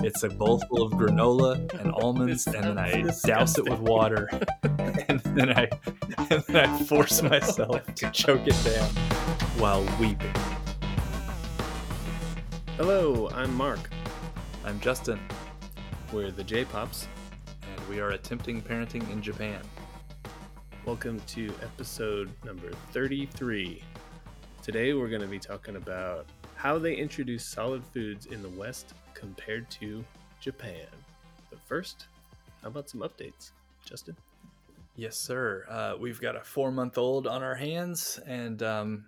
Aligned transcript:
It's 0.00 0.22
a 0.22 0.28
bowl 0.28 0.58
full 0.68 0.82
of 0.82 0.92
granola 0.92 1.72
and 1.80 1.90
almonds, 2.02 2.46
and 2.46 2.62
then 2.62 2.78
I 2.78 3.02
douse 3.24 3.56
it 3.56 3.68
with 3.68 3.80
water, 3.80 4.28
and 4.62 5.20
then 5.20 5.50
I 5.50 5.68
and 6.30 6.44
then 6.46 6.56
I 6.56 6.78
force 6.84 7.22
oh 7.22 7.28
myself 7.28 7.94
to 7.94 8.10
choke 8.10 8.46
it 8.46 8.64
down 8.64 8.88
while 9.58 9.82
weeping. 9.98 10.34
Hello, 12.76 13.30
I'm 13.30 13.54
Mark. 13.54 13.90
I'm 14.64 14.78
Justin, 14.80 15.18
We're 16.12 16.30
the 16.30 16.44
J 16.44 16.66
Pops. 16.66 17.08
and 17.62 17.88
we 17.88 17.98
are 17.98 18.10
attempting 18.10 18.60
parenting 18.60 19.10
in 19.10 19.22
Japan. 19.22 19.62
Welcome 20.84 21.20
to 21.28 21.52
episode 21.62 22.30
number 22.44 22.70
33. 22.92 23.82
Today 24.62 24.92
we're 24.92 25.08
going 25.08 25.22
to 25.22 25.26
be 25.26 25.38
talking 25.38 25.76
about 25.76 26.26
how 26.54 26.78
they 26.78 26.94
introduce 26.94 27.44
solid 27.46 27.82
foods 27.94 28.26
in 28.26 28.42
the 28.42 28.48
West 28.50 28.92
compared 29.18 29.68
to 29.70 30.04
Japan. 30.40 30.86
But 31.50 31.60
first, 31.64 32.06
how 32.62 32.68
about 32.68 32.88
some 32.88 33.00
updates? 33.00 33.52
Justin? 33.84 34.16
Yes, 34.96 35.16
sir. 35.16 35.64
Uh, 35.68 35.94
we've 35.98 36.20
got 36.20 36.36
a 36.36 36.40
four 36.40 36.70
month 36.72 36.98
old 36.98 37.26
on 37.26 37.42
our 37.42 37.54
hands, 37.54 38.18
and 38.26 38.62
um, 38.62 39.06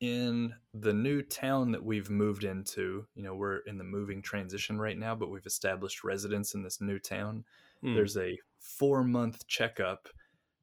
in 0.00 0.54
the 0.74 0.92
new 0.92 1.22
town 1.22 1.72
that 1.72 1.84
we've 1.84 2.10
moved 2.10 2.44
into, 2.44 3.06
you 3.14 3.22
know, 3.22 3.34
we're 3.34 3.58
in 3.58 3.78
the 3.78 3.84
moving 3.84 4.22
transition 4.22 4.80
right 4.80 4.98
now, 4.98 5.14
but 5.14 5.30
we've 5.30 5.46
established 5.46 6.04
residence 6.04 6.54
in 6.54 6.62
this 6.62 6.80
new 6.80 6.98
town. 6.98 7.44
Hmm. 7.80 7.94
There's 7.94 8.16
a 8.16 8.38
four 8.58 9.04
month 9.04 9.46
checkup, 9.46 10.08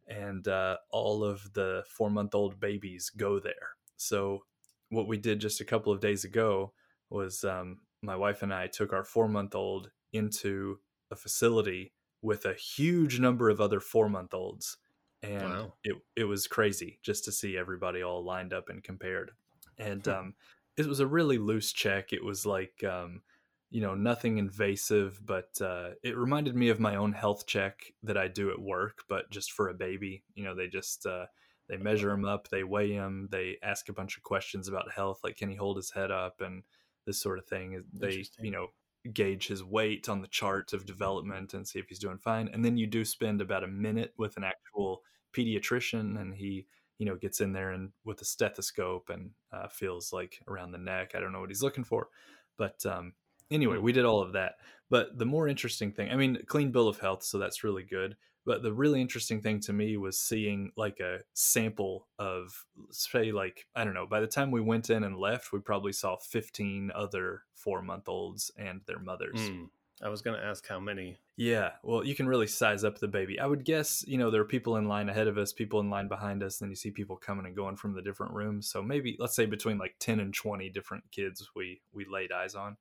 and 0.08 0.48
uh, 0.48 0.78
all 0.92 1.24
of 1.24 1.54
the 1.54 1.84
four 1.90 2.10
month 2.10 2.36
old 2.36 2.60
babies 2.60 3.10
go 3.16 3.40
there. 3.40 3.76
So, 3.96 4.44
what 4.90 5.08
we 5.08 5.18
did 5.18 5.40
just 5.40 5.62
a 5.62 5.66
couple 5.66 5.92
of 5.92 6.00
days 6.00 6.24
ago 6.24 6.74
was 7.10 7.44
um, 7.44 7.80
my 8.02 8.16
wife 8.16 8.42
and 8.44 8.54
I 8.54 8.68
took 8.68 8.94
our 8.94 9.04
four 9.04 9.28
month 9.28 9.56
old 9.56 9.92
into 10.14 10.80
a 11.12 11.16
facility 11.16 11.94
with 12.22 12.46
a 12.46 12.54
huge 12.54 13.20
number 13.20 13.50
of 13.50 13.62
other 13.62 13.80
four 13.80 14.10
month 14.10 14.34
olds. 14.34 14.78
And 15.22 15.60
Wow. 15.60 15.78
it, 15.84 15.96
it 16.16 16.24
was 16.26 16.48
crazy 16.48 17.00
just 17.02 17.26
to 17.26 17.32
see 17.32 17.58
everybody 17.58 18.02
all 18.02 18.24
lined 18.24 18.54
up 18.54 18.70
and 18.70 18.84
compared. 18.84 19.32
And 19.78 20.06
Hmm. 20.06 20.14
um, 20.14 20.36
it 20.78 20.86
was 20.86 21.00
a 21.00 21.08
really 21.08 21.38
loose 21.38 21.72
check. 21.74 22.14
It 22.14 22.24
was 22.24 22.46
like, 22.46 22.84
um, 22.84 23.24
you 23.70 23.82
know, 23.82 23.96
nothing 23.96 24.38
invasive, 24.38 25.20
but 25.26 25.60
uh, 25.62 25.92
it 26.04 26.16
reminded 26.16 26.56
me 26.56 26.70
of 26.70 26.80
my 26.80 26.96
own 26.96 27.12
health 27.14 27.46
check 27.48 27.94
that 28.04 28.18
I 28.18 28.28
do 28.28 28.50
at 28.52 28.60
work, 28.62 29.04
but 29.10 29.30
just 29.30 29.52
for 29.52 29.68
a 29.70 29.74
baby. 29.74 30.24
You 30.36 30.44
know, 30.46 30.56
they 30.56 30.68
just 30.68 31.06
uh, 31.06 31.26
they 31.68 31.78
measure 31.78 32.12
him 32.12 32.24
up, 32.26 32.48
they 32.48 32.64
weigh 32.64 32.92
him, 32.94 33.28
they 33.32 33.58
ask 33.62 33.90
a 33.90 33.94
bunch 33.94 34.16
of 34.18 34.24
questions 34.24 34.68
about 34.68 34.92
health, 34.92 35.20
like 35.24 35.36
can 35.36 35.50
he 35.50 35.56
hold 35.56 35.76
his 35.78 35.92
head 35.92 36.12
up 36.12 36.40
and 36.42 36.64
this 37.08 37.20
sort 37.22 37.40
of 37.40 37.48
thing. 37.48 37.84
They, 37.94 38.30
you 38.40 38.52
know, 38.52 38.70
gauge 39.14 39.48
his 39.48 39.64
weight 39.64 40.10
on 40.10 40.22
the 40.22 40.28
chart 40.28 40.74
of 40.74 40.86
development 40.86 41.54
and 41.56 41.68
see 41.68 41.80
if 41.80 41.88
he's 41.90 42.00
doing 42.00 42.20
fine. 42.20 42.50
And 42.50 42.66
then 42.66 42.78
you 42.78 42.88
do 42.88 43.06
spend 43.06 43.42
about 43.42 43.64
a 43.64 43.68
minute 43.68 44.14
with 44.18 44.38
an 44.38 44.44
actual 44.44 45.04
pediatrician, 45.34 46.20
and 46.20 46.36
he, 46.36 46.68
you 47.00 47.06
know, 47.06 47.16
gets 47.16 47.42
in 47.42 47.54
there 47.54 47.72
and 47.72 47.94
with 48.06 48.22
a 48.22 48.26
stethoscope 48.26 49.10
and 49.10 49.32
uh, 49.52 49.68
feels 49.70 50.14
like 50.14 50.42
around 50.48 50.72
the 50.72 50.78
neck. 50.78 51.14
I 51.16 51.20
don't 51.22 51.32
know 51.32 51.40
what 51.40 51.50
he's 51.50 51.64
looking 51.64 51.86
for, 51.86 52.10
but 52.58 52.86
um, 52.86 53.14
anyway, 53.52 53.78
Hmm. 53.78 53.82
we 53.82 53.92
did 53.94 54.06
all 54.06 54.22
of 54.22 54.34
that. 54.34 54.56
But 54.90 55.18
the 55.18 55.26
more 55.26 55.48
interesting 55.48 55.92
thing, 55.92 56.12
I 56.12 56.16
mean, 56.16 56.40
clean 56.48 56.72
bill 56.72 56.88
of 56.88 57.00
health, 57.00 57.24
so 57.24 57.38
that's 57.38 57.64
really 57.64 57.84
good. 57.84 58.18
But 58.48 58.64
the 58.64 58.72
really 58.72 59.02
interesting 59.02 59.42
thing 59.42 59.60
to 59.60 59.74
me 59.74 59.98
was 59.98 60.18
seeing 60.18 60.72
like 60.78 61.02
a 61.02 61.20
sample 61.34 62.08
of, 62.18 62.66
say, 62.92 63.34
like, 63.34 63.68
I 63.76 63.84
don't 63.84 63.94
know, 63.94 64.08
by 64.08 64.22
the 64.22 64.26
time 64.26 64.52
we 64.52 64.62
went 64.62 64.90
in 64.90 65.04
and 65.04 65.18
left, 65.18 65.52
we 65.52 65.60
probably 65.60 65.92
saw 65.92 66.16
15 66.16 66.90
other 66.96 67.44
four 67.54 67.82
month 67.82 68.08
olds 68.08 68.50
and 68.58 68.80
their 68.88 69.00
mothers. 69.00 69.50
Hmm. 69.50 69.66
I 70.02 70.08
was 70.08 70.22
going 70.22 70.40
to 70.40 70.46
ask 70.46 70.66
how 70.66 70.80
many. 70.80 71.18
Yeah, 71.36 71.72
well, 71.84 72.06
you 72.06 72.16
can 72.16 72.26
really 72.26 72.48
size 72.48 72.86
up 72.86 73.00
the 73.00 73.08
baby. 73.10 73.38
I 73.38 73.48
would 73.48 73.66
guess, 73.66 74.06
you 74.08 74.18
know, 74.18 74.32
there 74.32 74.42
are 74.42 74.46
people 74.46 74.78
in 74.78 74.88
line 74.88 75.10
ahead 75.10 75.28
of 75.28 75.38
us, 75.38 75.52
people 75.52 75.82
in 75.82 75.90
line 75.90 76.08
behind 76.08 76.42
us, 76.42 76.62
and 76.62 76.68
then 76.68 76.72
you 76.72 76.78
see 76.78 76.92
people 76.92 77.18
coming 77.18 77.48
and 77.48 77.56
going 77.56 77.76
from 77.76 77.94
the 77.94 78.02
different 78.02 78.34
rooms. 78.34 78.70
So 78.70 78.82
maybe, 78.82 79.18
let's 79.20 79.36
say, 79.36 79.46
between 79.46 79.78
like 79.78 79.96
10 80.00 80.22
and 80.22 80.34
20 80.34 80.70
different 80.70 81.04
kids 81.12 81.50
we 81.54 81.82
we 81.92 82.06
laid 82.06 82.32
eyes 82.32 82.56
on. 82.56 82.78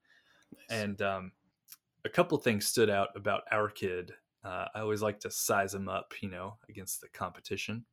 Nice. 0.55 0.79
And 0.79 1.03
um, 1.03 1.33
a 2.05 2.09
couple 2.09 2.39
things 2.39 2.67
stood 2.67 2.89
out 2.89 3.09
about 3.17 3.43
our 3.51 3.69
kid. 3.69 4.13
Uh, 4.47 4.69
I 4.75 4.81
always 4.81 5.03
like 5.03 5.19
to 5.21 5.31
size 5.31 5.75
him 5.75 5.89
up, 5.89 6.15
you 6.21 6.31
know, 6.31 6.55
against 6.69 7.01
the 7.01 7.09
competition. 7.09 7.85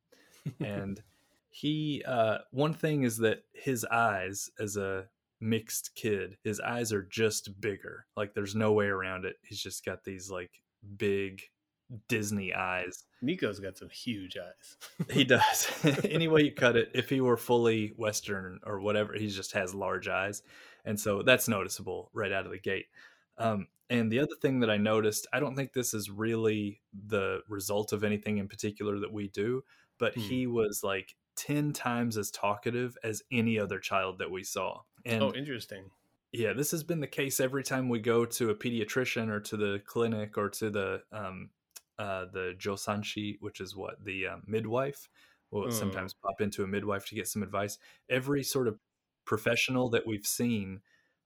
And 0.60 1.02
he, 1.50 2.04
uh, 2.06 2.40
one 2.52 2.74
thing 2.74 3.04
is 3.04 3.18
that 3.20 3.46
his 3.54 3.86
eyes, 3.86 4.50
as 4.60 4.76
a 4.76 5.06
mixed 5.40 5.96
kid, 5.96 6.36
his 6.44 6.60
eyes 6.60 6.92
are 6.92 7.04
just 7.04 7.62
bigger. 7.62 8.08
Like 8.18 8.34
there's 8.34 8.54
no 8.54 8.74
way 8.74 8.88
around 8.88 9.24
it. 9.24 9.38
He's 9.42 9.62
just 9.62 9.86
got 9.86 10.04
these 10.04 10.30
like 10.30 10.52
big 10.98 11.44
Disney 12.08 12.54
eyes. 12.54 13.06
Nico's 13.22 13.60
got 13.60 13.78
some 13.78 13.90
huge 13.90 14.38
eyes. 14.38 15.10
He 15.12 15.24
does. 15.24 15.72
Any 16.04 16.28
way 16.28 16.42
you 16.42 16.52
cut 16.52 16.76
it, 16.76 16.92
if 16.94 17.10
he 17.10 17.22
were 17.22 17.38
fully 17.38 17.94
Western 17.96 18.60
or 18.66 18.80
whatever, 18.80 19.14
he 19.14 19.28
just 19.28 19.54
has 19.54 19.74
large 19.74 20.08
eyes. 20.08 20.44
And 20.86 21.00
so 21.00 21.22
that's 21.22 21.48
noticeable 21.48 22.10
right 22.14 22.32
out 22.32 22.46
of 22.46 22.52
the 22.52 22.60
gate. 22.60 22.88
Um, 23.38 23.68
and 23.90 24.12
the 24.12 24.20
other 24.20 24.36
thing 24.42 24.60
that 24.62 24.70
I 24.70 24.78
noticed, 24.78 25.28
I 25.34 25.40
don't 25.40 25.56
think 25.56 25.74
this 25.74 25.94
is 25.94 26.10
really 26.10 26.82
the 26.94 27.42
result 27.48 27.94
of 27.94 28.04
anything 28.04 28.38
in 28.38 28.48
particular 28.48 29.00
that 29.00 29.12
we 29.14 29.28
do, 29.28 29.64
but 29.98 30.16
Hmm. 30.16 30.20
he 30.28 30.48
was 30.48 30.82
like 30.84 31.16
10 31.36 31.74
times 31.74 32.18
as 32.18 32.32
talkative 32.32 32.98
as 33.04 33.24
any 33.32 33.60
other 33.60 33.80
child 33.80 34.20
that 34.20 34.32
we 34.32 34.44
saw. 34.44 34.82
And 35.06 35.22
oh, 35.22 35.34
interesting. 35.34 35.92
yeah, 36.32 36.54
this 36.54 36.72
has 36.72 36.84
been 36.84 37.00
the 37.00 37.08
case 37.08 37.40
every 37.40 37.64
time 37.64 37.90
we 37.90 38.00
go 38.00 38.26
to 38.26 38.50
a 38.50 38.56
pediatrician 38.56 39.30
or 39.30 39.40
to 39.42 39.58
the 39.58 39.82
clinic 39.86 40.38
or 40.38 40.50
to 40.50 40.70
the 40.70 41.04
um, 41.12 41.52
uh, 42.00 42.26
the 42.26 42.56
josanshi, 42.58 43.38
which 43.40 43.62
is 43.62 43.76
what 43.76 44.04
the 44.04 44.28
um, 44.28 44.44
midwife. 44.48 45.10
We'll 45.52 45.70
Mm. 45.70 45.72
sometimes 45.72 46.14
pop 46.16 46.42
into 46.42 46.64
a 46.64 46.68
midwife 46.68 47.06
to 47.08 47.16
get 47.16 47.28
some 47.28 47.44
advice. 47.44 47.78
Every 48.10 48.44
sort 48.44 48.68
of 48.68 48.80
professional 49.26 49.90
that 49.90 50.08
we've 50.08 50.26
seen 50.26 50.82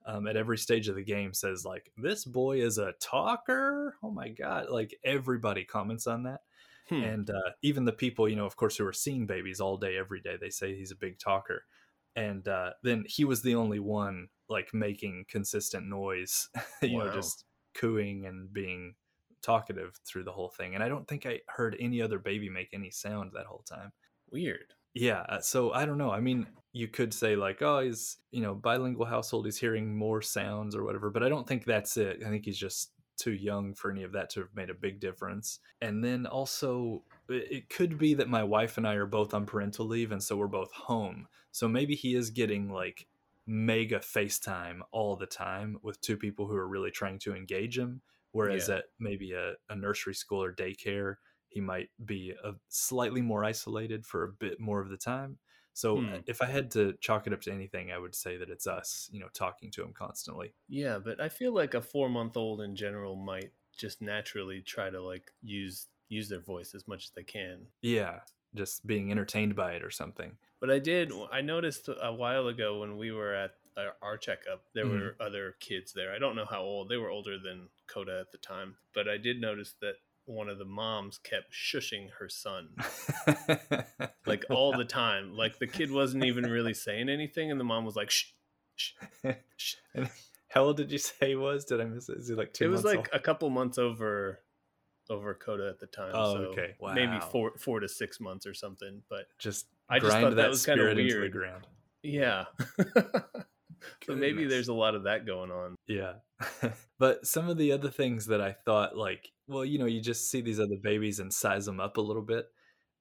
um, 0.08 0.26
at 0.26 0.36
every 0.38 0.58
stage 0.58 0.88
of 0.88 0.96
the 0.96 1.04
game 1.04 1.34
says 1.34 1.66
like, 1.66 1.92
"This 1.98 2.26
boy 2.26 2.62
is 2.62 2.80
a 2.80 2.94
talker." 3.00 3.96
Oh 4.02 4.10
my 4.12 4.30
god! 4.30 4.70
Like 4.70 4.98
everybody 5.04 5.66
comments 5.66 6.08
on 6.08 6.24
that 6.24 6.42
Hmm. 6.90 7.04
and 7.04 7.30
uh, 7.30 7.52
even 7.62 7.84
the 7.84 7.92
people 7.92 8.30
you 8.30 8.38
know 8.38 8.46
of 8.46 8.56
course 8.56 8.78
who 8.78 8.86
are 8.86 8.94
seeing 8.94 9.26
babies 9.26 9.60
all 9.60 9.76
day 9.76 9.98
every 9.98 10.22
day 10.22 10.38
they 10.40 10.50
say 10.50 10.74
he's 10.74 10.92
a 10.92 10.96
big 10.96 11.20
talker 11.20 11.66
and 12.16 12.48
uh, 12.48 12.72
then 12.82 13.04
he 13.08 13.26
was 13.26 13.42
the 13.42 13.56
only 13.56 13.80
one 13.80 14.30
like 14.48 14.74
making 14.74 15.26
consistent 15.28 15.86
noise 15.86 16.48
you 16.82 16.98
know 16.98 17.12
just 17.14 17.44
cooing 17.74 18.26
and 18.26 18.54
being 18.54 18.96
talkative 19.42 20.00
through 20.06 20.24
the 20.24 20.32
whole 20.32 20.48
thing 20.48 20.76
and 20.76 20.84
i 20.84 20.88
don't 20.88 21.10
think 21.10 21.26
i 21.26 21.40
heard 21.50 21.76
any 21.78 22.02
other 22.02 22.20
baby 22.20 22.50
make 22.50 22.70
any 22.72 22.90
sound 22.90 23.32
that 23.34 23.46
whole 23.46 23.64
time 23.68 23.92
Weird. 24.32 24.74
Yeah 25.00 25.22
uh, 25.30 25.40
so 25.40 25.72
i 25.74 25.86
don't 25.86 25.98
know 25.98 26.12
i 26.12 26.20
mean 26.20 26.46
you 26.74 26.88
could 26.88 27.14
say 27.14 27.36
like 27.36 27.62
oh 27.62 27.80
he's 27.80 28.18
you 28.32 28.42
know 28.42 28.54
bilingual 28.54 29.06
household 29.06 29.46
he's 29.46 29.58
hearing 29.58 29.96
more 29.96 30.22
sounds 30.22 30.76
or 30.76 30.84
whatever 30.84 31.10
but 31.10 31.24
i 31.24 31.30
don't 31.30 31.48
think 31.48 31.66
that's 31.66 31.98
it 31.98 32.22
i 32.26 32.30
think 32.30 32.46
he's 32.46 32.58
just 32.58 32.92
too 33.18 33.32
young 33.34 33.74
for 33.74 33.90
any 33.90 34.04
of 34.04 34.12
that 34.12 34.30
to 34.30 34.42
have 34.42 34.54
made 34.56 34.70
a 34.70 34.76
big 34.76 35.00
difference 35.00 35.60
and 35.82 36.04
then 36.04 36.28
also 36.28 37.04
it 37.30 37.48
it 37.52 37.70
could 37.70 37.98
be 37.98 38.14
that 38.14 38.30
my 38.30 38.44
wife 38.44 38.78
and 38.78 38.88
i 38.88 38.94
are 38.94 39.08
both 39.08 39.34
on 39.34 39.46
parental 39.46 39.88
leave 39.88 40.12
and 40.12 40.22
so 40.22 40.36
we're 40.38 40.48
both 40.48 40.72
home 40.72 41.28
so 41.52 41.68
maybe 41.68 41.96
he 41.96 42.14
is 42.14 42.30
getting 42.30 42.70
like 42.72 43.08
mega 43.48 43.98
facetime 44.00 44.80
all 44.92 45.16
the 45.16 45.26
time 45.26 45.78
with 45.82 46.00
two 46.02 46.18
people 46.18 46.46
who 46.48 46.56
are 46.56 46.68
really 46.68 46.92
trying 46.92 47.18
to 47.18 47.34
engage 47.34 47.78
him 47.78 48.02
whereas 48.34 48.70
Yeah. 48.70 48.76
at 48.76 48.84
maybe 49.00 49.32
a, 49.32 49.54
a 49.70 49.76
nursery 49.76 50.14
school 50.14 50.44
or 50.44 50.54
daycare 50.54 51.16
he 51.50 51.62
might 51.62 51.90
be 52.06 52.32
a 52.44 52.54
slightly 52.70 53.22
more 53.22 53.44
isolated 53.46 54.06
for 54.06 54.24
a 54.24 54.32
bit 54.32 54.60
more 54.60 54.82
of 54.82 54.90
the 54.90 54.98
time. 54.98 55.40
So 55.74 56.08
Hmm. 56.08 56.22
if 56.26 56.42
I 56.42 56.46
had 56.48 56.72
to 56.72 56.94
chalk 57.02 57.28
it 57.28 57.34
up 57.34 57.42
to 57.42 57.52
anything, 57.54 57.92
I 57.92 57.98
would 58.00 58.16
say 58.16 58.38
that 58.38 58.50
it's 58.50 58.68
us, 58.68 59.10
you 59.12 59.20
know, 59.20 59.30
talking 59.30 59.72
to 59.72 59.84
him 59.84 59.94
constantly. 59.94 60.56
Yeah, 60.70 61.00
but 61.00 61.20
I 61.20 61.28
feel 61.30 61.54
like 61.54 61.74
a 61.74 61.82
four 61.82 62.10
month 62.10 62.38
old 62.38 62.62
in 62.62 62.76
general 62.76 63.16
might 63.16 63.54
just 63.78 64.02
naturally 64.02 64.62
try 64.62 64.90
to 64.90 65.02
like 65.02 65.32
use 65.42 65.88
use 66.10 66.30
their 66.30 66.40
voice 66.42 66.74
as 66.74 66.88
much 66.88 67.06
as 67.06 67.12
they 67.12 67.24
can. 67.24 67.68
Yeah, 67.82 68.22
just 68.56 68.86
being 68.86 69.12
entertained 69.12 69.56
by 69.56 69.74
it 69.74 69.84
or 69.84 69.90
something. 69.92 70.38
But 70.60 70.70
I 70.72 70.80
did 70.80 71.12
I 71.32 71.42
noticed 71.42 71.88
a 71.90 72.14
while 72.14 72.48
ago 72.48 72.80
when 72.80 72.98
we 72.98 73.12
were 73.12 73.34
at 73.34 73.56
our, 74.02 74.18
checkup, 74.18 74.66
there 74.74 74.88
Mhm. 74.88 75.12
were 75.12 75.16
other 75.20 75.52
kids 75.60 75.94
there. 75.94 76.12
I 76.12 76.18
don't 76.20 76.36
know 76.36 76.46
how 76.46 76.62
old. 76.64 76.90
They 76.90 76.98
were 76.98 77.12
older 77.12 77.38
than 77.38 77.70
Coda 77.88 78.20
at 78.20 78.32
the 78.32 78.40
time, 78.40 78.78
but 78.94 79.08
I 79.08 79.18
did 79.18 79.40
notice 79.40 79.74
that 79.82 79.98
one 80.28 80.50
of 80.50 80.58
the 80.58 80.66
moms 80.66 81.18
kept 81.18 81.54
shushing 81.54 82.10
her 82.20 82.30
son 82.30 82.70
like 84.26 84.46
all 84.50 84.76
the 84.76 84.86
time. 84.86 85.34
Like 85.34 85.58
the 85.58 85.68
kid 85.68 85.90
wasn't 85.92 86.26
even 86.26 86.44
really 86.46 86.74
saying 86.74 87.10
anything 87.10 87.50
and 87.50 87.60
the 87.60 87.64
mom 87.64 87.86
was 87.86 87.96
like 87.96 88.12
shh 88.12 88.26
shh. 88.76 88.92
shh. 89.58 89.76
How 90.50 90.66
old 90.66 90.78
did 90.78 90.92
you 90.92 90.98
say 90.98 91.30
he 91.30 91.36
was? 91.36 91.66
Did 91.66 91.82
I 91.82 91.86
miss 91.86 92.10
it? 92.10 92.18
Is 92.18 92.28
he 92.28 92.36
like 92.36 92.54
two 92.54 92.66
it 92.66 92.68
was 92.68 92.84
like 92.84 92.98
old? 92.98 93.10
a 93.14 93.20
couple 93.20 93.50
months 93.50 93.78
over 93.78 94.40
over 95.10 95.34
Coda 95.34 95.70
at 95.70 95.80
the 95.80 95.88
time. 95.88 96.12
Oh, 96.14 96.34
so 96.34 96.40
okay. 96.52 96.76
Maybe 96.94 97.20
four 97.32 97.54
four 97.58 97.80
to 97.80 97.88
six 97.88 98.20
months 98.20 98.46
or 98.46 98.54
something. 98.54 99.02
But 99.10 99.28
just 99.40 99.68
I 99.90 100.00
just 100.00 100.12
thought 100.12 100.30
that 100.30 100.36
that 100.36 100.50
was 100.50 100.68
into 100.68 100.84
the 100.94 100.96
weird. 100.96 101.32
ground. 101.32 101.68
yeah. 102.04 102.46
so 104.08 104.16
maybe 104.16 104.46
there's 104.46 104.70
a 104.70 104.74
lot 104.74 104.96
of 104.96 105.04
that 105.04 105.26
going 105.26 105.52
on. 105.52 105.76
Yeah. 105.88 106.14
but 107.00 107.26
some 107.26 107.50
of 107.50 107.58
the 107.58 107.72
other 107.72 107.90
things 107.90 108.28
that 108.28 108.42
I 108.42 108.54
thought, 108.54 108.98
like, 108.98 109.32
well, 109.48 109.66
you 109.66 109.80
know, 109.80 109.86
you 109.86 110.02
just 110.02 110.30
see 110.30 110.42
these 110.42 110.60
other 110.60 110.78
babies 110.82 111.20
and 111.20 111.34
size 111.34 111.66
them 111.66 111.80
up 111.80 111.98
a 111.98 112.02
little 112.02 112.22
bit. 112.22 112.48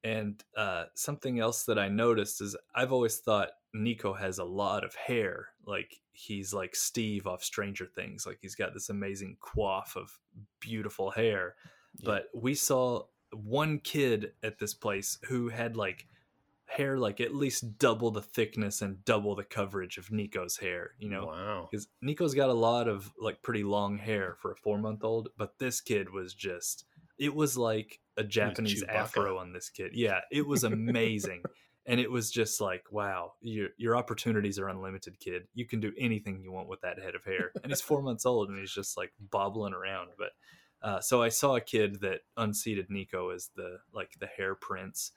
And 0.05 0.43
uh, 0.57 0.85
something 0.95 1.41
else 1.41 1.65
that 1.65 1.79
I 1.79 1.89
noticed 1.89 2.41
is 2.41 2.57
I've 2.75 2.93
always 2.93 3.19
thought 3.19 3.51
Nico 3.75 4.15
has 4.15 4.39
a 4.39 4.45
lot 4.45 4.85
of 4.85 4.95
hair. 4.95 5.49
Like 5.65 5.97
he's 6.13 6.53
like 6.53 6.75
Steve 6.75 7.27
off 7.27 7.43
Stranger 7.43 7.87
Things. 7.87 8.27
Like 8.27 8.39
he's 8.41 8.55
got 8.55 8.75
this 8.75 8.89
amazing 8.89 9.37
coif 9.41 9.97
of 9.97 10.19
beautiful 10.61 11.11
hair. 11.11 11.55
Yeah. 11.99 12.05
But 12.07 12.29
we 12.35 12.55
saw 12.55 13.05
one 13.33 13.79
kid 13.81 14.33
at 14.43 14.59
this 14.59 14.75
place 14.75 15.19
who 15.29 15.49
had 15.49 15.77
like 15.77 16.07
hair 16.67 16.99
like 16.99 17.21
at 17.21 17.35
least 17.35 17.79
double 17.79 18.11
the 18.11 18.23
thickness 18.23 18.83
and 18.83 19.05
double 19.05 19.35
the 19.35 19.45
coverage 19.45 19.99
of 19.99 20.11
Nico's 20.11 20.57
hair, 20.57 20.91
you 20.99 21.09
know? 21.09 21.27
Wow. 21.27 21.69
Because 21.71 21.89
Nico's 22.03 22.35
got 22.35 22.49
a 22.49 22.55
lot 22.55 22.89
of 22.89 23.13
like 23.19 23.43
pretty 23.43 23.63
long 23.63 23.99
hair 23.99 24.37
for 24.41 24.53
a 24.53 24.57
four 24.57 24.79
month 24.79 25.05
old, 25.05 25.29
but 25.39 25.59
this 25.59 25.81
kid 25.81 26.11
was 26.13 26.35
just, 26.35 26.85
it 27.19 27.35
was 27.35 27.57
like 27.57 28.01
a 28.17 28.25
Japanese 28.25 28.83
afro 28.83 29.39
on 29.39 29.53
this 29.53 29.71
kid. 29.71 29.93
Yeah, 29.95 30.21
it 30.31 30.47
was 30.47 30.65
amazing. 30.65 31.43
and 31.87 32.01
it 32.01 32.11
was 32.11 32.31
just 32.31 32.61
like, 32.61 32.85
wow, 32.91 33.35
your 33.41 33.69
your 33.79 33.97
opportunities 33.97 34.59
are 34.59 34.69
unlimited, 34.69 35.21
kid. 35.21 35.47
You 35.55 35.67
can 35.67 35.81
do 35.81 35.93
anything 35.99 36.41
you 36.43 36.51
want 36.51 36.69
with 36.69 36.81
that 36.81 36.99
head 36.99 37.15
of 37.15 37.25
hair. 37.25 37.53
And 37.63 37.71
he's 37.71 37.81
four 37.81 38.03
months 38.03 38.27
old 38.27 38.49
and 38.49 38.59
he's 38.59 38.73
just 38.73 38.97
like 38.97 39.13
bobbling 39.21 39.73
around. 39.73 40.09
But 40.19 40.33
uh, 40.83 41.01
so 41.01 41.23
I 41.23 41.29
saw 41.29 41.57
a 41.57 41.61
kid 41.61 42.01
that 42.01 42.21
unseated 42.37 42.91
Nico 42.91 43.31
as 43.31 43.51
the 43.55 43.79
like 43.95 44.11
the 44.19 44.27
hair 44.27 44.55
prince. 44.55 45.13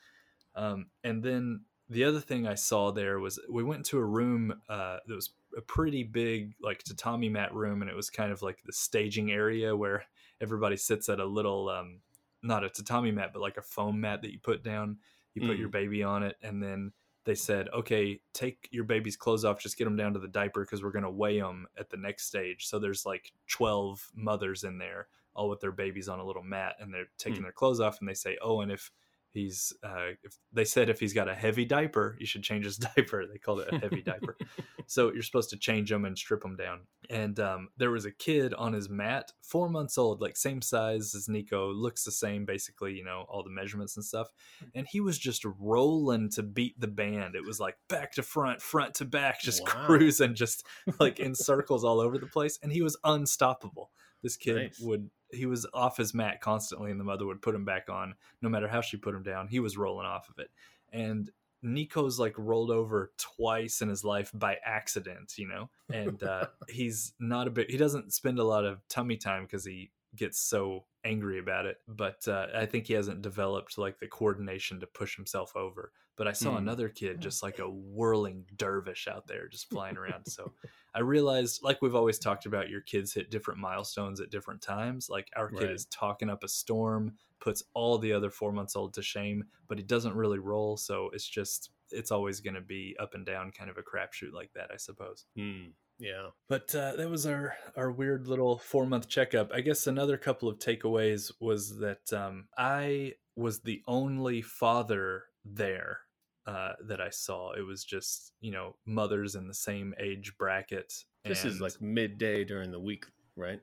Um, 0.55 0.87
and 1.03 1.23
then 1.23 1.61
the 1.89 2.03
other 2.03 2.19
thing 2.19 2.47
I 2.47 2.55
saw 2.55 2.91
there 2.91 3.19
was 3.19 3.39
we 3.49 3.63
went 3.63 3.85
to 3.87 3.97
a 3.97 4.05
room 4.05 4.53
uh, 4.69 4.97
that 5.05 5.15
was 5.15 5.31
a 5.57 5.61
pretty 5.61 6.03
big 6.03 6.53
like 6.61 6.83
tatami 6.83 7.29
mat 7.29 7.53
room, 7.53 7.81
and 7.81 7.89
it 7.89 7.95
was 7.95 8.09
kind 8.09 8.31
of 8.31 8.41
like 8.41 8.61
the 8.65 8.73
staging 8.73 9.31
area 9.31 9.75
where 9.75 10.03
everybody 10.41 10.77
sits 10.77 11.09
at 11.09 11.19
a 11.19 11.25
little 11.25 11.69
um, 11.69 11.99
not 12.43 12.63
a 12.63 12.69
tatami 12.69 13.11
mat, 13.11 13.31
but 13.33 13.41
like 13.41 13.57
a 13.57 13.61
foam 13.61 13.99
mat 13.99 14.21
that 14.21 14.31
you 14.31 14.39
put 14.39 14.63
down. 14.63 14.97
You 15.33 15.47
put 15.47 15.57
mm. 15.57 15.59
your 15.59 15.69
baby 15.69 16.03
on 16.03 16.23
it, 16.23 16.37
and 16.41 16.61
then 16.61 16.91
they 17.25 17.35
said, 17.35 17.69
okay, 17.73 18.19
take 18.33 18.67
your 18.71 18.83
baby's 18.83 19.15
clothes 19.15 19.45
off, 19.45 19.61
just 19.61 19.77
get 19.77 19.85
them 19.85 19.95
down 19.95 20.13
to 20.13 20.19
the 20.19 20.27
diaper 20.27 20.61
because 20.61 20.81
we're 20.81 20.91
going 20.91 21.03
to 21.03 21.11
weigh 21.11 21.39
them 21.39 21.67
at 21.77 21.89
the 21.89 21.97
next 21.97 22.25
stage. 22.25 22.65
So 22.65 22.79
there's 22.79 23.05
like 23.05 23.31
12 23.47 24.09
mothers 24.15 24.63
in 24.63 24.79
there, 24.79 25.07
all 25.35 25.47
with 25.47 25.59
their 25.59 25.71
babies 25.71 26.09
on 26.09 26.19
a 26.19 26.25
little 26.25 26.41
mat, 26.41 26.77
and 26.79 26.91
they're 26.91 27.09
taking 27.19 27.41
mm. 27.41 27.43
their 27.43 27.51
clothes 27.51 27.79
off, 27.79 27.99
and 27.99 28.09
they 28.09 28.15
say, 28.15 28.37
oh, 28.41 28.61
and 28.61 28.71
if 28.71 28.91
he's 29.31 29.73
uh, 29.83 30.11
if 30.23 30.37
they 30.51 30.65
said 30.65 30.89
if 30.89 30.99
he's 30.99 31.13
got 31.13 31.29
a 31.29 31.35
heavy 31.35 31.65
diaper 31.65 32.15
you 32.19 32.25
should 32.25 32.43
change 32.43 32.65
his 32.65 32.77
diaper. 32.95 33.25
They 33.25 33.37
called 33.37 33.61
it 33.61 33.73
a 33.73 33.79
heavy 33.79 34.01
diaper. 34.01 34.37
So 34.87 35.13
you're 35.13 35.21
supposed 35.21 35.51
to 35.51 35.57
change 35.57 35.91
them 35.91 36.03
and 36.03 36.17
strip 36.17 36.41
them 36.41 36.55
down. 36.55 36.79
And 37.11 37.39
um, 37.39 37.67
there 37.77 37.91
was 37.91 38.05
a 38.05 38.11
kid 38.11 38.55
on 38.55 38.73
his 38.73 38.89
mat 38.89 39.31
four 39.43 39.69
months 39.69 39.99
old 39.99 40.19
like 40.19 40.35
same 40.35 40.63
size 40.63 41.13
as 41.13 41.29
nico 41.29 41.71
looks 41.71 42.03
the 42.03 42.11
same 42.11 42.43
basically 42.43 42.93
you 42.93 43.03
know 43.03 43.27
all 43.29 43.43
the 43.43 43.51
measurements 43.51 43.97
and 43.97 44.03
stuff. 44.03 44.29
And 44.73 44.87
he 44.89 44.99
was 44.99 45.19
just 45.19 45.45
rolling 45.45 46.29
to 46.31 46.41
beat 46.41 46.79
the 46.79 46.87
band. 46.87 47.35
It 47.35 47.45
was 47.45 47.59
like 47.59 47.75
back 47.87 48.13
to 48.13 48.23
front 48.23 48.63
front 48.63 48.95
to 48.95 49.05
back 49.05 49.41
just 49.41 49.61
wow. 49.63 49.85
cruising 49.85 50.33
just 50.33 50.65
like 50.99 51.19
in 51.19 51.35
circles 51.49 51.83
all 51.83 51.99
over 51.99 52.17
the 52.17 52.25
place. 52.25 52.57
And 52.63 52.71
he 52.71 52.81
was 52.81 52.97
unstoppable 53.03 53.91
this 54.23 54.37
kid 54.37 54.55
nice. 54.55 54.79
would 54.79 55.09
he 55.31 55.45
was 55.45 55.65
off 55.73 55.97
his 55.97 56.13
mat 56.13 56.41
constantly, 56.41 56.91
and 56.91 56.99
the 56.99 57.03
mother 57.03 57.25
would 57.25 57.41
put 57.41 57.55
him 57.55 57.65
back 57.65 57.89
on. 57.89 58.15
No 58.41 58.49
matter 58.49 58.67
how 58.67 58.81
she 58.81 58.97
put 58.97 59.13
him 59.13 59.23
down, 59.23 59.47
he 59.47 59.59
was 59.59 59.77
rolling 59.77 60.07
off 60.07 60.29
of 60.29 60.39
it. 60.39 60.49
And 60.91 61.29
Nico's 61.61 62.19
like 62.19 62.33
rolled 62.37 62.71
over 62.71 63.11
twice 63.17 63.81
in 63.81 63.89
his 63.89 64.03
life 64.03 64.31
by 64.33 64.57
accident, 64.65 65.33
you 65.37 65.47
know, 65.47 65.69
and 65.91 66.21
uh, 66.23 66.47
he's 66.69 67.13
not 67.19 67.47
a 67.47 67.51
bit. 67.51 67.69
He 67.69 67.77
doesn't 67.77 68.13
spend 68.13 68.39
a 68.39 68.43
lot 68.43 68.65
of 68.65 68.79
tummy 68.87 69.17
time 69.17 69.43
because 69.43 69.65
he 69.65 69.91
gets 70.15 70.39
so 70.39 70.85
angry 71.03 71.39
about 71.39 71.65
it. 71.65 71.77
But 71.87 72.27
uh, 72.27 72.47
I 72.55 72.65
think 72.65 72.87
he 72.87 72.93
hasn't 72.93 73.21
developed 73.21 73.77
like 73.77 73.99
the 73.99 74.07
coordination 74.07 74.79
to 74.79 74.87
push 74.87 75.15
himself 75.15 75.55
over. 75.55 75.91
But 76.17 76.27
I 76.27 76.33
saw 76.33 76.51
mm. 76.51 76.57
another 76.57 76.89
kid 76.89 77.21
just 77.21 77.41
like 77.41 77.59
a 77.59 77.69
whirling 77.69 78.43
dervish 78.57 79.07
out 79.07 79.25
there 79.25 79.47
just 79.47 79.69
flying 79.69 79.97
around. 79.97 80.25
So 80.27 80.51
I 80.93 80.99
realized, 80.99 81.63
like 81.63 81.81
we've 81.81 81.95
always 81.95 82.19
talked 82.19 82.45
about, 82.45 82.69
your 82.69 82.81
kids 82.81 83.13
hit 83.13 83.31
different 83.31 83.59
milestones 83.59 84.19
at 84.19 84.29
different 84.29 84.61
times. 84.61 85.09
Like 85.09 85.29
our 85.37 85.49
kid 85.49 85.63
right. 85.63 85.71
is 85.71 85.85
talking 85.85 86.29
up 86.29 86.43
a 86.43 86.49
storm, 86.49 87.13
puts 87.39 87.63
all 87.73 87.97
the 87.97 88.11
other 88.11 88.29
four 88.29 88.51
months 88.51 88.75
old 88.75 88.93
to 88.95 89.01
shame, 89.01 89.45
but 89.69 89.77
he 89.77 89.83
doesn't 89.83 90.13
really 90.13 90.39
roll. 90.39 90.75
So 90.75 91.09
it's 91.13 91.27
just, 91.27 91.71
it's 91.89 92.11
always 92.11 92.41
going 92.41 92.55
to 92.55 92.61
be 92.61 92.97
up 92.99 93.13
and 93.13 93.25
down, 93.25 93.51
kind 93.51 93.69
of 93.69 93.77
a 93.77 93.81
crapshoot 93.81 94.33
like 94.33 94.51
that, 94.55 94.71
I 94.73 94.77
suppose. 94.77 95.25
Mm. 95.37 95.71
Yeah. 95.99 96.29
But 96.47 96.73
uh, 96.73 96.95
that 96.95 97.09
was 97.09 97.25
our 97.25 97.55
our 97.75 97.91
weird 97.91 98.27
little 98.27 98.57
four 98.57 98.85
month 98.85 99.07
checkup. 99.07 99.51
I 99.53 99.61
guess 99.61 99.85
another 99.85 100.17
couple 100.17 100.49
of 100.49 100.59
takeaways 100.59 101.31
was 101.39 101.77
that 101.79 102.11
um, 102.13 102.47
I 102.57 103.13
was 103.35 103.61
the 103.61 103.81
only 103.87 104.41
father 104.41 105.23
there 105.43 105.99
uh, 106.47 106.73
that 106.87 107.01
I 107.01 107.09
saw. 107.09 107.51
It 107.51 107.61
was 107.61 107.83
just 107.83 108.31
you 108.39 108.51
know 108.51 108.75
mothers 108.85 109.35
in 109.35 109.47
the 109.47 109.53
same 109.53 109.93
age 109.99 110.33
bracket. 110.37 110.93
This 111.25 111.43
and... 111.43 111.53
is 111.53 111.61
like 111.61 111.81
midday 111.81 112.45
during 112.45 112.71
the 112.71 112.79
week, 112.79 113.05
right? 113.35 113.59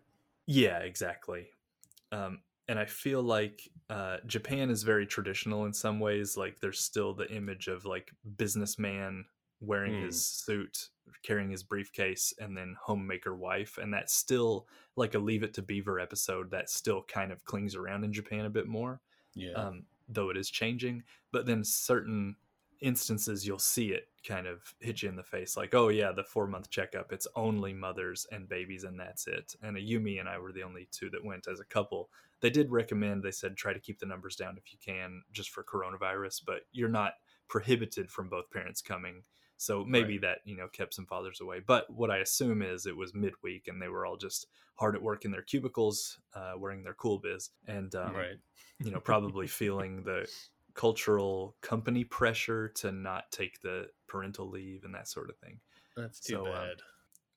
Yeah, 0.46 0.78
exactly. 0.78 1.48
Um, 2.12 2.40
and 2.68 2.78
I 2.78 2.84
feel 2.84 3.22
like 3.22 3.62
uh, 3.90 4.18
Japan 4.26 4.70
is 4.70 4.82
very 4.82 5.06
traditional 5.06 5.64
in 5.64 5.72
some 5.72 6.00
ways. 6.00 6.36
Like 6.36 6.60
there's 6.60 6.80
still 6.80 7.14
the 7.14 7.30
image 7.32 7.68
of 7.68 7.84
like 7.84 8.10
businessman 8.36 9.24
wearing 9.60 9.94
mm. 9.94 10.06
his 10.06 10.24
suit, 10.24 10.88
carrying 11.22 11.50
his 11.50 11.62
briefcase, 11.62 12.32
and 12.38 12.56
then 12.56 12.76
homemaker 12.80 13.34
wife. 13.34 13.78
And 13.80 13.92
that's 13.92 14.14
still 14.14 14.66
like 14.96 15.14
a 15.14 15.18
Leave 15.18 15.42
It 15.42 15.54
to 15.54 15.62
Beaver 15.62 16.00
episode 16.00 16.50
that 16.50 16.70
still 16.70 17.02
kind 17.02 17.32
of 17.32 17.44
clings 17.44 17.74
around 17.74 18.04
in 18.04 18.12
Japan 18.12 18.46
a 18.46 18.50
bit 18.50 18.66
more. 18.66 19.00
Yeah. 19.34 19.52
Um, 19.52 19.84
though 20.08 20.30
it 20.30 20.36
is 20.36 20.50
changing. 20.50 21.02
But 21.32 21.46
then 21.46 21.64
certain 21.64 22.36
instances 22.80 23.46
you'll 23.46 23.58
see 23.58 23.88
it 23.88 24.08
kind 24.26 24.46
of 24.46 24.74
hit 24.80 25.02
you 25.02 25.08
in 25.08 25.16
the 25.16 25.22
face 25.22 25.56
like 25.56 25.74
oh 25.74 25.88
yeah 25.88 26.12
the 26.12 26.24
four 26.24 26.46
month 26.46 26.68
checkup 26.68 27.12
it's 27.12 27.26
only 27.34 27.72
mothers 27.72 28.26
and 28.32 28.48
babies 28.48 28.84
and 28.84 28.98
that's 28.98 29.26
it 29.26 29.54
and 29.62 29.76
Yumi 29.76 30.20
and 30.20 30.28
I 30.28 30.38
were 30.38 30.52
the 30.52 30.62
only 30.62 30.88
two 30.90 31.08
that 31.10 31.24
went 31.24 31.48
as 31.48 31.60
a 31.60 31.64
couple 31.64 32.10
they 32.40 32.50
did 32.50 32.70
recommend 32.70 33.22
they 33.22 33.30
said 33.30 33.56
try 33.56 33.72
to 33.72 33.80
keep 33.80 33.98
the 33.98 34.06
numbers 34.06 34.36
down 34.36 34.58
if 34.58 34.72
you 34.72 34.78
can 34.84 35.22
just 35.32 35.50
for 35.50 35.64
coronavirus 35.64 36.42
but 36.44 36.62
you're 36.72 36.88
not 36.88 37.14
prohibited 37.48 38.10
from 38.10 38.28
both 38.28 38.50
parents 38.50 38.82
coming 38.82 39.22
so 39.56 39.84
maybe 39.84 40.14
right. 40.14 40.22
that 40.22 40.38
you 40.44 40.56
know 40.56 40.68
kept 40.68 40.94
some 40.94 41.06
fathers 41.06 41.40
away. 41.40 41.60
But 41.66 41.88
what 41.90 42.10
I 42.10 42.18
assume 42.18 42.62
is 42.62 42.86
it 42.86 42.96
was 42.96 43.14
midweek 43.14 43.68
and 43.68 43.80
they 43.80 43.88
were 43.88 44.06
all 44.06 44.16
just 44.16 44.46
hard 44.74 44.94
at 44.94 45.02
work 45.02 45.24
in 45.24 45.30
their 45.30 45.42
cubicles, 45.42 46.18
uh, 46.34 46.52
wearing 46.58 46.82
their 46.82 46.94
cool 46.94 47.18
biz, 47.18 47.50
and 47.66 47.94
um, 47.94 48.14
right. 48.14 48.38
you 48.78 48.90
know 48.90 49.00
probably 49.04 49.46
feeling 49.46 50.02
the 50.02 50.28
cultural 50.74 51.56
company 51.62 52.04
pressure 52.04 52.68
to 52.68 52.92
not 52.92 53.30
take 53.32 53.60
the 53.62 53.86
parental 54.06 54.48
leave 54.48 54.84
and 54.84 54.94
that 54.94 55.08
sort 55.08 55.30
of 55.30 55.36
thing. 55.38 55.58
That's 55.96 56.20
too 56.20 56.34
so, 56.34 56.46
um, 56.46 56.52
bad. 56.52 56.70
Um, 56.70 56.76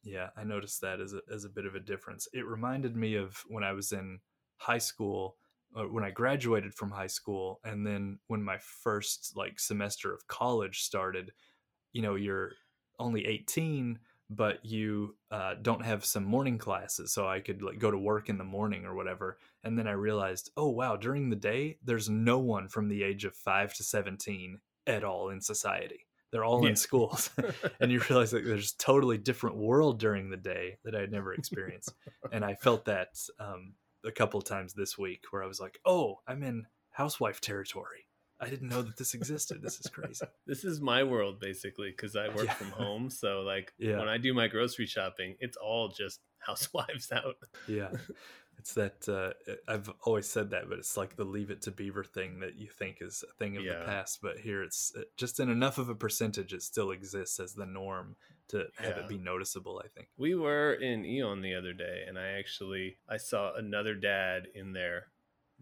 yeah, 0.03 0.29
I 0.37 0.43
noticed 0.43 0.81
that 0.81 0.99
as 0.99 1.13
a, 1.13 1.21
as 1.33 1.45
a 1.45 1.49
bit 1.49 1.65
of 1.65 1.75
a 1.75 1.79
difference. 1.79 2.27
It 2.33 2.45
reminded 2.45 2.95
me 2.95 3.15
of 3.15 3.43
when 3.47 3.63
I 3.63 3.73
was 3.73 3.91
in 3.91 4.19
high 4.57 4.77
school 4.77 5.37
or 5.75 5.87
when 5.91 6.03
I 6.03 6.11
graduated 6.11 6.73
from 6.73 6.91
high 6.91 7.07
school 7.07 7.59
and 7.63 7.85
then 7.85 8.19
when 8.27 8.43
my 8.43 8.57
first 8.57 9.33
like 9.35 9.59
semester 9.59 10.13
of 10.13 10.27
college 10.27 10.81
started 10.81 11.31
you 11.93 12.01
know 12.01 12.15
you're 12.15 12.51
only 12.99 13.25
18 13.25 13.99
but 14.31 14.63
you 14.63 15.15
uh, 15.31 15.55
don't 15.59 15.83
have 15.83 16.05
some 16.05 16.23
morning 16.23 16.57
classes 16.57 17.11
so 17.11 17.27
i 17.27 17.39
could 17.39 17.61
like 17.61 17.79
go 17.79 17.89
to 17.89 17.97
work 17.97 18.29
in 18.29 18.37
the 18.37 18.43
morning 18.43 18.85
or 18.85 18.93
whatever. 18.93 19.37
And 19.63 19.77
then 19.77 19.87
i 19.87 19.91
realized 19.91 20.51
oh 20.55 20.69
wow 20.69 20.95
during 20.95 21.29
the 21.29 21.35
day 21.35 21.77
there's 21.83 22.09
no 22.09 22.39
one 22.39 22.67
from 22.67 22.87
the 22.87 23.03
age 23.03 23.25
of 23.25 23.35
5 23.35 23.73
to 23.75 23.83
17 23.83 24.59
at 24.87 25.03
all 25.03 25.29
in 25.29 25.41
society. 25.41 26.05
They're 26.31 26.45
all 26.45 26.63
yeah. 26.63 26.69
in 26.69 26.75
schools. 26.75 27.31
And 27.79 27.91
you 27.91 28.01
realize 28.07 28.31
that 28.31 28.45
there's 28.45 28.73
a 28.73 28.77
totally 28.77 29.17
different 29.17 29.55
world 29.55 29.99
during 29.99 30.29
the 30.29 30.37
day 30.37 30.77
that 30.83 30.95
i 30.95 30.99
had 30.99 31.11
never 31.11 31.33
experienced. 31.33 31.93
And 32.31 32.45
i 32.45 32.53
felt 32.55 32.85
that 32.85 33.17
um, 33.39 33.73
a 34.05 34.11
couple 34.11 34.41
times 34.41 34.73
this 34.73 34.97
week 34.97 35.23
where 35.31 35.43
i 35.43 35.47
was 35.47 35.59
like 35.59 35.79
oh 35.85 36.19
i'm 36.27 36.43
in 36.43 36.65
housewife 36.91 37.41
territory 37.41 38.05
I 38.41 38.49
didn't 38.49 38.69
know 38.69 38.81
that 38.81 38.97
this 38.97 39.13
existed. 39.13 39.61
This 39.61 39.79
is 39.79 39.87
crazy. 39.87 40.25
this 40.47 40.63
is 40.63 40.79
my 40.79 41.03
world 41.03 41.39
basically 41.39 41.91
because 41.91 42.15
I 42.15 42.29
work 42.29 42.45
yeah. 42.45 42.53
from 42.53 42.71
home. 42.71 43.09
So 43.09 43.41
like 43.41 43.73
yeah. 43.77 43.97
when 43.97 44.07
I 44.07 44.17
do 44.17 44.33
my 44.33 44.47
grocery 44.47 44.85
shopping, 44.85 45.35
it's 45.39 45.57
all 45.57 45.89
just 45.89 46.21
housewives 46.39 47.11
out. 47.11 47.35
yeah. 47.67 47.89
It's 48.57 48.73
that 48.73 49.07
uh, 49.07 49.53
I've 49.69 49.89
always 50.03 50.27
said 50.27 50.49
that, 50.49 50.67
but 50.67 50.79
it's 50.79 50.97
like 50.97 51.15
the 51.15 51.23
leave 51.23 51.49
it 51.49 51.61
to 51.61 51.71
beaver 51.71 52.03
thing 52.03 52.41
that 52.41 52.55
you 52.55 52.67
think 52.67 52.97
is 52.99 53.23
a 53.29 53.33
thing 53.35 53.55
of 53.55 53.63
yeah. 53.63 53.79
the 53.79 53.85
past. 53.85 54.19
But 54.21 54.37
here 54.37 54.61
it's 54.63 54.91
uh, 54.97 55.03
just 55.15 55.39
in 55.39 55.49
enough 55.49 55.77
of 55.77 55.87
a 55.87 55.95
percentage, 55.95 56.53
it 56.53 56.61
still 56.61 56.91
exists 56.91 57.39
as 57.39 57.53
the 57.53 57.65
norm 57.65 58.17
to 58.49 58.65
have 58.77 58.97
it 58.97 59.07
be 59.07 59.17
noticeable. 59.17 59.81
I 59.83 59.87
think 59.87 60.09
we 60.17 60.35
were 60.35 60.73
in 60.73 61.05
Aeon 61.05 61.41
the 61.41 61.55
other 61.55 61.71
day, 61.71 62.03
and 62.05 62.19
I 62.19 62.31
actually 62.37 62.97
I 63.07 63.15
saw 63.15 63.55
another 63.55 63.95
dad 63.95 64.47
in 64.53 64.73
there 64.73 65.07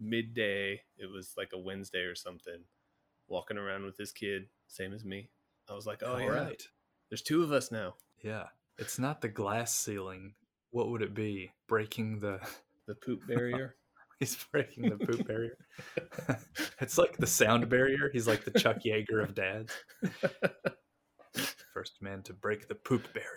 midday. 0.00 0.82
It 0.96 1.10
was 1.10 1.34
like 1.36 1.50
a 1.52 1.58
Wednesday 1.58 2.00
or 2.00 2.14
something, 2.14 2.60
walking 3.28 3.58
around 3.58 3.84
with 3.84 3.96
his 3.96 4.12
kid, 4.12 4.46
same 4.66 4.92
as 4.92 5.04
me. 5.04 5.28
I 5.68 5.74
was 5.74 5.86
like, 5.86 6.02
oh, 6.04 6.12
All 6.14 6.20
yeah, 6.20 6.28
right. 6.28 6.62
there's 7.10 7.22
two 7.22 7.42
of 7.42 7.52
us 7.52 7.70
now. 7.70 7.94
Yeah. 8.22 8.44
It's 8.78 8.98
not 8.98 9.20
the 9.20 9.28
glass 9.28 9.74
ceiling. 9.74 10.34
What 10.70 10.88
would 10.90 11.02
it 11.02 11.14
be? 11.14 11.52
Breaking 11.66 12.20
the 12.20 12.40
the 12.86 12.94
poop 12.94 13.26
barrier. 13.26 13.74
He's 14.20 14.36
breaking 14.50 14.90
the 14.90 14.96
poop 14.96 15.26
barrier. 15.28 15.56
it's 16.80 16.98
like 16.98 17.16
the 17.18 17.26
sound 17.26 17.68
barrier. 17.68 18.10
He's 18.12 18.26
like 18.26 18.44
the 18.44 18.58
Chuck 18.58 18.78
Yeager 18.84 19.22
of 19.22 19.34
dads. 19.34 19.72
First 21.72 22.02
man 22.02 22.22
to 22.24 22.32
break 22.32 22.66
the 22.66 22.74
poop 22.74 23.06
barrier. 23.12 23.28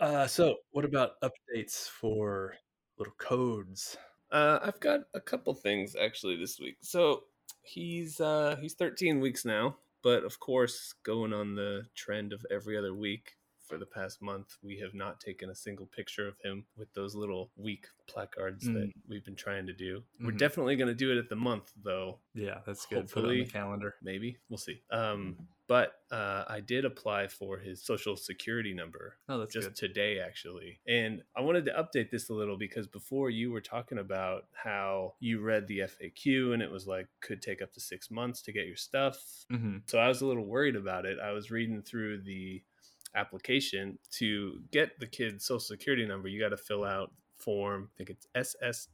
Uh, 0.00 0.26
so, 0.26 0.56
what 0.72 0.84
about 0.84 1.20
updates 1.22 1.88
for 1.88 2.54
little 2.98 3.14
codes? 3.18 3.96
Uh, 4.30 4.58
I've 4.62 4.80
got 4.80 5.00
a 5.14 5.20
couple 5.20 5.54
things 5.54 5.96
actually 5.96 6.36
this 6.36 6.58
week. 6.60 6.76
So 6.82 7.24
he's 7.62 8.20
uh, 8.20 8.56
he's 8.60 8.74
13 8.74 9.20
weeks 9.20 9.44
now, 9.44 9.76
but 10.02 10.24
of 10.24 10.40
course, 10.40 10.94
going 11.04 11.32
on 11.32 11.54
the 11.54 11.86
trend 11.94 12.32
of 12.32 12.44
every 12.50 12.76
other 12.76 12.94
week, 12.94 13.38
for 13.68 13.78
the 13.78 13.86
past 13.86 14.22
month, 14.22 14.56
we 14.62 14.78
have 14.78 14.94
not 14.94 15.20
taken 15.20 15.50
a 15.50 15.54
single 15.54 15.86
picture 15.86 16.26
of 16.26 16.34
him 16.42 16.64
with 16.76 16.92
those 16.94 17.14
little 17.14 17.50
week 17.56 17.86
placards 18.08 18.66
mm. 18.66 18.74
that 18.74 18.92
we've 19.08 19.24
been 19.24 19.36
trying 19.36 19.66
to 19.66 19.72
do. 19.72 19.98
Mm-hmm. 19.98 20.26
We're 20.26 20.32
definitely 20.32 20.76
going 20.76 20.88
to 20.88 20.94
do 20.94 21.12
it 21.12 21.18
at 21.18 21.28
the 21.28 21.36
month, 21.36 21.70
though. 21.84 22.18
Yeah, 22.34 22.58
that's 22.66 22.86
good. 22.86 23.00
Hopefully, 23.00 23.22
Put 23.22 23.34
it 23.34 23.40
on 23.40 23.44
the 23.44 23.52
calendar. 23.52 23.94
Maybe 24.02 24.38
we'll 24.48 24.56
see. 24.58 24.80
Um, 24.90 25.36
but 25.68 25.92
uh, 26.10 26.44
I 26.48 26.60
did 26.60 26.84
apply 26.84 27.28
for 27.28 27.58
his 27.58 27.84
social 27.84 28.16
security 28.16 28.72
number. 28.72 29.16
Oh, 29.28 29.38
that's 29.38 29.52
just 29.52 29.68
good. 29.68 29.76
today, 29.76 30.18
actually. 30.18 30.80
And 30.88 31.22
I 31.36 31.42
wanted 31.42 31.66
to 31.66 31.72
update 31.72 32.10
this 32.10 32.30
a 32.30 32.34
little 32.34 32.56
because 32.56 32.86
before 32.86 33.30
you 33.30 33.52
were 33.52 33.60
talking 33.60 33.98
about 33.98 34.44
how 34.52 35.14
you 35.20 35.40
read 35.40 35.68
the 35.68 35.80
FAQ 35.80 36.54
and 36.54 36.62
it 36.62 36.70
was 36.70 36.86
like 36.86 37.06
could 37.20 37.42
take 37.42 37.60
up 37.60 37.72
to 37.74 37.80
six 37.80 38.10
months 38.10 38.42
to 38.42 38.52
get 38.52 38.66
your 38.66 38.76
stuff. 38.76 39.18
Mm-hmm. 39.52 39.78
So 39.86 39.98
I 39.98 40.08
was 40.08 40.22
a 40.22 40.26
little 40.26 40.46
worried 40.46 40.76
about 40.76 41.04
it. 41.04 41.18
I 41.22 41.32
was 41.32 41.50
reading 41.50 41.82
through 41.82 42.22
the 42.22 42.62
application 43.14 43.98
to 44.12 44.60
get 44.70 44.98
the 44.98 45.06
kid's 45.06 45.44
social 45.44 45.60
security 45.60 46.06
number, 46.06 46.28
you 46.28 46.40
got 46.40 46.50
to 46.50 46.56
fill 46.56 46.84
out 46.84 47.12
form. 47.38 47.90
I 47.94 47.96
think 47.96 48.10
it's 48.10 48.26
SS 48.34 48.88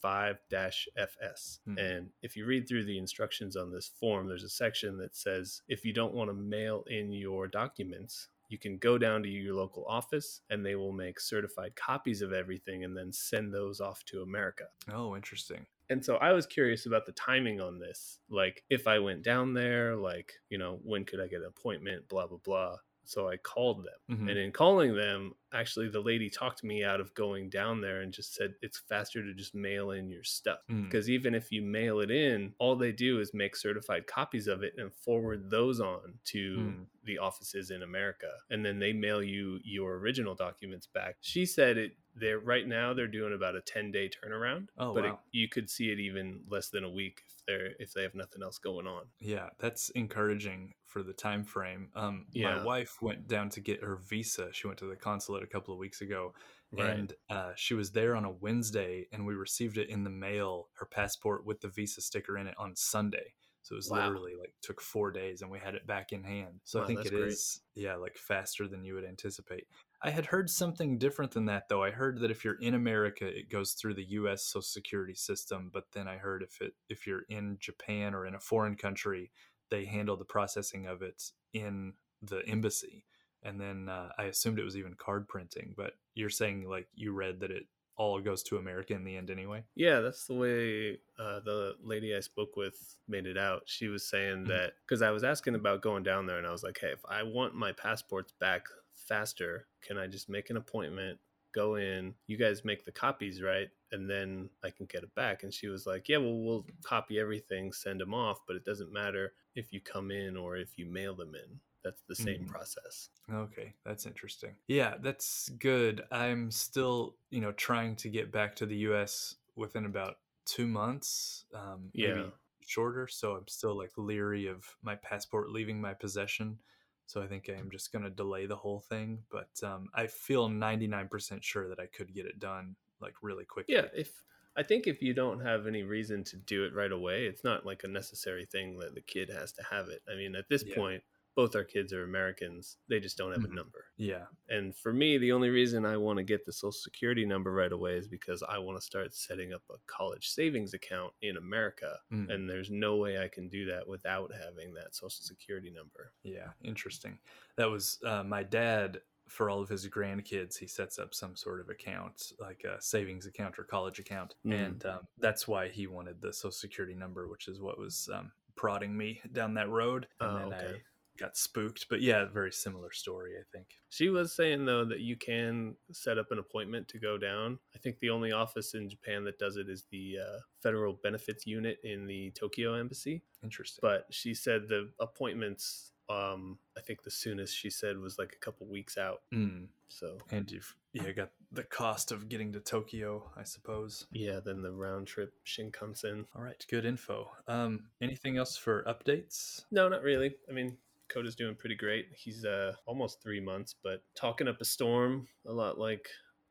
5 0.00 0.36
FS. 0.52 1.58
Hmm. 1.66 1.78
And 1.78 2.10
if 2.22 2.36
you 2.36 2.46
read 2.46 2.68
through 2.68 2.84
the 2.84 2.98
instructions 2.98 3.56
on 3.56 3.70
this 3.70 3.90
form, 4.00 4.28
there's 4.28 4.44
a 4.44 4.48
section 4.48 4.96
that 4.98 5.16
says 5.16 5.62
if 5.68 5.84
you 5.84 5.92
don't 5.92 6.14
want 6.14 6.30
to 6.30 6.34
mail 6.34 6.84
in 6.88 7.12
your 7.12 7.48
documents, 7.48 8.28
you 8.48 8.58
can 8.58 8.78
go 8.78 8.98
down 8.98 9.22
to 9.22 9.28
your 9.28 9.54
local 9.54 9.84
office 9.88 10.42
and 10.50 10.64
they 10.64 10.76
will 10.76 10.92
make 10.92 11.18
certified 11.18 11.74
copies 11.76 12.22
of 12.22 12.32
everything 12.32 12.84
and 12.84 12.96
then 12.96 13.12
send 13.12 13.52
those 13.52 13.80
off 13.80 14.04
to 14.04 14.22
America. 14.22 14.64
Oh, 14.92 15.16
interesting. 15.16 15.66
And 15.90 16.04
so 16.04 16.16
I 16.16 16.32
was 16.32 16.46
curious 16.46 16.86
about 16.86 17.06
the 17.06 17.12
timing 17.12 17.60
on 17.60 17.78
this. 17.78 18.18
Like, 18.30 18.64
if 18.70 18.86
I 18.86 18.98
went 18.98 19.22
down 19.22 19.52
there, 19.52 19.96
like, 19.96 20.32
you 20.48 20.58
know, 20.58 20.78
when 20.82 21.04
could 21.04 21.20
I 21.20 21.26
get 21.26 21.40
an 21.40 21.46
appointment, 21.46 22.08
blah, 22.08 22.26
blah, 22.26 22.38
blah. 22.42 22.76
So 23.04 23.28
I 23.28 23.36
called 23.36 23.84
them. 23.84 24.16
Mm-hmm. 24.16 24.28
And 24.28 24.38
in 24.38 24.52
calling 24.52 24.94
them, 24.96 25.32
actually, 25.54 25.88
the 25.88 26.00
lady 26.00 26.28
talked 26.28 26.64
me 26.64 26.84
out 26.84 27.00
of 27.00 27.14
going 27.14 27.48
down 27.48 27.80
there 27.80 28.00
and 28.02 28.12
just 28.12 28.34
said 28.34 28.54
it's 28.62 28.82
faster 28.88 29.22
to 29.22 29.34
just 29.34 29.54
mail 29.54 29.92
in 29.92 30.10
your 30.10 30.24
stuff. 30.24 30.58
Mm. 30.70 30.84
Because 30.84 31.08
even 31.08 31.34
if 31.34 31.50
you 31.52 31.62
mail 31.62 32.00
it 32.00 32.10
in, 32.10 32.52
all 32.58 32.76
they 32.76 32.92
do 32.92 33.20
is 33.20 33.32
make 33.32 33.56
certified 33.56 34.06
copies 34.06 34.46
of 34.46 34.62
it 34.62 34.74
and 34.76 34.92
forward 34.92 35.50
those 35.50 35.80
on 35.80 36.14
to 36.26 36.56
mm. 36.56 36.84
the 37.04 37.18
offices 37.18 37.70
in 37.70 37.82
America. 37.82 38.30
And 38.50 38.64
then 38.64 38.78
they 38.78 38.92
mail 38.92 39.22
you 39.22 39.58
your 39.64 39.96
original 39.96 40.34
documents 40.34 40.86
back. 40.86 41.16
She 41.20 41.46
said 41.46 41.78
it 41.78 41.92
they're 42.16 42.38
right 42.38 42.66
now 42.66 42.94
they're 42.94 43.08
doing 43.08 43.32
about 43.34 43.56
a 43.56 43.60
10 43.60 43.90
day 43.90 44.08
turnaround 44.08 44.68
oh, 44.78 44.94
but 44.94 45.04
wow. 45.04 45.10
it, 45.10 45.16
you 45.32 45.48
could 45.48 45.68
see 45.68 45.90
it 45.90 45.98
even 45.98 46.40
less 46.48 46.68
than 46.68 46.84
a 46.84 46.90
week 46.90 47.22
if 47.26 47.34
they're 47.46 47.70
if 47.78 47.92
they 47.92 48.02
have 48.02 48.14
nothing 48.14 48.42
else 48.42 48.58
going 48.58 48.86
on 48.86 49.02
yeah 49.20 49.48
that's 49.58 49.90
encouraging 49.90 50.72
for 50.86 51.02
the 51.02 51.12
time 51.12 51.44
frame 51.44 51.88
um 51.96 52.26
yeah. 52.32 52.56
my 52.56 52.64
wife 52.64 53.02
went 53.02 53.26
down 53.26 53.48
to 53.48 53.60
get 53.60 53.82
her 53.82 53.96
visa 53.96 54.48
she 54.52 54.66
went 54.66 54.78
to 54.78 54.86
the 54.86 54.96
consulate 54.96 55.42
a 55.44 55.46
couple 55.46 55.72
of 55.72 55.78
weeks 55.78 56.00
ago 56.00 56.32
right. 56.72 56.90
and 56.90 57.12
uh, 57.30 57.52
she 57.54 57.74
was 57.74 57.92
there 57.92 58.16
on 58.16 58.24
a 58.24 58.30
wednesday 58.30 59.06
and 59.12 59.24
we 59.24 59.34
received 59.34 59.78
it 59.78 59.88
in 59.88 60.02
the 60.02 60.10
mail 60.10 60.68
her 60.74 60.86
passport 60.86 61.46
with 61.46 61.60
the 61.60 61.68
visa 61.68 62.00
sticker 62.00 62.36
in 62.36 62.46
it 62.46 62.54
on 62.58 62.74
sunday 62.74 63.34
so 63.64 63.74
it 63.74 63.76
was 63.76 63.90
wow. 63.90 64.04
literally 64.04 64.34
like 64.38 64.52
took 64.60 64.78
four 64.82 65.10
days 65.10 65.40
and 65.40 65.50
we 65.50 65.58
had 65.58 65.74
it 65.74 65.86
back 65.86 66.12
in 66.12 66.22
hand. 66.22 66.60
So 66.64 66.78
wow, 66.78 66.84
I 66.84 66.86
think 66.86 67.06
it 67.06 67.12
great. 67.12 67.28
is, 67.28 67.62
yeah, 67.74 67.94
like 67.94 68.18
faster 68.18 68.68
than 68.68 68.84
you 68.84 68.94
would 68.94 69.06
anticipate. 69.06 69.66
I 70.02 70.10
had 70.10 70.26
heard 70.26 70.50
something 70.50 70.98
different 70.98 71.32
than 71.32 71.46
that 71.46 71.70
though. 71.70 71.82
I 71.82 71.90
heard 71.90 72.20
that 72.20 72.30
if 72.30 72.44
you're 72.44 72.60
in 72.60 72.74
America, 72.74 73.26
it 73.26 73.48
goes 73.48 73.72
through 73.72 73.94
the 73.94 74.04
U.S. 74.10 74.44
Social 74.44 74.60
Security 74.60 75.14
system. 75.14 75.70
But 75.72 75.84
then 75.94 76.06
I 76.06 76.18
heard 76.18 76.42
if 76.42 76.60
it 76.60 76.74
if 76.90 77.06
you're 77.06 77.24
in 77.30 77.56
Japan 77.58 78.14
or 78.14 78.26
in 78.26 78.34
a 78.34 78.38
foreign 78.40 78.76
country, 78.76 79.30
they 79.70 79.86
handle 79.86 80.18
the 80.18 80.26
processing 80.26 80.86
of 80.86 81.00
it 81.00 81.22
in 81.54 81.94
the 82.20 82.46
embassy. 82.46 83.06
And 83.44 83.60
then 83.60 83.88
uh, 83.88 84.08
I 84.18 84.24
assumed 84.24 84.58
it 84.58 84.64
was 84.64 84.76
even 84.76 84.94
card 84.94 85.28
printing. 85.28 85.74
But 85.76 85.92
you're 86.14 86.30
saying 86.30 86.68
like 86.68 86.88
you 86.94 87.12
read 87.12 87.40
that 87.40 87.50
it 87.50 87.66
all 87.96 88.20
goes 88.20 88.42
to 88.42 88.56
America 88.56 88.92
in 88.94 89.04
the 89.04 89.16
end 89.16 89.30
anyway. 89.30 89.62
Yeah, 89.76 90.00
that's 90.00 90.26
the 90.26 90.34
way 90.34 90.98
uh, 91.18 91.40
the 91.44 91.76
lady 91.82 92.14
I 92.14 92.20
spoke 92.20 92.56
with 92.56 92.96
made 93.06 93.26
it 93.26 93.38
out. 93.38 93.62
She 93.66 93.88
was 93.88 94.06
saying 94.06 94.38
mm-hmm. 94.38 94.48
that 94.48 94.72
because 94.86 95.02
I 95.02 95.10
was 95.10 95.22
asking 95.22 95.54
about 95.54 95.82
going 95.82 96.02
down 96.02 96.26
there, 96.26 96.38
and 96.38 96.46
I 96.46 96.50
was 96.50 96.64
like, 96.64 96.78
"Hey, 96.80 96.88
if 96.88 97.04
I 97.08 97.22
want 97.22 97.54
my 97.54 97.72
passports 97.72 98.32
back 98.40 98.66
faster, 98.94 99.66
can 99.86 99.98
I 99.98 100.06
just 100.06 100.28
make 100.28 100.50
an 100.50 100.56
appointment, 100.56 101.18
go 101.54 101.76
in, 101.76 102.14
you 102.26 102.36
guys 102.36 102.64
make 102.64 102.84
the 102.84 102.92
copies, 102.92 103.40
right? 103.40 103.68
And 103.92 104.10
then 104.10 104.50
I 104.64 104.70
can 104.70 104.86
get 104.86 105.04
it 105.04 105.14
back. 105.14 105.44
And 105.44 105.54
she 105.54 105.68
was 105.68 105.86
like, 105.86 106.08
Yeah, 106.08 106.18
well, 106.18 106.36
we'll 106.36 106.66
copy 106.82 107.18
everything, 107.18 107.72
send 107.72 108.00
them 108.00 108.12
off, 108.12 108.40
but 108.46 108.56
it 108.56 108.64
doesn't 108.64 108.92
matter 108.92 109.32
if 109.54 109.72
you 109.72 109.80
come 109.80 110.10
in 110.10 110.36
or 110.36 110.56
if 110.56 110.76
you 110.76 110.86
mail 110.86 111.14
them 111.14 111.34
in. 111.34 111.60
That's 111.84 112.02
the 112.08 112.14
same 112.14 112.40
mm-hmm. 112.40 112.46
process. 112.46 113.10
Okay, 113.30 113.74
that's 113.84 114.06
interesting. 114.06 114.54
Yeah, 114.68 114.94
that's 115.00 115.50
good. 115.58 116.02
I'm 116.10 116.50
still, 116.50 117.16
you 117.30 117.40
know, 117.40 117.52
trying 117.52 117.96
to 117.96 118.08
get 118.08 118.32
back 118.32 118.56
to 118.56 118.66
the 118.66 118.76
US 118.88 119.36
within 119.54 119.84
about 119.84 120.16
two 120.46 120.66
months. 120.66 121.44
Um, 121.54 121.90
yeah. 121.92 122.26
shorter. 122.66 123.06
So 123.06 123.32
I'm 123.32 123.48
still 123.48 123.76
like 123.76 123.90
leery 123.96 124.46
of 124.46 124.64
my 124.82 124.94
passport 124.96 125.50
leaving 125.50 125.80
my 125.80 125.92
possession. 125.92 126.58
So 127.06 127.22
I 127.22 127.26
think 127.26 127.50
I'm 127.50 127.70
just 127.70 127.92
going 127.92 128.04
to 128.04 128.10
delay 128.10 128.46
the 128.46 128.56
whole 128.56 128.80
thing. 128.80 129.18
But 129.30 129.50
um, 129.62 129.88
I 129.94 130.06
feel 130.06 130.48
99% 130.48 131.42
sure 131.42 131.68
that 131.68 131.78
I 131.78 131.86
could 131.86 132.14
get 132.14 132.24
it 132.24 132.40
done 132.40 132.76
like 133.00 133.14
really 133.22 133.44
quickly. 133.44 133.74
Yeah. 133.74 133.86
If 133.94 134.10
I 134.56 134.62
think 134.62 134.86
if 134.86 135.02
you 135.02 135.14
don't 135.14 135.40
have 135.40 135.66
any 135.66 135.82
reason 135.82 136.22
to 136.24 136.36
do 136.36 136.64
it 136.64 136.74
right 136.74 136.92
away, 136.92 137.26
it's 137.26 137.44
not 137.44 137.66
like 137.66 137.82
a 137.84 137.88
necessary 137.88 138.46
thing 138.46 138.78
that 138.78 138.94
the 138.94 139.00
kid 139.00 139.28
has 139.30 139.52
to 139.52 139.62
have 139.70 139.88
it. 139.88 140.02
I 140.10 140.16
mean, 140.16 140.34
at 140.36 140.48
this 140.48 140.64
yeah. 140.66 140.74
point, 140.76 141.02
both 141.36 141.56
our 141.56 141.64
kids 141.64 141.92
are 141.92 142.04
Americans. 142.04 142.76
They 142.88 143.00
just 143.00 143.16
don't 143.16 143.32
have 143.32 143.42
mm-hmm. 143.42 143.52
a 143.52 143.56
number. 143.56 143.84
Yeah. 143.96 144.24
And 144.48 144.74
for 144.74 144.92
me, 144.92 145.18
the 145.18 145.32
only 145.32 145.50
reason 145.50 145.84
I 145.84 145.96
want 145.96 146.18
to 146.18 146.22
get 146.22 146.44
the 146.44 146.52
social 146.52 146.72
security 146.72 147.24
number 147.24 147.52
right 147.52 147.72
away 147.72 147.96
is 147.96 148.08
because 148.08 148.42
I 148.48 148.58
want 148.58 148.78
to 148.78 148.84
start 148.84 149.14
setting 149.14 149.52
up 149.52 149.62
a 149.70 149.74
college 149.86 150.28
savings 150.28 150.74
account 150.74 151.12
in 151.22 151.36
America. 151.36 151.98
Mm. 152.12 152.32
And 152.32 152.48
there's 152.48 152.70
no 152.70 152.96
way 152.96 153.22
I 153.22 153.28
can 153.28 153.48
do 153.48 153.66
that 153.66 153.86
without 153.86 154.32
having 154.32 154.74
that 154.74 154.94
social 154.94 155.22
security 155.22 155.70
number. 155.70 156.12
Yeah. 156.22 156.48
Interesting. 156.62 157.18
That 157.56 157.70
was 157.70 157.98
uh, 158.06 158.22
my 158.22 158.42
dad. 158.42 159.00
For 159.28 159.48
all 159.48 159.62
of 159.62 159.70
his 159.70 159.88
grandkids, 159.88 160.58
he 160.58 160.66
sets 160.66 160.98
up 160.98 161.14
some 161.14 161.34
sort 161.34 161.62
of 161.62 161.70
account, 161.70 162.32
like 162.38 162.62
a 162.64 162.80
savings 162.82 163.24
account 163.24 163.58
or 163.58 163.64
college 163.64 163.98
account, 163.98 164.34
mm. 164.46 164.52
and 164.52 164.84
um, 164.84 164.98
that's 165.18 165.48
why 165.48 165.68
he 165.68 165.86
wanted 165.86 166.20
the 166.20 166.30
social 166.30 166.52
security 166.52 166.94
number, 166.94 167.26
which 167.26 167.48
is 167.48 167.58
what 167.58 167.78
was 167.78 168.06
um, 168.12 168.30
prodding 168.54 168.94
me 168.94 169.22
down 169.32 169.54
that 169.54 169.70
road. 169.70 170.06
And 170.20 170.30
oh, 170.30 170.38
then 170.50 170.58
okay. 170.58 170.74
I 170.76 170.82
got 171.18 171.36
spooked. 171.36 171.86
But 171.88 172.00
yeah, 172.02 172.24
very 172.26 172.52
similar 172.52 172.92
story, 172.92 173.32
I 173.38 173.44
think. 173.52 173.66
She 173.88 174.08
was 174.08 174.34
saying 174.34 174.64
though 174.64 174.84
that 174.84 175.00
you 175.00 175.16
can 175.16 175.76
set 175.92 176.18
up 176.18 176.30
an 176.30 176.38
appointment 176.38 176.88
to 176.88 176.98
go 176.98 177.18
down. 177.18 177.58
I 177.74 177.78
think 177.78 177.98
the 177.98 178.10
only 178.10 178.32
office 178.32 178.74
in 178.74 178.88
Japan 178.88 179.24
that 179.24 179.38
does 179.38 179.56
it 179.56 179.68
is 179.68 179.84
the 179.90 180.18
uh, 180.20 180.38
Federal 180.62 180.94
Benefits 181.02 181.46
Unit 181.46 181.78
in 181.84 182.06
the 182.06 182.30
Tokyo 182.32 182.74
Embassy. 182.74 183.22
Interesting. 183.42 183.80
But 183.82 184.06
she 184.10 184.34
said 184.34 184.68
the 184.68 184.90
appointments 185.00 185.92
um 186.10 186.58
i 186.76 186.80
think 186.80 187.02
the 187.02 187.10
soonest 187.10 187.56
she 187.56 187.70
said 187.70 187.98
was 187.98 188.18
like 188.18 188.34
a 188.34 188.44
couple 188.44 188.66
weeks 188.66 188.98
out 188.98 189.22
mm. 189.32 189.66
so 189.88 190.18
and 190.30 190.50
you've 190.50 190.74
yeah 190.92 191.10
got 191.12 191.30
the 191.50 191.62
cost 191.62 192.12
of 192.12 192.28
getting 192.28 192.52
to 192.52 192.60
tokyo 192.60 193.22
i 193.38 193.42
suppose 193.42 194.06
yeah 194.12 194.38
then 194.44 194.60
the 194.60 194.70
round 194.70 195.06
trip 195.06 195.32
shinkansen 195.46 196.26
all 196.36 196.42
right 196.42 196.66
good 196.68 196.84
info 196.84 197.30
um 197.48 197.84
anything 198.02 198.36
else 198.36 198.54
for 198.54 198.84
updates 198.84 199.62
no 199.70 199.88
not 199.88 200.02
really 200.02 200.34
i 200.48 200.52
mean 200.52 200.76
Coda's 201.08 201.36
doing 201.36 201.54
pretty 201.54 201.74
great. 201.76 202.06
He's 202.16 202.44
uh, 202.44 202.72
almost 202.86 203.22
three 203.22 203.40
months, 203.40 203.74
but 203.82 204.02
talking 204.14 204.48
up 204.48 204.60
a 204.60 204.64
storm, 204.64 205.26
a 205.46 205.52
lot 205.52 205.78
like 205.78 206.08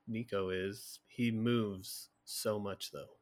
Nico 0.08 0.50
is. 0.50 1.00
He 1.08 1.32
moves 1.32 2.10
so 2.26 2.60
much 2.60 2.92
though. 2.92 3.18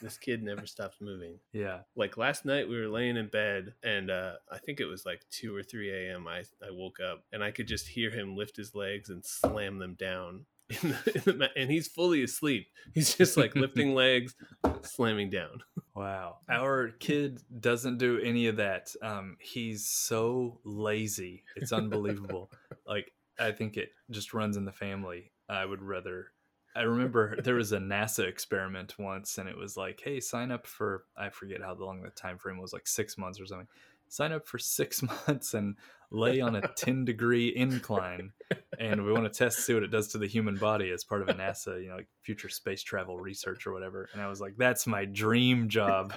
This 0.00 0.18
kid 0.18 0.42
never 0.42 0.66
stops 0.66 0.98
moving. 1.00 1.38
Yeah. 1.52 1.80
Like 1.96 2.16
last 2.16 2.44
night, 2.44 2.68
we 2.68 2.78
were 2.78 2.88
laying 2.88 3.16
in 3.16 3.28
bed, 3.28 3.74
and 3.82 4.10
uh, 4.10 4.34
I 4.50 4.58
think 4.58 4.80
it 4.80 4.86
was 4.86 5.04
like 5.04 5.24
two 5.30 5.54
or 5.54 5.62
three 5.62 5.90
a.m. 5.90 6.26
I 6.28 6.44
I 6.62 6.70
woke 6.70 6.98
up, 7.00 7.24
and 7.32 7.42
I 7.42 7.50
could 7.50 7.68
just 7.68 7.88
hear 7.88 8.10
him 8.10 8.36
lift 8.36 8.56
his 8.56 8.74
legs 8.74 9.10
and 9.10 9.24
slam 9.24 9.78
them 9.78 9.94
down 9.94 10.46
in 10.70 10.90
the, 10.90 11.22
in 11.30 11.38
the, 11.38 11.50
and 11.56 11.70
he's 11.70 11.88
fully 11.88 12.22
asleep. 12.22 12.68
He's 12.94 13.14
just 13.14 13.36
like 13.36 13.54
lifting 13.54 13.94
legs, 13.94 14.34
slamming 14.82 15.30
down. 15.30 15.62
Wow. 15.94 16.38
Our 16.48 16.88
kid 16.98 17.40
doesn't 17.60 17.98
do 17.98 18.18
any 18.18 18.48
of 18.48 18.56
that. 18.56 18.92
Um, 19.00 19.36
he's 19.40 19.86
so 19.86 20.58
lazy. 20.64 21.44
It's 21.56 21.72
unbelievable. 21.72 22.50
like 22.86 23.12
I 23.38 23.52
think 23.52 23.76
it 23.76 23.90
just 24.10 24.34
runs 24.34 24.56
in 24.56 24.64
the 24.64 24.72
family. 24.72 25.32
I 25.48 25.64
would 25.64 25.82
rather. 25.82 26.32
I 26.76 26.82
remember 26.82 27.40
there 27.40 27.54
was 27.54 27.70
a 27.70 27.78
NASA 27.78 28.26
experiment 28.26 28.98
once, 28.98 29.38
and 29.38 29.48
it 29.48 29.56
was 29.56 29.76
like, 29.76 30.00
"Hey, 30.02 30.18
sign 30.18 30.50
up 30.50 30.66
for 30.66 31.04
I 31.16 31.28
forget 31.28 31.62
how 31.62 31.74
long 31.74 32.02
the 32.02 32.10
time 32.10 32.38
frame 32.38 32.58
was, 32.58 32.72
like 32.72 32.88
six 32.88 33.16
months 33.16 33.40
or 33.40 33.46
something. 33.46 33.68
Sign 34.08 34.32
up 34.32 34.46
for 34.46 34.58
six 34.58 35.02
months 35.28 35.54
and 35.54 35.76
lay 36.14 36.40
on 36.40 36.56
a 36.56 36.62
ten 36.76 37.04
degree 37.04 37.52
incline, 37.54 38.32
and 38.78 39.04
we 39.04 39.12
want 39.12 39.24
to 39.24 39.38
test 39.38 39.58
see 39.58 39.74
what 39.74 39.82
it 39.82 39.90
does 39.90 40.08
to 40.08 40.18
the 40.18 40.26
human 40.26 40.56
body 40.56 40.90
as 40.90 41.04
part 41.04 41.22
of 41.22 41.28
a 41.28 41.34
NASA, 41.34 41.82
you 41.82 41.88
know, 41.88 41.96
like 41.96 42.08
future 42.22 42.48
space 42.48 42.82
travel 42.82 43.18
research 43.18 43.66
or 43.66 43.72
whatever." 43.72 44.08
And 44.12 44.22
I 44.22 44.28
was 44.28 44.40
like, 44.40 44.56
"That's 44.56 44.86
my 44.86 45.04
dream 45.04 45.68
job. 45.68 46.14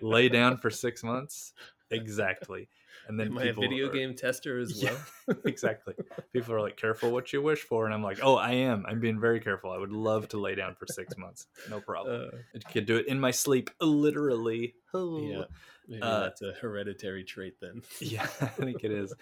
lay 0.00 0.28
down 0.28 0.58
for 0.58 0.70
six 0.70 1.02
months." 1.02 1.52
Exactly. 1.90 2.68
And 3.10 3.18
then 3.18 3.26
Am 3.26 3.38
I 3.38 3.44
a 3.46 3.52
video 3.52 3.88
are- 3.88 3.92
game 3.92 4.14
tester 4.14 4.60
as 4.60 4.80
well? 4.82 4.96
Yeah, 5.28 5.34
exactly. 5.44 5.94
People 6.32 6.54
are 6.54 6.60
like, 6.60 6.76
careful 6.76 7.10
what 7.10 7.32
you 7.32 7.42
wish 7.42 7.58
for. 7.60 7.84
And 7.86 7.92
I'm 7.92 8.04
like, 8.04 8.20
oh, 8.22 8.36
I 8.36 8.52
am. 8.52 8.86
I'm 8.86 9.00
being 9.00 9.18
very 9.18 9.40
careful. 9.40 9.72
I 9.72 9.78
would 9.78 9.90
love 9.90 10.28
to 10.28 10.38
lay 10.38 10.54
down 10.54 10.76
for 10.76 10.86
six 10.86 11.18
months. 11.18 11.46
No 11.68 11.80
problem. 11.80 12.30
Uh, 12.32 12.36
I 12.54 12.70
could 12.72 12.86
do 12.86 12.96
it 12.96 13.08
in 13.08 13.18
my 13.18 13.32
sleep, 13.32 13.68
literally. 13.80 14.74
Oh. 14.94 15.20
yeah, 15.20 15.44
maybe 15.88 16.02
Uh, 16.02 16.20
that's 16.20 16.42
a 16.42 16.52
hereditary 16.60 17.24
trait 17.24 17.54
then. 17.60 17.82
Yeah, 18.00 18.28
I 18.40 18.46
think 18.46 18.84
it 18.84 18.92
is. 18.92 19.12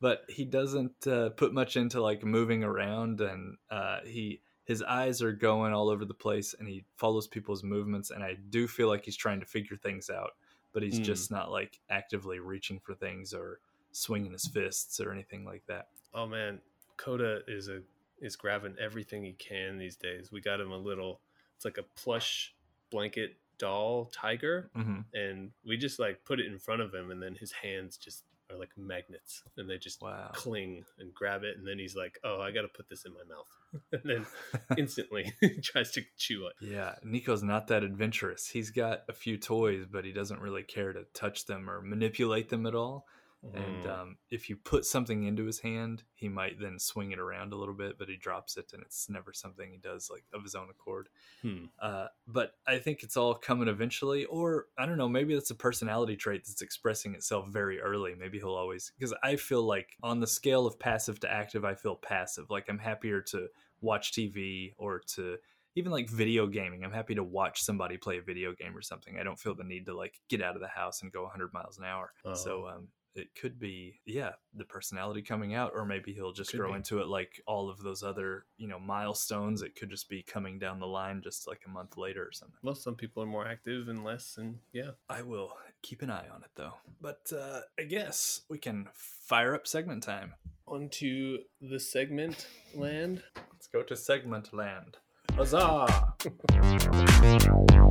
But 0.00 0.24
he 0.28 0.44
doesn't 0.44 1.06
uh, 1.06 1.30
put 1.30 1.54
much 1.54 1.76
into 1.78 2.00
like 2.02 2.22
moving 2.22 2.62
around 2.62 3.20
and 3.22 3.56
uh, 3.70 4.00
he 4.04 4.42
his 4.64 4.82
eyes 4.82 5.22
are 5.22 5.32
going 5.32 5.72
all 5.72 5.88
over 5.88 6.04
the 6.04 6.12
place 6.12 6.54
and 6.58 6.68
he 6.68 6.84
follows 6.98 7.26
people's 7.26 7.64
movements 7.64 8.10
and 8.10 8.22
I 8.22 8.34
do 8.50 8.68
feel 8.68 8.86
like 8.88 9.06
he's 9.06 9.16
trying 9.16 9.40
to 9.40 9.46
figure 9.46 9.78
things 9.78 10.10
out, 10.10 10.32
but 10.72 10.82
he's 10.82 11.00
Mm. 11.00 11.04
just 11.04 11.30
not 11.30 11.50
like 11.50 11.80
actively 11.90 12.38
reaching 12.40 12.78
for 12.80 12.94
things 12.94 13.32
or 13.34 13.60
swinging 13.92 14.32
his 14.32 14.46
fists 14.46 15.00
or 15.00 15.12
anything 15.12 15.44
like 15.44 15.64
that. 15.66 15.88
Oh 16.14 16.26
man, 16.26 16.60
Coda 16.96 17.40
is 17.48 17.68
a 17.68 17.82
is 18.20 18.36
grabbing 18.36 18.76
everything 18.80 19.24
he 19.24 19.32
can 19.34 19.78
these 19.78 19.96
days. 19.96 20.32
We 20.32 20.40
got 20.40 20.60
him 20.60 20.72
a 20.72 20.76
little. 20.78 21.20
It's 21.56 21.64
like 21.64 21.78
a 21.78 21.82
plush 21.82 22.54
blanket 22.90 23.36
doll 23.58 24.06
tiger, 24.06 24.70
hmm 24.74 25.00
and 25.14 25.50
we 25.64 25.76
just 25.76 25.98
like 25.98 26.24
put 26.24 26.38
it 26.40 26.46
in 26.46 26.58
front 26.58 26.82
of 26.82 26.94
him, 26.94 27.10
and 27.10 27.22
then 27.22 27.34
his 27.34 27.52
hands 27.52 27.96
just 27.96 28.24
are 28.50 28.56
like 28.58 28.70
magnets, 28.76 29.42
and 29.56 29.68
they 29.68 29.78
just 29.78 30.00
Wow. 30.02 30.30
cling 30.34 30.84
and 30.98 31.12
grab 31.14 31.42
it, 31.44 31.56
and 31.56 31.66
then 31.66 31.78
he's 31.78 31.96
like, 31.96 32.18
"Oh, 32.24 32.40
I 32.40 32.50
got 32.50 32.62
to 32.62 32.68
put 32.68 32.88
this 32.88 33.04
in 33.04 33.12
my 33.12 33.24
mouth," 33.24 33.82
and 33.92 34.02
then 34.04 34.26
instantly 34.78 35.32
tries 35.62 35.92
to 35.92 36.02
chew 36.16 36.46
it. 36.46 36.54
Yeah, 36.60 36.94
Nico's 37.04 37.42
not 37.42 37.66
that 37.68 37.82
adventurous. 37.84 38.48
He's 38.48 38.70
got 38.70 39.00
a 39.08 39.12
few 39.12 39.36
toys, 39.38 39.86
but 39.90 40.04
he 40.04 40.12
doesn't 40.12 40.40
really 40.40 40.62
care 40.62 40.92
to 40.92 41.04
touch 41.14 41.46
them 41.46 41.68
or 41.68 41.80
manipulate 41.82 42.48
them 42.48 42.66
at 42.66 42.74
all. 42.74 43.06
And 43.54 43.84
Mm. 43.84 43.86
um, 44.00 44.18
if 44.30 44.50
you 44.50 44.56
put 44.56 44.84
something 44.84 45.22
into 45.22 45.44
his 45.44 45.60
hand, 45.60 46.02
he 46.14 46.28
might 46.28 46.58
then 46.58 46.78
swing 46.78 47.12
it 47.12 47.20
around 47.20 47.52
a 47.52 47.56
little 47.56 47.74
bit, 47.74 47.96
but 47.96 48.08
he 48.08 48.16
drops 48.16 48.56
it, 48.56 48.72
and 48.72 48.82
it's 48.82 49.08
never 49.08 49.32
something 49.32 49.70
he 49.70 49.78
does 49.78 50.10
like 50.10 50.24
of 50.32 50.42
his 50.42 50.54
own 50.56 50.68
accord. 50.70 51.08
Hmm. 51.42 51.66
Uh, 51.80 52.08
but 52.26 52.54
I 52.66 52.78
think 52.78 53.02
it's 53.04 53.16
all 53.16 53.34
coming 53.34 53.68
eventually, 53.68 54.24
or 54.24 54.66
I 54.76 54.86
don't 54.86 54.98
know, 54.98 55.08
maybe 55.08 55.34
that's 55.34 55.50
a 55.50 55.54
personality 55.54 56.16
trait 56.16 56.44
that's 56.46 56.62
expressing 56.62 57.14
itself 57.14 57.48
very 57.48 57.80
early. 57.80 58.14
Maybe 58.16 58.38
he'll 58.38 58.54
always, 58.54 58.90
because 58.98 59.14
I 59.22 59.36
feel 59.36 59.62
like 59.62 59.96
on 60.02 60.18
the 60.18 60.26
scale 60.26 60.66
of 60.66 60.78
passive 60.78 61.20
to 61.20 61.30
active, 61.30 61.64
I 61.64 61.74
feel 61.76 61.94
passive. 61.94 62.50
Like 62.50 62.66
I'm 62.68 62.78
happier 62.78 63.20
to 63.22 63.46
watch 63.80 64.10
TV 64.12 64.74
or 64.78 64.98
to 65.14 65.38
even 65.76 65.92
like 65.92 66.10
video 66.10 66.48
gaming. 66.48 66.82
I'm 66.82 66.90
happy 66.92 67.14
to 67.14 67.22
watch 67.22 67.62
somebody 67.62 67.96
play 67.98 68.18
a 68.18 68.22
video 68.22 68.52
game 68.52 68.76
or 68.76 68.82
something. 68.82 69.16
I 69.16 69.22
don't 69.22 69.38
feel 69.38 69.54
the 69.54 69.62
need 69.62 69.86
to 69.86 69.94
like 69.94 70.20
get 70.28 70.42
out 70.42 70.56
of 70.56 70.60
the 70.60 70.66
house 70.66 71.02
and 71.02 71.12
go 71.12 71.22
100 71.22 71.52
miles 71.52 71.78
an 71.78 71.84
hour. 71.84 72.12
So, 72.34 72.64
Oh. 72.64 72.68
um, 72.76 72.88
it 73.14 73.34
could 73.34 73.58
be, 73.58 74.00
yeah, 74.06 74.32
the 74.54 74.64
personality 74.64 75.22
coming 75.22 75.54
out, 75.54 75.72
or 75.74 75.84
maybe 75.84 76.12
he'll 76.12 76.32
just 76.32 76.50
Could 76.50 76.60
grow 76.60 76.70
be. 76.70 76.76
into 76.76 77.00
it 77.00 77.08
like 77.08 77.40
all 77.46 77.68
of 77.68 77.80
those 77.82 78.02
other, 78.02 78.44
you 78.56 78.68
know, 78.68 78.78
milestones. 78.78 79.62
It 79.62 79.74
could 79.74 79.90
just 79.90 80.08
be 80.08 80.22
coming 80.22 80.58
down 80.58 80.78
the 80.78 80.86
line 80.86 81.20
just 81.22 81.46
like 81.48 81.62
a 81.66 81.70
month 81.70 81.96
later 81.96 82.22
or 82.22 82.32
something. 82.32 82.58
Well, 82.62 82.74
some 82.74 82.94
people 82.94 83.22
are 83.22 83.26
more 83.26 83.46
active 83.46 83.88
and 83.88 84.04
less, 84.04 84.36
and 84.38 84.58
yeah. 84.72 84.90
I 85.08 85.22
will 85.22 85.52
keep 85.82 86.02
an 86.02 86.10
eye 86.10 86.26
on 86.32 86.42
it 86.42 86.50
though. 86.54 86.74
But 87.00 87.32
uh, 87.36 87.60
I 87.78 87.82
guess 87.84 88.42
we 88.48 88.58
can 88.58 88.88
fire 88.94 89.54
up 89.54 89.66
segment 89.66 90.02
time. 90.02 90.34
onto 90.66 91.38
the 91.60 91.80
segment 91.80 92.46
land. 92.74 93.22
Let's 93.52 93.66
go 93.66 93.82
to 93.82 93.96
segment 93.96 94.52
land. 94.54 94.98
Huzzah! 95.34 96.14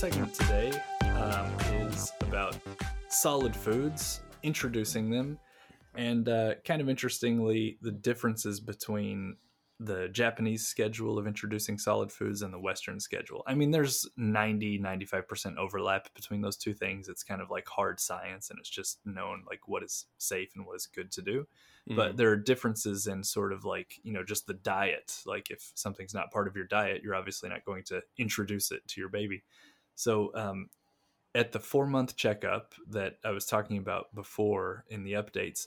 segment 0.00 0.32
today 0.32 0.72
um, 1.18 1.46
is 1.90 2.10
about 2.22 2.56
solid 3.10 3.54
foods, 3.54 4.22
introducing 4.42 5.10
them, 5.10 5.38
and 5.94 6.26
uh, 6.26 6.54
kind 6.64 6.80
of 6.80 6.88
interestingly, 6.88 7.76
the 7.82 7.90
differences 7.90 8.60
between 8.60 9.36
the 9.78 10.08
Japanese 10.08 10.66
schedule 10.66 11.18
of 11.18 11.26
introducing 11.26 11.76
solid 11.76 12.10
foods 12.10 12.40
and 12.40 12.50
the 12.50 12.58
Western 12.58 12.98
schedule. 12.98 13.42
I 13.46 13.54
mean, 13.54 13.72
there's 13.72 14.08
90, 14.16 14.78
95% 14.78 15.58
overlap 15.58 16.08
between 16.14 16.40
those 16.40 16.56
two 16.56 16.72
things. 16.72 17.10
It's 17.10 17.22
kind 17.22 17.42
of 17.42 17.50
like 17.50 17.68
hard 17.68 18.00
science, 18.00 18.48
and 18.48 18.58
it's 18.58 18.70
just 18.70 19.00
known 19.04 19.44
like 19.46 19.68
what 19.68 19.82
is 19.82 20.06
safe 20.16 20.52
and 20.56 20.64
what 20.64 20.76
is 20.76 20.86
good 20.86 21.12
to 21.12 21.20
do 21.20 21.46
Mm. 21.88 21.96
but 21.96 22.16
there 22.16 22.30
are 22.30 22.36
differences 22.36 23.06
in 23.06 23.24
sort 23.24 23.52
of 23.52 23.64
like 23.64 23.98
you 24.02 24.12
know 24.12 24.22
just 24.22 24.46
the 24.46 24.54
diet 24.54 25.22
like 25.24 25.50
if 25.50 25.72
something's 25.74 26.12
not 26.12 26.30
part 26.30 26.46
of 26.46 26.54
your 26.54 26.66
diet 26.66 27.02
you're 27.02 27.14
obviously 27.14 27.48
not 27.48 27.64
going 27.64 27.82
to 27.84 28.02
introduce 28.18 28.70
it 28.70 28.86
to 28.88 29.00
your 29.00 29.08
baby 29.08 29.42
so 30.00 30.32
um, 30.34 30.68
at 31.34 31.52
the 31.52 31.60
four 31.60 31.86
month 31.86 32.16
checkup 32.16 32.74
that 32.88 33.18
i 33.24 33.30
was 33.30 33.46
talking 33.46 33.78
about 33.78 34.14
before 34.14 34.84
in 34.88 35.04
the 35.04 35.12
updates 35.12 35.66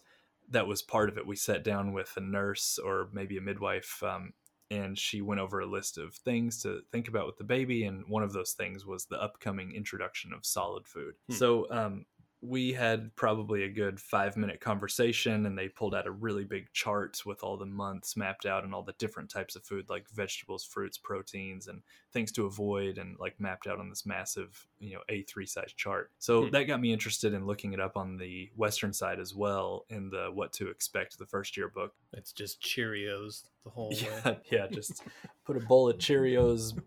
that 0.49 0.67
was 0.67 0.81
part 0.81 1.09
of 1.09 1.17
it 1.17 1.27
we 1.27 1.35
sat 1.35 1.63
down 1.63 1.93
with 1.93 2.11
a 2.17 2.21
nurse 2.21 2.79
or 2.83 3.09
maybe 3.13 3.37
a 3.37 3.41
midwife 3.41 4.01
um, 4.03 4.33
and 4.71 4.97
she 4.97 5.21
went 5.21 5.39
over 5.39 5.59
a 5.59 5.65
list 5.65 5.97
of 5.97 6.15
things 6.15 6.61
to 6.63 6.81
think 6.91 7.07
about 7.07 7.27
with 7.27 7.37
the 7.37 7.43
baby 7.43 7.83
and 7.85 8.03
one 8.07 8.23
of 8.23 8.33
those 8.33 8.53
things 8.53 8.85
was 8.85 9.05
the 9.05 9.21
upcoming 9.21 9.73
introduction 9.73 10.33
of 10.33 10.45
solid 10.45 10.85
food 10.87 11.13
Hmm. 11.29 11.35
so 11.35 11.71
um, 11.71 12.05
we 12.45 12.73
had 12.73 13.15
probably 13.15 13.63
a 13.63 13.69
good 13.69 13.97
five 14.01 14.35
minute 14.35 14.59
conversation 14.59 15.45
and 15.45 15.57
they 15.57 15.69
pulled 15.69 15.95
out 15.95 16.05
a 16.07 16.11
really 16.11 16.43
big 16.43 16.67
chart 16.73 17.21
with 17.25 17.41
all 17.41 17.55
the 17.55 17.65
months 17.65 18.17
mapped 18.17 18.45
out 18.45 18.65
and 18.65 18.73
all 18.75 18.83
the 18.83 18.91
different 18.99 19.29
types 19.29 19.55
of 19.55 19.63
food 19.63 19.85
like 19.89 20.05
vegetables 20.09 20.65
fruits 20.65 20.97
proteins 20.97 21.67
and 21.67 21.81
things 22.11 22.33
to 22.33 22.45
avoid 22.45 22.97
and 22.97 23.15
like 23.17 23.39
mapped 23.39 23.65
out 23.65 23.79
on 23.79 23.87
this 23.89 24.05
massive 24.05 24.67
you 24.79 24.93
know 24.93 24.99
a3 25.09 25.47
size 25.47 25.71
chart 25.77 26.11
so 26.19 26.43
Hmm. 26.43 26.51
that 26.51 26.63
got 26.65 26.81
me 26.81 26.91
interested 26.91 27.33
in 27.33 27.45
looking 27.45 27.71
it 27.71 27.79
up 27.79 27.95
on 27.95 28.17
the 28.17 28.51
western 28.57 28.91
side 28.91 29.21
as 29.21 29.33
well 29.33 29.85
in 29.89 30.09
the 30.09 30.29
what 30.33 30.51
to 30.53 30.67
expect 30.67 31.17
the 31.17 31.25
first 31.25 31.55
year 31.55 31.69
book 31.69 31.93
It's 32.11 32.33
just 32.33 32.61
Cheerios 32.61 33.43
the 33.63 33.69
whole 33.69 33.89
way. 33.91 33.97
yeah, 34.25 34.33
yeah 34.51 34.67
just 34.67 35.01
put 35.45 35.55
a 35.55 35.61
bowl 35.61 35.89
of 35.89 35.97
cheerios 35.99 36.77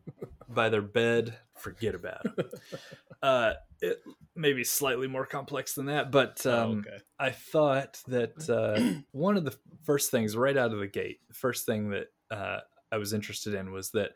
by 0.49 0.69
their 0.69 0.83
bed 0.83 1.37
forget 1.55 1.95
about 1.95 2.25
it 2.25 2.55
uh 3.23 3.53
it 3.81 4.03
may 4.35 4.53
be 4.53 4.65
slightly 4.65 5.07
more 5.09 5.27
complex 5.27 5.75
than 5.75 5.87
that 5.87 6.11
but 6.11 6.45
Oh, 6.47 6.51
um 6.53 6.79
okay. 6.81 6.99
I 7.19 7.31
thought 7.31 8.03
that 8.09 8.49
uh, 8.51 9.01
one 9.13 9.37
of 9.39 9.45
the 9.45 9.57
first 9.85 10.11
things 10.11 10.37
right 10.37 10.57
out 10.57 10.73
of 10.73 10.79
the 10.81 10.87
gate, 10.87 11.21
the 11.29 11.35
first 11.35 11.65
thing 11.65 11.89
that 11.91 12.09
uh, 12.31 12.61
I 12.93 12.99
was 12.99 13.15
interested 13.15 13.55
in 13.55 13.73
was 13.73 13.91
that 13.93 14.11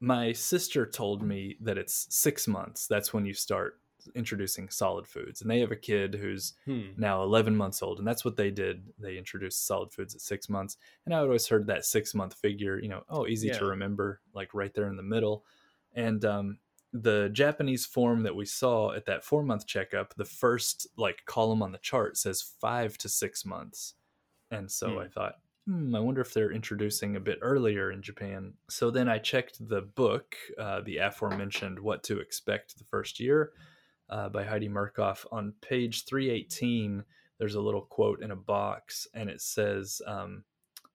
my 0.00 0.32
sister 0.32 0.84
told 0.86 1.22
me 1.22 1.56
that 1.60 1.78
it's 1.78 2.08
six 2.10 2.48
months. 2.48 2.88
That's 2.88 3.14
when 3.14 3.24
you 3.26 3.32
start 3.34 3.80
introducing 4.16 4.68
solid 4.68 5.06
foods. 5.06 5.40
And 5.40 5.48
they 5.48 5.60
have 5.60 5.70
a 5.70 5.76
kid 5.76 6.16
who's 6.16 6.54
Hmm. 6.64 6.88
now 6.96 7.22
11 7.22 7.54
months 7.54 7.80
old. 7.80 7.98
And 8.00 8.06
that's 8.08 8.24
what 8.24 8.36
they 8.36 8.50
did. 8.50 8.88
They 8.98 9.16
introduced 9.16 9.64
solid 9.64 9.92
foods 9.92 10.16
at 10.16 10.20
six 10.20 10.48
months. 10.48 10.76
And 11.06 11.14
I 11.14 11.18
always 11.18 11.46
heard 11.46 11.68
that 11.68 11.84
six 11.84 12.12
month 12.12 12.34
figure, 12.34 12.80
you 12.80 12.88
know, 12.88 13.04
oh, 13.08 13.28
easy 13.28 13.50
to 13.60 13.64
remember, 13.66 14.20
like 14.34 14.52
right 14.52 14.74
there 14.74 14.88
in 14.88 14.96
the 14.96 15.04
middle. 15.04 15.44
And 15.94 16.24
um, 16.24 16.58
the 16.92 17.30
Japanese 17.32 17.86
form 17.86 18.22
that 18.22 18.36
we 18.36 18.44
saw 18.44 18.92
at 18.92 19.06
that 19.06 19.24
four 19.24 19.42
month 19.42 19.66
checkup, 19.66 20.14
the 20.14 20.24
first 20.24 20.86
like 20.96 21.24
column 21.26 21.62
on 21.62 21.72
the 21.72 21.78
chart 21.78 22.16
says 22.16 22.42
five 22.60 22.98
to 22.98 23.08
six 23.08 23.44
months. 23.44 23.94
And 24.50 24.70
so 24.70 24.92
Hmm. 24.92 24.98
I 24.98 25.08
thought, 25.08 25.34
hmm, 25.66 25.94
I 25.94 26.00
wonder 26.00 26.20
if 26.20 26.34
they're 26.34 26.52
introducing 26.52 27.16
a 27.16 27.20
bit 27.20 27.38
earlier 27.40 27.90
in 27.92 28.02
Japan. 28.02 28.54
So 28.68 28.90
then 28.90 29.08
I 29.08 29.18
checked 29.18 29.66
the 29.68 29.82
book, 29.82 30.36
uh, 30.58 30.82
the 30.82 30.98
aforementioned 30.98 31.78
What 31.78 32.02
to 32.04 32.20
Expect 32.20 32.78
the 32.78 32.84
First 32.84 33.20
Year 33.20 33.52
uh, 34.10 34.28
by 34.28 34.44
Heidi 34.44 34.68
Murkoff. 34.68 35.24
On 35.32 35.54
page 35.62 36.04
318, 36.04 37.04
there's 37.38 37.54
a 37.54 37.60
little 37.60 37.82
quote 37.82 38.22
in 38.22 38.30
a 38.30 38.36
box, 38.36 39.06
and 39.14 39.30
it 39.30 39.40
says, 39.40 40.02
um, 40.06 40.44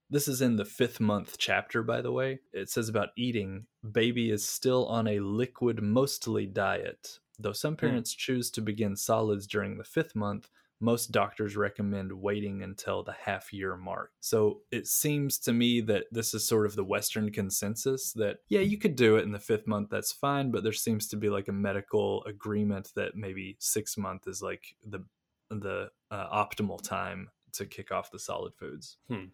this 0.10 0.28
is 0.28 0.41
in 0.41 0.56
the 0.56 0.65
fifth 0.65 1.00
month 1.00 1.36
chapter, 1.38 1.84
by 1.84 2.02
the 2.02 2.12
way. 2.12 2.39
It 2.54 2.70
says 2.70 2.89
about 2.89 3.10
eating, 3.17 3.65
baby 3.89 4.32
is 4.32 4.48
still 4.48 4.86
on 4.88 5.08
a 5.08 5.20
liquid 5.20 5.82
mostly 5.82 6.46
diet. 6.46 7.20
Though 7.39 7.54
some 7.54 7.76
parents 7.76 8.13
choose 8.13 8.50
to 8.52 8.62
begin 8.62 8.96
solids 8.96 9.46
during 9.46 9.78
the 9.78 9.84
fifth 9.84 10.15
month, 10.15 10.50
most 10.80 11.12
doctors 11.12 11.58
recommend 11.58 12.12
waiting 12.12 12.62
until 12.62 13.04
the 13.04 13.13
half 13.13 13.52
year 13.52 13.76
mark. 13.76 14.12
So 14.20 14.62
it 14.72 14.88
seems 14.88 15.39
to 15.39 15.54
me 15.54 15.82
that 15.82 16.06
this 16.12 16.34
is 16.34 16.48
sort 16.48 16.65
of 16.65 16.76
the 16.76 16.84
Western 16.84 17.32
consensus 17.32 18.13
that, 18.13 18.38
yeah, 18.48 18.62
you 18.62 18.78
could 18.78 18.96
do 18.96 19.17
it 19.17 19.24
in 19.24 19.32
the 19.32 19.39
fifth 19.39 19.67
month, 19.67 19.89
that's 19.89 20.12
fine, 20.12 20.52
but 20.52 20.63
there 20.63 20.74
seems 20.74 21.08
to 21.10 21.17
be 21.17 21.30
like 21.30 21.48
a 21.48 21.54
medical 21.54 22.24
agreement 22.26 22.91
that 22.96 23.15
maybe 23.15 23.58
six 23.60 23.98
month 23.98 24.28
is 24.28 24.41
like 24.41 24.76
the 24.86 25.04
the 25.50 25.89
uh, 26.12 26.46
optimal 26.46 26.82
time 26.82 27.30
to 27.54 27.65
kick 27.65 27.91
off 27.91 28.12
the 28.12 28.20
solid 28.20 28.54
foods. 28.54 28.98
Hmm. 29.10 29.26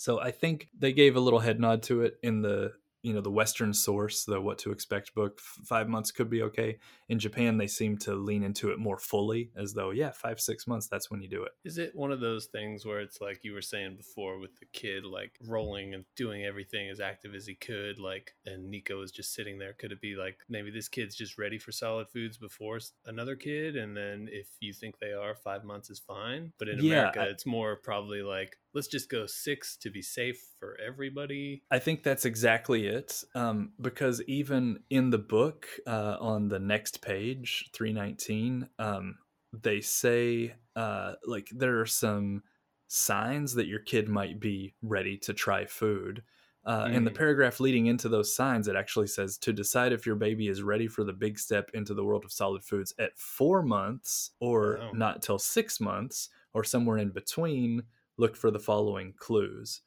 So 0.00 0.18
I 0.18 0.30
think 0.30 0.68
they 0.78 0.94
gave 0.94 1.14
a 1.14 1.20
little 1.20 1.40
head 1.40 1.60
nod 1.60 1.82
to 1.84 2.00
it 2.00 2.14
in 2.22 2.40
the 2.40 2.72
you 3.02 3.14
know 3.14 3.22
the 3.22 3.30
western 3.30 3.72
source 3.72 4.24
the 4.24 4.40
what 4.40 4.58
to 4.58 4.72
expect 4.72 5.14
book. 5.14 5.40
Five 5.40 5.88
months 5.88 6.10
could 6.10 6.28
be 6.30 6.42
okay. 6.42 6.78
In 7.08 7.18
japan 7.18 7.58
they 7.58 7.66
seem 7.66 7.96
to 7.98 8.14
lean 8.14 8.42
into 8.42 8.70
it 8.70 8.78
more 8.78 8.98
fully 8.98 9.50
as 9.56 9.72
though 9.74 9.90
yeah 9.90 10.10
five 10.10 10.38
six 10.40 10.66
months 10.66 10.86
that's 10.86 11.10
when 11.10 11.20
you 11.22 11.28
do 11.28 11.42
it. 11.42 11.52
Is 11.64 11.76
it 11.78 11.94
one 11.94 12.12
of 12.12 12.20
those 12.20 12.46
things 12.46 12.84
where 12.86 13.00
it's 13.00 13.20
like 13.20 13.40
you 13.42 13.52
were 13.52 13.62
saying 13.62 13.96
before 13.96 14.38
with 14.38 14.54
the 14.60 14.66
kid 14.72 15.04
like 15.04 15.32
rolling 15.46 15.92
and 15.94 16.04
doing 16.16 16.44
everything 16.44 16.88
as 16.90 17.00
active 17.00 17.34
as 17.34 17.46
he 17.46 17.54
could 17.54 17.98
like 17.98 18.34
and 18.46 18.70
nico 18.70 19.02
is 19.02 19.10
just 19.10 19.34
sitting 19.34 19.58
there? 19.58 19.72
Could 19.74 19.92
it 19.92 20.00
be 20.00 20.14
like 20.14 20.38
maybe 20.48 20.70
this 20.70 20.88
kid's 20.88 21.14
just 21.16 21.38
ready 21.38 21.58
for 21.58 21.72
solid 21.72 22.08
foods 22.10 22.36
before 22.38 22.78
another 23.06 23.36
kid 23.36 23.76
and 23.76 23.96
then 23.96 24.28
if 24.30 24.48
you 24.60 24.72
think 24.74 24.98
they 24.98 25.12
are 25.12 25.34
five 25.34 25.64
months 25.64 25.90
is 25.90 25.98
fine. 25.98 26.52
But 26.58 26.68
in 26.68 26.80
Yeah, 26.80 27.08
america 27.10 27.20
I- 27.20 27.24
it's 27.32 27.46
more 27.46 27.76
probably 27.76 28.22
like 28.22 28.58
let's 28.74 28.88
just 28.88 29.10
go 29.10 29.26
six 29.26 29.76
to 29.78 29.90
be 29.90 30.02
safe 30.02 30.54
for 30.58 30.78
everybody 30.80 31.64
I 31.70 31.78
think 31.78 32.02
that's 32.02 32.24
exactly 32.24 32.86
it. 32.86 33.22
Um, 33.34 33.74
because 33.80 34.22
even 34.22 34.82
in 34.90 35.10
the 35.10 35.18
book, 35.18 35.68
uh, 35.86 36.16
on 36.20 36.48
the 36.48 36.58
next 36.58 37.00
page, 37.00 37.70
319, 37.72 38.68
um, 38.78 39.18
they 39.52 39.80
say, 39.80 40.56
uh, 40.74 41.14
like, 41.24 41.48
there 41.52 41.80
are 41.80 41.86
some 41.86 42.42
signs 42.88 43.54
that 43.54 43.68
your 43.68 43.78
kid 43.80 44.08
might 44.08 44.40
be 44.40 44.74
ready 44.82 45.16
to 45.18 45.32
try 45.32 45.64
food. 45.64 46.24
Uh, 46.64 46.88
In 46.92 47.04
the 47.04 47.10
Mm. 47.10 47.12
paragraph 47.12 47.60
leading 47.60 47.86
into 47.86 48.08
those 48.08 48.34
signs, 48.34 48.66
it 48.66 48.74
actually 48.76 49.06
says 49.06 49.38
to 49.38 49.52
decide 49.52 49.92
if 49.92 50.04
your 50.04 50.16
baby 50.16 50.48
is 50.48 50.62
ready 50.62 50.88
for 50.88 51.04
the 51.04 51.12
big 51.12 51.38
step 51.38 51.70
into 51.72 51.94
the 51.94 52.04
world 52.04 52.24
of 52.24 52.32
solid 52.32 52.64
foods 52.64 52.92
at 52.98 53.16
four 53.16 53.62
months 53.62 54.32
or 54.40 54.82
Wow. 54.82 54.92
not 54.92 55.22
till 55.22 55.38
six 55.38 55.80
months 55.80 56.28
or 56.52 56.64
somewhere 56.64 56.98
in 56.98 57.10
between, 57.10 57.84
look 58.20 58.36
for 58.36 58.50
the 58.50 58.58
following 58.70 59.12
clues 59.24 59.82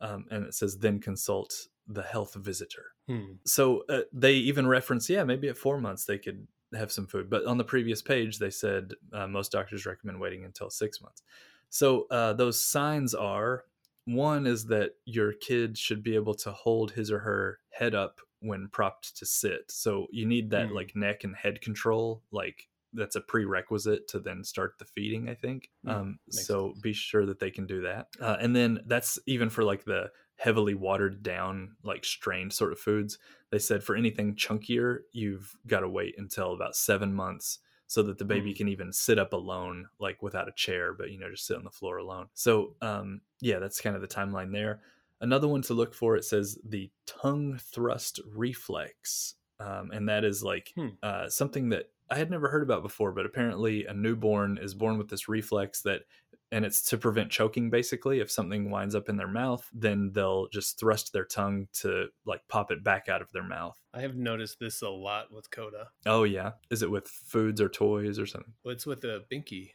um, 0.00 0.26
and 0.30 0.44
it 0.44 0.54
says 0.54 0.78
then 0.78 0.98
consult 1.00 1.68
the 1.86 2.02
health 2.14 2.34
visitor 2.34 2.86
Hmm. 3.08 3.32
so 3.44 3.84
uh, 3.88 4.02
they 4.12 4.34
even 4.34 4.66
reference 4.66 5.08
yeah 5.08 5.24
maybe 5.24 5.48
at 5.48 5.56
four 5.56 5.80
months 5.80 6.04
they 6.04 6.18
could 6.18 6.46
have 6.74 6.92
some 6.92 7.06
food 7.06 7.30
but 7.30 7.46
on 7.46 7.56
the 7.56 7.64
previous 7.64 8.02
page 8.02 8.38
they 8.38 8.50
said 8.50 8.92
uh, 9.14 9.26
most 9.26 9.50
doctors 9.52 9.86
recommend 9.86 10.20
waiting 10.20 10.44
until 10.44 10.68
six 10.70 11.00
months 11.00 11.22
so 11.70 12.06
uh, 12.10 12.32
those 12.34 12.60
signs 12.62 13.14
are 13.14 13.64
one 14.04 14.46
is 14.46 14.66
that 14.66 14.90
your 15.04 15.32
kid 15.32 15.76
should 15.78 16.02
be 16.02 16.14
able 16.14 16.34
to 16.34 16.50
hold 16.52 16.92
his 16.92 17.10
or 17.10 17.20
her 17.20 17.60
head 17.70 17.94
up 17.94 18.20
when 18.40 18.68
propped 18.68 19.16
to 19.16 19.24
sit 19.26 19.62
so 19.70 20.06
you 20.10 20.26
need 20.26 20.50
that 20.50 20.68
Hmm. 20.68 20.74
like 20.74 20.92
neck 20.94 21.24
and 21.24 21.34
head 21.36 21.60
control 21.62 22.22
like 22.30 22.68
that's 22.92 23.16
a 23.16 23.20
prerequisite 23.20 24.08
to 24.08 24.18
then 24.18 24.42
start 24.44 24.74
the 24.78 24.84
feeding 24.84 25.28
i 25.28 25.34
think 25.34 25.70
Hmm. 25.84 25.90
um, 25.90 26.18
so 26.30 26.74
be 26.80 26.92
sure 26.92 27.26
that 27.26 27.38
they 27.38 27.50
can 27.50 27.66
do 27.66 27.82
that 27.82 28.08
uh, 28.20 28.36
and 28.40 28.54
then 28.54 28.80
that's 28.86 29.18
even 29.26 29.50
for 29.50 29.64
like 29.64 29.84
the 29.84 30.10
heavily 30.36 30.74
watered 30.74 31.22
down 31.22 31.76
like 31.82 32.04
strained 32.04 32.52
sort 32.52 32.72
of 32.72 32.78
foods 32.78 33.18
they 33.50 33.58
said 33.58 33.82
for 33.82 33.96
anything 33.96 34.34
chunkier 34.36 35.00
you've 35.12 35.56
got 35.66 35.80
to 35.80 35.88
wait 35.88 36.14
until 36.18 36.52
about 36.52 36.76
seven 36.76 37.12
months 37.12 37.58
so 37.86 38.02
that 38.02 38.18
the 38.18 38.24
baby 38.24 38.52
Mm. 38.52 38.56
can 38.56 38.68
even 38.68 38.92
sit 38.92 39.18
up 39.18 39.32
alone 39.32 39.88
like 39.98 40.22
without 40.22 40.48
a 40.48 40.52
chair 40.52 40.92
but 40.94 41.10
you 41.10 41.18
know 41.18 41.30
just 41.30 41.46
sit 41.46 41.56
on 41.56 41.64
the 41.64 41.70
floor 41.70 41.96
alone 41.98 42.28
so 42.34 42.76
um 42.82 43.20
yeah 43.40 43.58
that's 43.58 43.80
kind 43.80 43.96
of 43.96 44.02
the 44.02 44.08
timeline 44.08 44.52
there 44.52 44.80
another 45.20 45.48
one 45.48 45.62
to 45.62 45.74
look 45.74 45.94
for 45.94 46.16
it 46.16 46.24
says 46.24 46.58
the 46.64 46.90
tongue 47.06 47.58
thrust 47.58 48.20
reflex 48.34 49.34
um, 49.60 49.90
and 49.90 50.08
that 50.08 50.24
is 50.24 50.42
like 50.42 50.76
Hmm. 50.76 50.90
uh, 51.02 51.28
something 51.28 51.70
that 51.70 51.86
i 52.10 52.16
had 52.16 52.30
never 52.30 52.48
heard 52.48 52.62
about 52.62 52.82
before 52.82 53.12
but 53.12 53.26
apparently 53.26 53.84
a 53.86 53.94
newborn 53.94 54.58
is 54.60 54.74
born 54.74 54.98
with 54.98 55.08
this 55.08 55.28
reflex 55.28 55.82
that 55.82 56.02
and 56.50 56.64
it's 56.64 56.80
to 56.82 56.96
prevent 56.96 57.30
choking 57.30 57.68
basically. 57.68 58.20
If 58.20 58.30
something 58.30 58.70
winds 58.70 58.94
up 58.94 59.10
in 59.10 59.18
their 59.18 59.28
mouth 59.28 59.68
then 59.70 60.12
they'll 60.14 60.48
just 60.48 60.80
thrust 60.80 61.12
their 61.12 61.26
tongue 61.26 61.68
to 61.80 62.06
like 62.24 62.40
pop 62.48 62.70
it 62.70 62.82
back 62.82 63.06
out 63.06 63.20
of 63.20 63.30
their 63.32 63.42
mouth. 63.42 63.78
I 63.92 64.00
have 64.00 64.16
noticed 64.16 64.58
this 64.58 64.80
a 64.80 64.88
lot 64.88 65.30
with 65.30 65.50
coda. 65.50 65.88
Oh 66.06 66.22
yeah? 66.24 66.52
Is 66.70 66.82
it 66.82 66.90
with 66.90 67.06
foods 67.06 67.60
or 67.60 67.68
toys 67.68 68.18
or 68.18 68.24
something? 68.24 68.54
Well, 68.64 68.72
it's 68.72 68.86
with 68.86 69.04
a 69.04 69.24
binky 69.30 69.72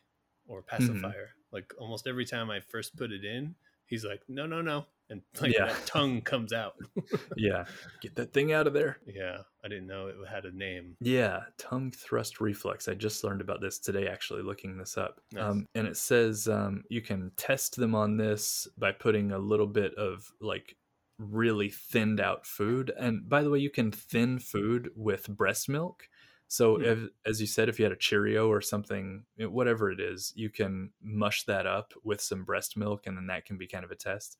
or 0.48 0.64
Mm-hmm. 0.64 0.76
pacifier. 0.76 1.30
Like 1.52 1.72
almost 1.78 2.08
every 2.08 2.26
time 2.26 2.50
I 2.50 2.60
first 2.60 2.96
put 2.98 3.12
it 3.12 3.24
in, 3.24 3.54
he's 3.94 4.06
like, 4.06 4.22
"No, 4.28 4.46
no, 4.46 4.62
no," 4.62 4.86
and 5.10 5.22
like 5.40 5.54
Yeah. 5.54 5.68
that 5.68 5.86
tongue 5.86 6.22
comes 6.22 6.52
out. 6.54 6.74
yeah 7.38 7.66
get 8.02 8.16
that 8.16 8.34
thing 8.34 8.52
out 8.54 8.68
of 8.68 8.74
there 8.74 8.98
yeah, 9.06 9.38
I 9.64 9.68
didn't 9.68 9.88
know 9.88 10.08
it 10.08 10.16
had 10.30 10.46
a 10.46 10.52
name. 10.52 10.98
Yeah, 11.00 11.42
tongue 11.58 11.92
thrust 11.92 12.42
reflex. 12.42 12.88
I 12.88 12.96
just 12.96 13.24
learned 13.24 13.42
about 13.42 13.62
this 13.62 13.80
today, 13.80 14.08
actually, 14.08 14.42
looking 14.42 14.78
this 14.78 14.98
up. 14.98 15.22
Nice. 15.32 15.44
Um, 15.44 15.68
and 15.76 15.88
it 15.88 15.98
says 15.98 16.48
um, 16.48 16.84
you 16.90 17.02
can 17.02 17.32
test 17.38 17.76
them 17.76 17.96
on 17.96 18.18
this 18.18 18.68
by 18.78 18.92
putting 18.92 19.32
a 19.32 19.38
little 19.38 19.68
bit 19.68 19.94
of 19.96 20.30
like 20.42 20.76
really 21.20 21.70
thinned 21.70 22.20
out 22.20 22.46
food. 22.46 22.92
And 23.00 23.30
by 23.30 23.42
the 23.44 23.50
way, 23.50 23.60
you 23.60 23.70
can 23.70 23.92
thin 23.92 24.40
food 24.40 24.90
with 24.96 25.28
breast 25.30 25.70
milk. 25.70 26.10
So, 26.48 26.78
Hmm. 26.78 26.84
if, 26.84 27.00
as 27.26 27.42
you 27.42 27.48
said, 27.48 27.70
if 27.70 27.80
you 27.80 27.86
had 27.86 27.92
a 27.92 27.98
Cheerio 27.98 28.48
or 28.48 28.62
something, 28.62 29.26
whatever 29.38 29.92
it 29.92 30.00
is, 30.00 30.32
you 30.36 30.50
can 30.50 30.92
mush 31.02 31.44
that 31.44 31.66
up 31.66 31.94
with 32.04 32.22
some 32.22 32.44
breast 32.44 32.78
milk, 32.78 33.08
and 33.08 33.18
then 33.18 33.28
that 33.28 33.46
can 33.46 33.58
be 33.58 33.68
kind 33.68 33.84
of 33.84 33.92
a 33.92 33.96
test. 33.96 34.38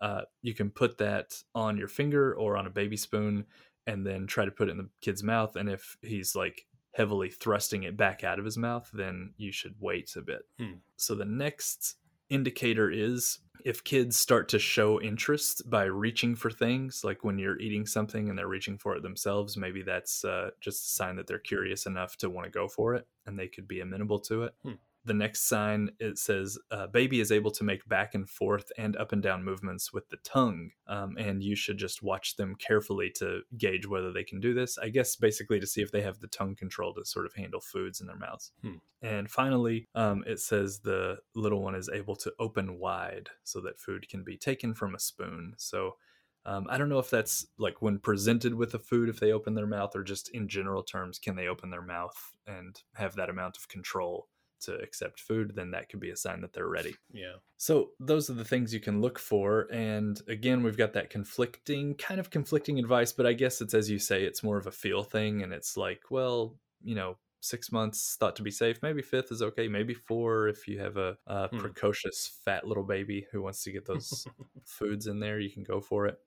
Uh, 0.00 0.22
you 0.42 0.52
can 0.54 0.70
put 0.70 0.98
that 0.98 1.42
on 1.54 1.78
your 1.78 1.88
finger 1.88 2.34
or 2.34 2.56
on 2.58 2.66
a 2.66 2.70
baby 2.70 2.96
spoon 2.98 3.46
and 3.86 4.06
then 4.06 4.26
try 4.26 4.44
to 4.44 4.50
put 4.50 4.68
it 4.68 4.72
in 4.72 4.76
the 4.76 4.90
kid's 5.00 5.22
mouth. 5.22 5.56
And 5.56 5.70
if 5.70 5.96
he's 6.02 6.34
like 6.34 6.66
heavily 6.92 7.30
thrusting 7.30 7.84
it 7.84 7.96
back 7.96 8.22
out 8.22 8.38
of 8.38 8.44
his 8.44 8.58
mouth, 8.58 8.90
then 8.92 9.32
you 9.38 9.52
should 9.52 9.74
wait 9.80 10.14
a 10.16 10.20
bit. 10.20 10.42
Hmm. 10.58 10.72
So 10.96 11.14
the 11.14 11.24
next 11.24 11.96
indicator 12.28 12.90
is 12.90 13.38
if 13.66 13.82
kids 13.82 14.16
start 14.16 14.48
to 14.48 14.60
show 14.60 15.00
interest 15.00 15.68
by 15.68 15.82
reaching 15.82 16.36
for 16.36 16.52
things, 16.52 17.02
like 17.02 17.24
when 17.24 17.36
you're 17.36 17.58
eating 17.58 17.84
something 17.84 18.30
and 18.30 18.38
they're 18.38 18.46
reaching 18.46 18.78
for 18.78 18.94
it 18.94 19.02
themselves, 19.02 19.56
maybe 19.56 19.82
that's 19.82 20.24
uh, 20.24 20.50
just 20.60 20.84
a 20.84 20.88
sign 20.90 21.16
that 21.16 21.26
they're 21.26 21.40
curious 21.40 21.84
enough 21.84 22.16
to 22.18 22.30
want 22.30 22.44
to 22.44 22.50
go 22.50 22.68
for 22.68 22.94
it 22.94 23.08
and 23.26 23.36
they 23.36 23.48
could 23.48 23.66
be 23.66 23.80
amenable 23.80 24.20
to 24.20 24.44
it. 24.44 24.54
Hmm. 24.62 24.74
The 25.06 25.14
next 25.14 25.48
sign 25.48 25.90
it 26.00 26.18
says 26.18 26.58
uh, 26.70 26.88
baby 26.88 27.20
is 27.20 27.30
able 27.30 27.52
to 27.52 27.64
make 27.64 27.88
back 27.88 28.14
and 28.14 28.28
forth 28.28 28.70
and 28.76 28.96
up 28.96 29.12
and 29.12 29.22
down 29.22 29.44
movements 29.44 29.92
with 29.92 30.08
the 30.08 30.18
tongue, 30.18 30.70
um, 30.88 31.16
and 31.16 31.42
you 31.42 31.54
should 31.54 31.78
just 31.78 32.02
watch 32.02 32.36
them 32.36 32.56
carefully 32.56 33.10
to 33.16 33.40
gauge 33.56 33.86
whether 33.86 34.12
they 34.12 34.24
can 34.24 34.40
do 34.40 34.52
this. 34.52 34.76
I 34.78 34.88
guess 34.88 35.16
basically 35.16 35.60
to 35.60 35.66
see 35.66 35.80
if 35.80 35.92
they 35.92 36.02
have 36.02 36.18
the 36.18 36.26
tongue 36.26 36.56
control 36.56 36.92
to 36.94 37.04
sort 37.04 37.24
of 37.24 37.34
handle 37.34 37.60
foods 37.60 38.00
in 38.00 38.08
their 38.08 38.18
mouths. 38.18 38.50
Hmm. 38.62 38.74
And 39.00 39.30
finally, 39.30 39.88
um, 39.94 40.24
it 40.26 40.40
says 40.40 40.80
the 40.80 41.18
little 41.34 41.62
one 41.62 41.76
is 41.76 41.88
able 41.88 42.16
to 42.16 42.32
open 42.40 42.78
wide 42.78 43.28
so 43.44 43.60
that 43.60 43.78
food 43.78 44.08
can 44.08 44.24
be 44.24 44.36
taken 44.36 44.74
from 44.74 44.94
a 44.94 44.98
spoon. 44.98 45.54
So 45.56 45.96
um, 46.46 46.66
I 46.70 46.78
don't 46.78 46.88
know 46.88 47.00
if 47.00 47.10
that's 47.10 47.46
like 47.58 47.82
when 47.82 47.98
presented 47.98 48.54
with 48.54 48.72
a 48.74 48.78
food, 48.78 49.08
if 49.08 49.18
they 49.18 49.32
open 49.32 49.54
their 49.54 49.66
mouth, 49.66 49.96
or 49.96 50.04
just 50.04 50.28
in 50.30 50.48
general 50.48 50.84
terms, 50.84 51.18
can 51.18 51.34
they 51.34 51.48
open 51.48 51.70
their 51.70 51.82
mouth 51.82 52.36
and 52.46 52.80
have 52.94 53.16
that 53.16 53.30
amount 53.30 53.56
of 53.56 53.68
control 53.68 54.28
to 54.60 54.74
accept 54.76 55.20
food? 55.20 55.52
Then 55.54 55.70
that 55.72 55.88
could 55.88 56.00
be 56.00 56.10
a 56.10 56.16
sign 56.16 56.40
that 56.42 56.52
they're 56.52 56.68
ready. 56.68 56.94
Yeah. 57.12 57.36
So 57.56 57.90
those 57.98 58.28
are 58.28 58.34
the 58.34 58.44
things 58.44 58.74
you 58.74 58.80
can 58.80 59.00
look 59.00 59.18
for. 59.18 59.66
And 59.72 60.20
again, 60.28 60.62
we've 60.62 60.76
got 60.76 60.92
that 60.94 61.10
conflicting, 61.10 61.94
kind 61.94 62.20
of 62.20 62.30
conflicting 62.30 62.78
advice, 62.78 63.12
but 63.12 63.26
I 63.26 63.32
guess 63.32 63.60
it's 63.60 63.74
as 63.74 63.88
you 63.90 63.98
say, 63.98 64.24
it's 64.24 64.42
more 64.42 64.58
of 64.58 64.66
a 64.66 64.72
feel 64.72 65.02
thing. 65.02 65.42
And 65.42 65.52
it's 65.52 65.76
like, 65.76 66.02
well, 66.10 66.56
you 66.82 66.94
know, 66.94 67.16
six 67.40 67.70
months 67.70 68.16
thought 68.18 68.36
to 68.36 68.42
be 68.42 68.50
safe. 68.50 68.82
Maybe 68.82 69.02
fifth 69.02 69.30
is 69.32 69.42
okay. 69.42 69.68
Maybe 69.68 69.94
four 69.94 70.48
if 70.48 70.66
you 70.68 70.80
have 70.80 70.96
a, 70.96 71.16
a 71.26 71.48
Hmm. 71.48 71.58
precocious 71.58 72.38
fat 72.44 72.66
little 72.66 72.82
baby 72.84 73.26
who 73.30 73.42
wants 73.42 73.62
to 73.64 73.72
get 73.72 73.86
those 73.86 74.26
foods 74.64 75.06
in 75.06 75.20
there, 75.20 75.38
you 75.38 75.50
can 75.50 75.62
go 75.62 75.80
for 75.80 76.06
it. 76.06 76.18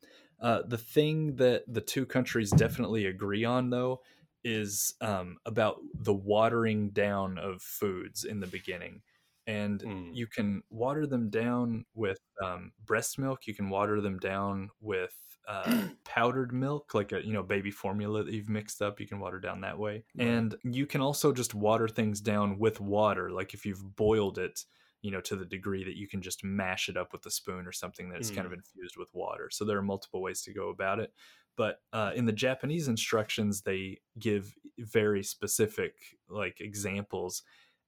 Uh, 0.42 0.62
the 0.65 0.78
thing 0.78 1.36
that 1.36 1.63
the 1.68 1.82
two 1.82 2.06
countries 2.06 2.52
definitely 2.52 3.06
agree 3.06 3.44
on, 3.44 3.70
though, 3.70 4.02
is 4.43 4.95
um, 5.02 5.38
about 5.45 5.78
the 5.93 6.13
watering 6.13 6.91
down 6.91 7.38
of 7.38 7.62
foods 7.62 8.23
in 8.23 8.39
the 8.39 8.47
beginning. 8.47 9.02
And 9.47 9.84
Mm. 9.84 10.12
you 10.12 10.28
can 10.28 10.63
water 10.69 11.08
them 11.08 11.30
down 11.30 11.86
with 11.95 12.19
um, 12.43 12.73
breast 12.86 13.17
milk. 13.17 13.47
You 13.47 13.56
can 13.56 13.69
water 13.69 13.99
them 14.02 14.19
down 14.19 14.69
with 14.80 15.15
uh, 15.47 15.88
powdered 16.06 16.54
milk, 16.54 16.93
like 16.93 17.12
a 17.12 17.25
you 17.25 17.34
know 17.34 17.41
baby 17.43 17.71
formula 17.71 18.23
that 18.23 18.34
you've 18.34 18.49
mixed 18.49 18.82
up. 18.82 18.99
You 18.99 19.08
can 19.08 19.19
water 19.19 19.39
down 19.39 19.62
that 19.62 19.80
way, 19.80 20.06
Right. 20.13 20.45
and 20.45 20.56
you 20.63 20.86
can 20.86 21.02
also 21.02 21.34
just 21.34 21.56
water 21.56 21.88
things 21.88 22.21
down 22.21 22.60
with 22.60 22.80
water, 22.80 23.32
like 23.32 23.54
if 23.56 23.65
you've 23.65 23.95
boiled 23.95 24.38
it, 24.38 24.63
you 25.02 25.10
know, 25.12 25.21
to 25.21 25.36
the 25.36 25.45
degree 25.45 25.84
that 25.84 25.95
you 25.97 26.08
can 26.08 26.21
just 26.21 26.43
mash 26.43 26.89
it 26.89 26.97
up 26.97 27.13
with 27.13 27.25
a 27.25 27.32
spoon 27.32 27.65
or 27.65 27.71
something 27.71 28.10
that's 28.10 28.30
kind 28.30 28.45
of 28.45 28.54
infused 28.54 28.97
with 28.97 29.10
water. 29.13 29.49
So 29.49 29.65
there 29.65 29.78
are 29.78 29.82
multiple 29.82 30.21
ways 30.21 30.41
to 30.43 30.54
go 30.54 30.69
about 30.69 30.99
it. 30.99 31.13
But 31.60 31.76
uh, 31.91 32.12
in 32.15 32.26
the 32.26 32.32
Japanese 32.48 32.88
instructions, 32.88 33.62
they 33.62 34.00
give 34.17 34.56
very 34.80 35.24
specific 35.24 35.93
like 36.30 36.62
examples 36.62 37.43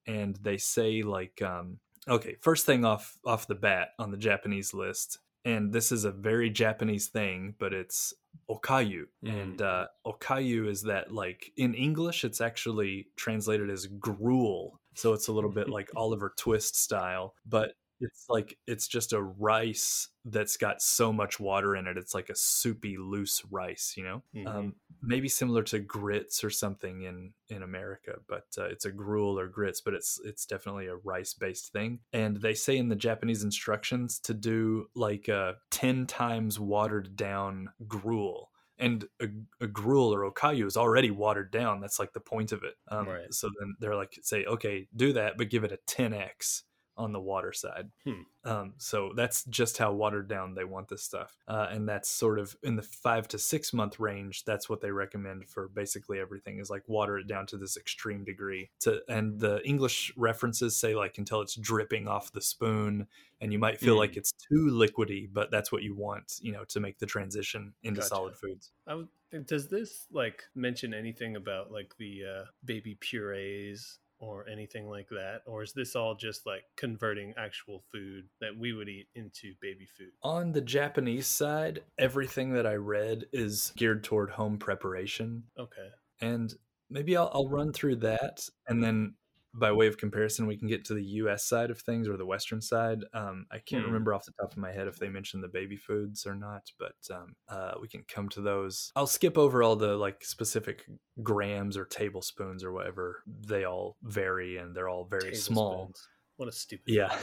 and 0.07 0.35
they 0.41 0.57
say 0.57 1.03
like 1.03 1.41
um 1.41 1.79
okay 2.09 2.35
first 2.41 2.65
thing 2.65 2.83
off 2.83 3.17
off 3.25 3.47
the 3.47 3.55
bat 3.55 3.89
on 3.97 4.11
the 4.11 4.17
japanese 4.17 4.73
list 4.73 5.19
and 5.45 5.71
this 5.71 5.91
is 5.91 6.03
a 6.03 6.11
very 6.11 6.49
japanese 6.49 7.07
thing 7.07 7.55
but 7.59 7.71
it's 7.73 8.13
okayu 8.49 9.03
Mm. 9.23 9.41
and 9.41 9.61
uh 9.61 9.87
okayu 10.05 10.67
is 10.67 10.81
that 10.83 11.13
like 11.13 11.51
in 11.55 11.73
english 11.73 12.25
it's 12.25 12.41
actually 12.41 13.07
translated 13.15 13.69
as 13.69 13.87
gruel 13.87 14.79
so 14.95 15.13
it's 15.13 15.29
a 15.29 15.31
little 15.31 15.51
bit 15.51 15.69
like 15.69 15.89
oliver 15.95 16.33
twist 16.37 16.75
style 16.75 17.35
but 17.45 17.73
it's 18.01 18.25
like 18.29 18.57
it's 18.67 18.87
just 18.87 19.13
a 19.13 19.21
rice 19.21 20.09
that's 20.25 20.57
got 20.57 20.81
so 20.81 21.11
much 21.13 21.39
water 21.39 21.75
in 21.75 21.87
it 21.87 21.97
it's 21.97 22.13
like 22.13 22.29
a 22.29 22.35
soupy 22.35 22.97
loose 22.97 23.43
rice 23.49 23.93
you 23.97 24.03
know 24.03 24.23
Mhm. 24.35 24.47
um, 24.47 24.75
maybe 25.01 25.27
similar 25.29 25.63
to 25.63 25.79
grits 25.79 26.43
or 26.43 26.49
something 26.49 27.01
in 27.03 27.33
in 27.49 27.63
America, 27.63 28.15
but 28.27 28.45
uh, 28.57 28.65
it's 28.65 28.85
a 28.85 28.91
gruel 28.91 29.37
or 29.39 29.47
grits, 29.47 29.81
but 29.81 29.93
it's 29.93 30.19
it's 30.23 30.45
definitely 30.45 30.87
a 30.87 30.95
rice 30.95 31.33
based 31.33 31.71
thing. 31.73 31.99
And 32.13 32.37
they 32.37 32.53
say 32.53 32.77
in 32.77 32.87
the 32.89 32.95
Japanese 32.95 33.43
instructions 33.43 34.19
to 34.21 34.33
do 34.33 34.87
like 34.95 35.27
a 35.27 35.55
ten 35.69 36.07
times 36.07 36.59
watered 36.59 37.15
down 37.15 37.69
gruel. 37.87 38.51
And 38.77 39.05
a, 39.21 39.27
a 39.59 39.67
gruel 39.67 40.13
or 40.13 40.31
okayu 40.31 40.65
is 40.65 40.77
already 40.77 41.11
watered 41.11 41.51
down. 41.51 41.81
That's 41.81 41.99
like 41.99 42.13
the 42.13 42.19
point 42.19 42.51
of 42.51 42.63
it. 42.63 42.75
Um, 42.87 43.07
Right. 43.07 43.31
So 43.33 43.49
then 43.59 43.75
they're 43.79 43.95
like, 43.95 44.17
say, 44.23 44.45
okay, 44.45 44.87
do 44.95 45.13
that, 45.13 45.37
but 45.37 45.49
give 45.49 45.63
it 45.63 45.71
a 45.71 45.77
10x 45.87 46.63
on 46.97 47.13
the 47.13 47.19
water 47.19 47.53
side. 47.53 47.89
Hmm. 48.05 48.21
Um, 48.43 48.73
so 48.77 49.11
that's 49.15 49.43
just 49.45 49.77
how 49.77 49.93
watered 49.93 50.27
down 50.27 50.55
they 50.55 50.63
want 50.63 50.87
this 50.89 51.03
stuff. 51.03 51.37
Uh, 51.47 51.67
and 51.69 51.87
that's 51.87 52.09
sort 52.09 52.39
of 52.39 52.55
in 52.63 52.75
the 52.75 52.81
five 52.81 53.27
to 53.29 53.37
six 53.37 53.71
month 53.73 53.99
range. 53.99 54.43
That's 54.45 54.67
what 54.69 54.81
they 54.81 54.91
recommend 54.91 55.47
for 55.47 55.67
basically 55.67 56.19
everything 56.19 56.59
is 56.59 56.69
like 56.69 56.83
water 56.87 57.17
it 57.19 57.27
down 57.27 57.45
to 57.47 57.57
this 57.57 57.77
extreme 57.77 58.23
degree. 58.23 58.69
To 58.81 59.01
and 59.07 59.39
the 59.39 59.65
English 59.67 60.11
references 60.17 60.75
say 60.75 60.95
like 60.95 61.17
until 61.17 61.41
it's 61.41 61.55
dripping 61.55 62.07
off 62.07 62.31
the 62.31 62.41
spoon, 62.41 63.07
and 63.39 63.51
you 63.53 63.59
might 63.59 63.79
feel 63.79 63.95
Mm. 63.95 63.99
like 63.99 64.17
it's 64.17 64.31
too 64.33 64.69
liquidy, 64.71 65.27
but 65.31 65.49
that's 65.51 65.71
what 65.71 65.81
you 65.83 65.95
want, 65.95 66.39
you 66.41 66.51
know, 66.51 66.63
to 66.65 66.79
make 66.79 66.99
the 66.99 67.05
transition 67.07 67.73
into 67.83 67.99
Gotcha. 68.01 68.09
solid 68.09 68.35
foods. 68.35 68.71
I 68.87 68.95
would, 68.95 69.07
does 69.45 69.67
this 69.67 70.07
like 70.11 70.43
mention 70.55 70.93
anything 70.93 71.35
about 71.35 71.71
like 71.71 71.95
the 71.97 72.23
uh, 72.25 72.45
baby 72.65 72.95
purees 72.95 73.99
or 74.21 74.47
anything 74.47 74.87
like 74.87 75.09
that, 75.09 75.41
or 75.45 75.63
is 75.63 75.73
this 75.73 75.95
all 75.95 76.15
just 76.15 76.45
like 76.45 76.63
converting 76.77 77.33
actual 77.37 77.83
food 77.91 78.25
that 78.39 78.55
we 78.57 78.71
would 78.71 78.87
eat 78.87 79.07
into 79.15 79.53
baby 79.61 79.87
food? 79.97 80.11
On 80.23 80.51
the 80.53 80.61
Japanese 80.61 81.27
side, 81.27 81.81
everything 81.97 82.53
that 82.53 82.65
I 82.67 82.75
read 82.75 83.25
is 83.33 83.73
geared 83.75 84.03
toward 84.03 84.29
home 84.29 84.57
preparation. 84.57 85.43
Okay. 85.59 85.89
and 86.21 86.53
maybe 86.89 87.17
I'll, 87.17 87.31
I'll 87.33 87.49
run 87.49 87.73
through 87.73 87.97
that 87.97 88.47
and 88.67 88.83
then 88.83 89.15
by 89.53 89.71
way 89.71 89.87
of 89.87 89.97
comparison 89.97 90.47
we 90.47 90.55
can 90.55 90.67
get 90.67 90.85
to 90.85 90.93
the 90.93 91.03
us 91.03 91.45
side 91.45 91.69
of 91.69 91.79
things 91.81 92.07
or 92.07 92.15
the 92.17 92.25
western 92.25 92.61
side 92.61 92.99
um, 93.13 93.45
i 93.51 93.57
can't 93.59 93.81
Hmm. 93.83 93.87
remember 93.89 94.13
off 94.13 94.25
the 94.25 94.31
top 94.39 94.51
of 94.51 94.57
my 94.57 94.71
head 94.71 94.87
if 94.87 94.97
they 94.97 95.09
mentioned 95.09 95.43
the 95.43 95.47
baby 95.49 95.75
foods 95.77 96.25
or 96.25 96.35
not 96.35 96.71
but 96.79 96.95
um, 97.13 97.35
uh, 97.49 97.73
we 97.81 97.87
can 97.87 98.03
come 98.07 98.29
to 98.29 98.41
those 98.41 98.91
i'll 98.95 99.07
skip 99.07 99.37
over 99.37 99.61
all 99.63 99.75
the 99.75 99.95
like 99.97 100.23
specific 100.23 100.85
grams 101.21 101.75
or 101.77 101.85
tablespoons 101.85 102.63
or 102.63 102.71
whatever 102.71 103.23
they 103.45 103.65
all 103.65 103.97
vary 104.03 104.57
and 104.57 104.75
they're 104.75 104.89
all 104.89 105.05
very 105.05 105.35
small 105.35 105.91
What 106.37 106.47
a 106.47 106.51
stupid. 106.51 106.93
yeah 106.93 107.07
number. 107.07 107.19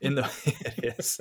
in 0.00 0.14
the 0.14 0.22
it 0.84 0.94
is 0.98 1.20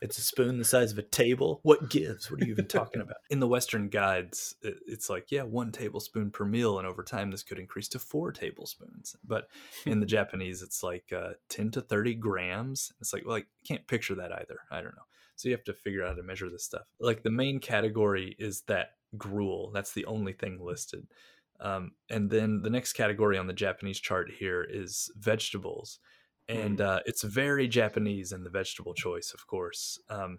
it's 0.00 0.18
a 0.18 0.22
spoon 0.22 0.58
the 0.58 0.64
size 0.64 0.92
of 0.92 0.98
a 0.98 1.02
table. 1.02 1.60
What 1.62 1.90
gives? 1.90 2.30
What 2.30 2.40
are 2.40 2.44
you 2.44 2.52
even 2.52 2.68
talking 2.68 3.00
about? 3.00 3.16
In 3.30 3.40
the 3.40 3.48
western 3.48 3.88
guides 3.88 4.54
it's 4.62 5.08
like 5.08 5.30
yeah 5.30 5.42
one 5.42 5.72
tablespoon 5.72 6.30
per 6.30 6.44
meal 6.44 6.78
and 6.78 6.86
over 6.86 7.02
time 7.02 7.30
this 7.30 7.42
could 7.42 7.58
increase 7.58 7.88
to 7.88 7.98
four 7.98 8.32
tablespoons. 8.32 9.16
But 9.24 9.48
in 9.84 10.00
the 10.00 10.06
japanese 10.06 10.62
it's 10.62 10.82
like 10.82 11.12
uh, 11.12 11.32
10 11.48 11.70
to 11.72 11.80
30 11.80 12.14
grams. 12.14 12.92
It's 13.00 13.12
like 13.12 13.26
well 13.26 13.36
i 13.36 13.44
can't 13.66 13.86
picture 13.86 14.14
that 14.16 14.32
either. 14.32 14.60
I 14.70 14.76
don't 14.76 14.96
know. 14.96 15.02
So 15.36 15.48
you 15.48 15.54
have 15.54 15.64
to 15.64 15.74
figure 15.74 16.02
out 16.02 16.10
how 16.10 16.14
to 16.16 16.22
measure 16.22 16.48
this 16.48 16.64
stuff. 16.64 16.86
Like 16.98 17.22
the 17.22 17.30
main 17.30 17.60
category 17.60 18.36
is 18.38 18.62
that 18.62 18.92
gruel. 19.16 19.70
That's 19.72 19.92
the 19.92 20.06
only 20.06 20.32
thing 20.32 20.58
listed. 20.60 21.06
Um, 21.60 21.92
and 22.10 22.30
then 22.30 22.62
the 22.62 22.70
next 22.70 22.92
category 22.92 23.38
on 23.38 23.46
the 23.46 23.52
japanese 23.54 23.98
chart 23.98 24.30
here 24.30 24.62
is 24.62 25.10
vegetables 25.16 26.00
and 26.48 26.80
uh, 26.80 27.00
it's 27.06 27.22
very 27.22 27.68
Japanese 27.68 28.32
in 28.32 28.44
the 28.44 28.50
vegetable 28.50 28.94
choice, 28.94 29.32
of 29.34 29.46
course. 29.46 29.98
Um, 30.08 30.38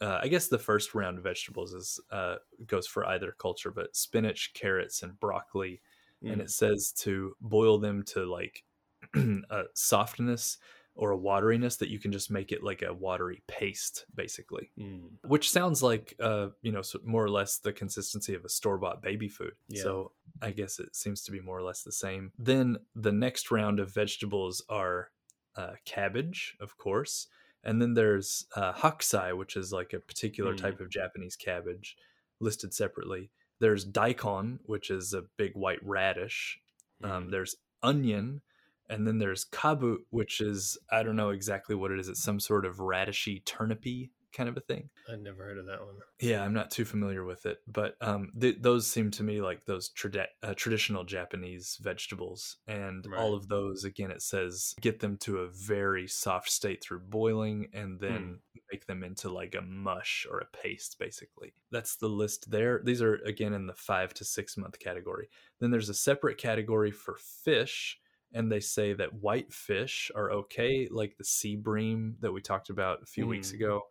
uh, 0.00 0.18
I 0.22 0.28
guess 0.28 0.48
the 0.48 0.58
first 0.58 0.94
round 0.94 1.18
of 1.18 1.24
vegetables 1.24 1.74
is 1.74 2.00
uh, 2.10 2.36
goes 2.66 2.86
for 2.86 3.06
either 3.06 3.34
culture, 3.38 3.70
but 3.70 3.94
spinach, 3.94 4.52
carrots, 4.54 5.02
and 5.02 5.18
broccoli, 5.20 5.80
and 6.22 6.40
Mm. 6.40 6.44
it 6.44 6.50
says 6.50 6.92
to 6.98 7.36
boil 7.40 7.78
them 7.78 8.02
to 8.04 8.24
like 8.24 8.64
a 9.14 9.64
softness 9.74 10.58
or 10.94 11.12
a 11.12 11.18
wateriness 11.18 11.78
that 11.78 11.88
you 11.88 11.98
can 11.98 12.12
just 12.12 12.30
make 12.30 12.52
it 12.52 12.62
like 12.62 12.82
a 12.82 12.92
watery 12.92 13.42
paste, 13.46 14.04
basically. 14.14 14.70
Mm. 14.78 15.08
Which 15.26 15.50
sounds 15.50 15.82
like, 15.82 16.14
uh, 16.20 16.48
you 16.60 16.70
know, 16.70 16.82
more 17.04 17.24
or 17.24 17.30
less 17.30 17.58
the 17.58 17.72
consistency 17.72 18.34
of 18.34 18.44
a 18.44 18.48
store 18.48 18.76
bought 18.78 19.00
baby 19.02 19.28
food. 19.28 19.54
Yeah. 19.68 19.82
So 19.82 20.12
I 20.42 20.50
guess 20.50 20.78
it 20.78 20.94
seems 20.94 21.22
to 21.22 21.32
be 21.32 21.40
more 21.40 21.56
or 21.56 21.62
less 21.62 21.82
the 21.82 21.92
same. 21.92 22.30
Then 22.38 22.76
the 22.94 23.12
next 23.12 23.50
round 23.50 23.80
of 23.80 23.94
vegetables 23.94 24.62
are 24.68 25.10
uh, 25.56 25.72
cabbage, 25.84 26.56
of 26.60 26.76
course, 26.78 27.28
and 27.64 27.80
then 27.80 27.94
there's 27.94 28.46
uh, 28.56 28.72
hakusai, 28.72 29.36
which 29.36 29.56
is 29.56 29.72
like 29.72 29.92
a 29.92 30.00
particular 30.00 30.52
Mm. 30.54 30.58
type 30.58 30.80
of 30.80 30.90
Japanese 30.90 31.36
cabbage, 31.36 31.96
listed 32.40 32.74
separately. 32.74 33.30
There's 33.60 33.84
daikon, 33.84 34.58
which 34.64 34.90
is 34.90 35.14
a 35.14 35.22
big 35.36 35.52
white 35.54 35.78
radish. 35.84 36.58
Um, 37.04 37.28
Mm. 37.28 37.30
there's 37.30 37.56
onion, 37.82 38.40
and 38.88 39.06
then 39.06 39.18
there's 39.18 39.44
kabu, 39.44 39.98
which 40.10 40.40
is 40.40 40.76
I 40.90 41.02
don't 41.02 41.16
know 41.16 41.30
exactly 41.30 41.74
what 41.74 41.90
it 41.92 42.00
is. 42.00 42.08
It's 42.08 42.22
some 42.22 42.40
sort 42.40 42.64
of 42.66 42.80
radishy 42.80 43.40
turnipy 43.46 44.10
kind 44.32 44.48
of 44.48 44.56
a 44.56 44.60
thing. 44.60 44.88
I'd 45.12 45.20
never 45.20 45.44
heard 45.44 45.58
of 45.58 45.66
that 45.66 45.80
one. 45.84 45.96
Yeah, 46.20 46.42
I'm 46.42 46.52
not 46.52 46.70
too 46.70 46.84
familiar 46.84 47.24
with 47.24 47.46
it, 47.46 47.58
but 47.66 47.96
um, 48.00 48.30
th- 48.40 48.58
those 48.60 48.86
seem 48.86 49.10
to 49.12 49.22
me 49.22 49.40
like 49.40 49.64
those 49.66 49.90
trad- 49.90 50.26
uh, 50.42 50.54
traditional 50.54 51.04
Japanese 51.04 51.78
vegetables, 51.82 52.56
and 52.66 53.04
Right. 53.06 53.20
all 53.20 53.34
of 53.34 53.48
those 53.48 53.84
again, 53.84 54.10
it 54.10 54.22
says 54.22 54.74
get 54.80 55.00
them 55.00 55.16
to 55.18 55.38
a 55.38 55.48
very 55.50 56.06
soft 56.08 56.50
state 56.50 56.82
through 56.82 57.00
boiling, 57.00 57.68
and 57.72 58.00
then 58.00 58.40
make 58.72 58.86
them 58.86 59.02
into 59.04 59.28
like 59.28 59.54
a 59.54 59.60
mush 59.62 60.26
or 60.30 60.38
a 60.40 60.56
paste, 60.56 60.96
basically. 60.98 61.52
That's 61.70 61.96
the 61.96 62.08
list 62.08 62.50
there. 62.50 62.80
These 62.84 63.02
are 63.02 63.16
again 63.26 63.52
in 63.52 63.66
the 63.66 63.74
five 63.74 64.14
to 64.14 64.24
six 64.24 64.56
month 64.56 64.78
category. 64.78 65.28
Then 65.60 65.70
there's 65.70 65.88
a 65.90 65.94
separate 65.94 66.38
category 66.38 66.90
for 66.90 67.16
fish. 67.44 67.98
And 68.34 68.50
they 68.50 68.60
say 68.60 68.94
that 68.94 69.12
white 69.12 69.52
fish 69.52 70.10
are 70.14 70.32
okay, 70.32 70.88
like 70.90 71.18
the 71.18 71.24
sea 71.24 71.54
bream 71.54 72.16
that 72.20 72.32
we 72.32 72.40
talked 72.40 72.70
about 72.70 73.02
a 73.02 73.04
few 73.06 73.26
weeks 73.26 73.50
Mm. 73.50 73.54
ago. 73.56 73.82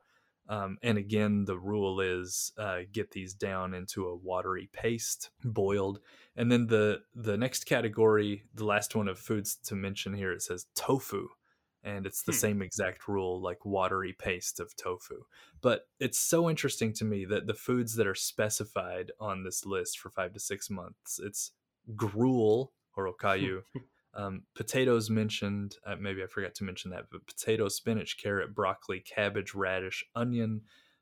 Um, 0.51 0.77
and 0.83 0.97
again, 0.97 1.45
the 1.45 1.57
rule 1.57 2.01
is 2.01 2.51
uh, 2.57 2.79
get 2.91 3.11
these 3.11 3.33
down 3.33 3.73
into 3.73 4.07
a 4.07 4.15
watery 4.17 4.69
paste, 4.73 5.31
boiled. 5.45 6.01
And 6.35 6.51
then 6.51 6.67
the 6.67 7.03
the 7.15 7.37
next 7.37 7.65
category, 7.65 8.43
the 8.53 8.65
last 8.65 8.95
one 8.95 9.07
of 9.07 9.17
foods 9.19 9.55
to 9.67 9.75
mention 9.75 10.13
here, 10.13 10.33
it 10.33 10.41
says 10.41 10.67
tofu, 10.75 11.29
and 11.83 12.05
it's 12.05 12.23
the 12.23 12.33
Hmm. 12.33 12.33
same 12.33 12.61
exact 12.61 13.07
rule, 13.07 13.41
like 13.41 13.65
watery 13.65 14.13
paste 14.13 14.59
of 14.59 14.75
tofu. 14.75 15.23
But 15.61 15.87
it's 15.99 16.19
so 16.19 16.49
interesting 16.49 16.93
to 16.95 17.05
me 17.05 17.25
that 17.25 17.47
the 17.47 17.53
foods 17.53 17.95
that 17.95 18.07
are 18.07 18.15
specified 18.15 19.11
on 19.21 19.43
this 19.43 19.65
list 19.65 19.99
for 19.99 20.09
five 20.11 20.33
to 20.33 20.39
six 20.41 20.69
months, 20.69 21.19
it's 21.23 21.51
gruel 21.95 22.73
or 22.97 23.11
okayu. 23.13 23.61
Um, 24.13 24.43
potatoes 24.55 25.09
mentioned, 25.09 25.77
uh, 25.85 25.95
maybe 25.99 26.21
I 26.21 26.27
forgot 26.27 26.53
to 26.55 26.63
mention 26.63 26.91
that, 26.91 27.05
but 27.11 27.25
potato, 27.25 27.69
spinach, 27.69 28.17
carrot, 28.21 28.53
broccoli, 28.53 28.99
cabbage, 28.99 29.53
radish, 29.53 30.03
onion, 30.15 30.61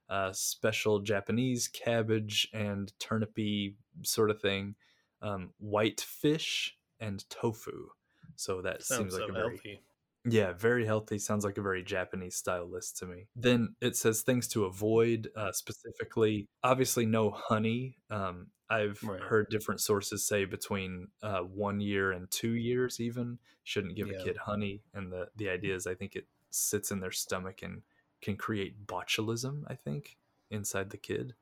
uh, 0.09 0.31
special 0.33 0.99
Japanese 0.99 1.67
cabbage 1.67 2.47
and 2.53 2.91
turnipy 2.99 3.75
sort 4.03 4.29
of 4.29 4.41
thing, 4.41 4.75
um, 5.21 5.51
white 5.57 6.01
fish, 6.01 6.77
and 6.99 7.27
tofu. 7.29 7.89
So 8.35 8.61
that 8.61 8.83
Sounds 8.83 8.99
seems 8.99 9.13
like 9.13 9.23
so 9.23 9.29
a 9.29 9.33
very 9.33 9.55
healthy. 9.55 9.81
Yeah, 10.25 10.53
very 10.53 10.85
healthy. 10.85 11.19
Sounds 11.19 11.45
like 11.45 11.57
a 11.57 11.61
very 11.61 11.83
Japanese 11.83 12.35
style 12.35 12.65
list 12.69 12.97
to 12.97 13.05
me. 13.05 13.27
Then 13.35 13.75
it 13.79 13.95
says 13.95 14.21
things 14.21 14.47
to 14.49 14.65
avoid, 14.65 15.31
uh, 15.35 15.51
specifically, 15.51 16.49
obviously, 16.63 17.05
no 17.05 17.31
honey. 17.31 17.99
Um, 18.09 18.51
I've 18.69 19.01
Right. 19.01 19.29
heard 19.29 19.47
different 19.49 19.81
sources 19.81 20.25
say 20.25 20.45
between 20.45 21.09
uh, 21.21 21.41
one 21.41 21.79
year 21.79 22.11
and 22.11 22.29
two 22.29 22.53
years, 22.53 22.99
even 22.99 23.39
shouldn't 23.63 23.95
give 23.95 24.09
Yeah. 24.09 24.09
a 24.09 24.15
kid 24.15 24.37
honey. 24.37 24.83
And 24.93 25.11
the 25.11 25.29
the 25.35 25.49
idea 25.49 25.75
is, 25.75 25.87
I 25.87 25.95
think 25.95 26.15
it 26.15 26.27
sits 26.49 26.91
in 26.91 26.99
their 26.99 27.11
stomach 27.11 27.61
and 27.61 27.83
can 28.21 28.35
create 28.35 28.85
botulism. 28.87 29.63
I 29.67 29.75
think 29.75 30.17
inside 30.49 30.89
the 30.89 30.97
kid. 30.97 31.35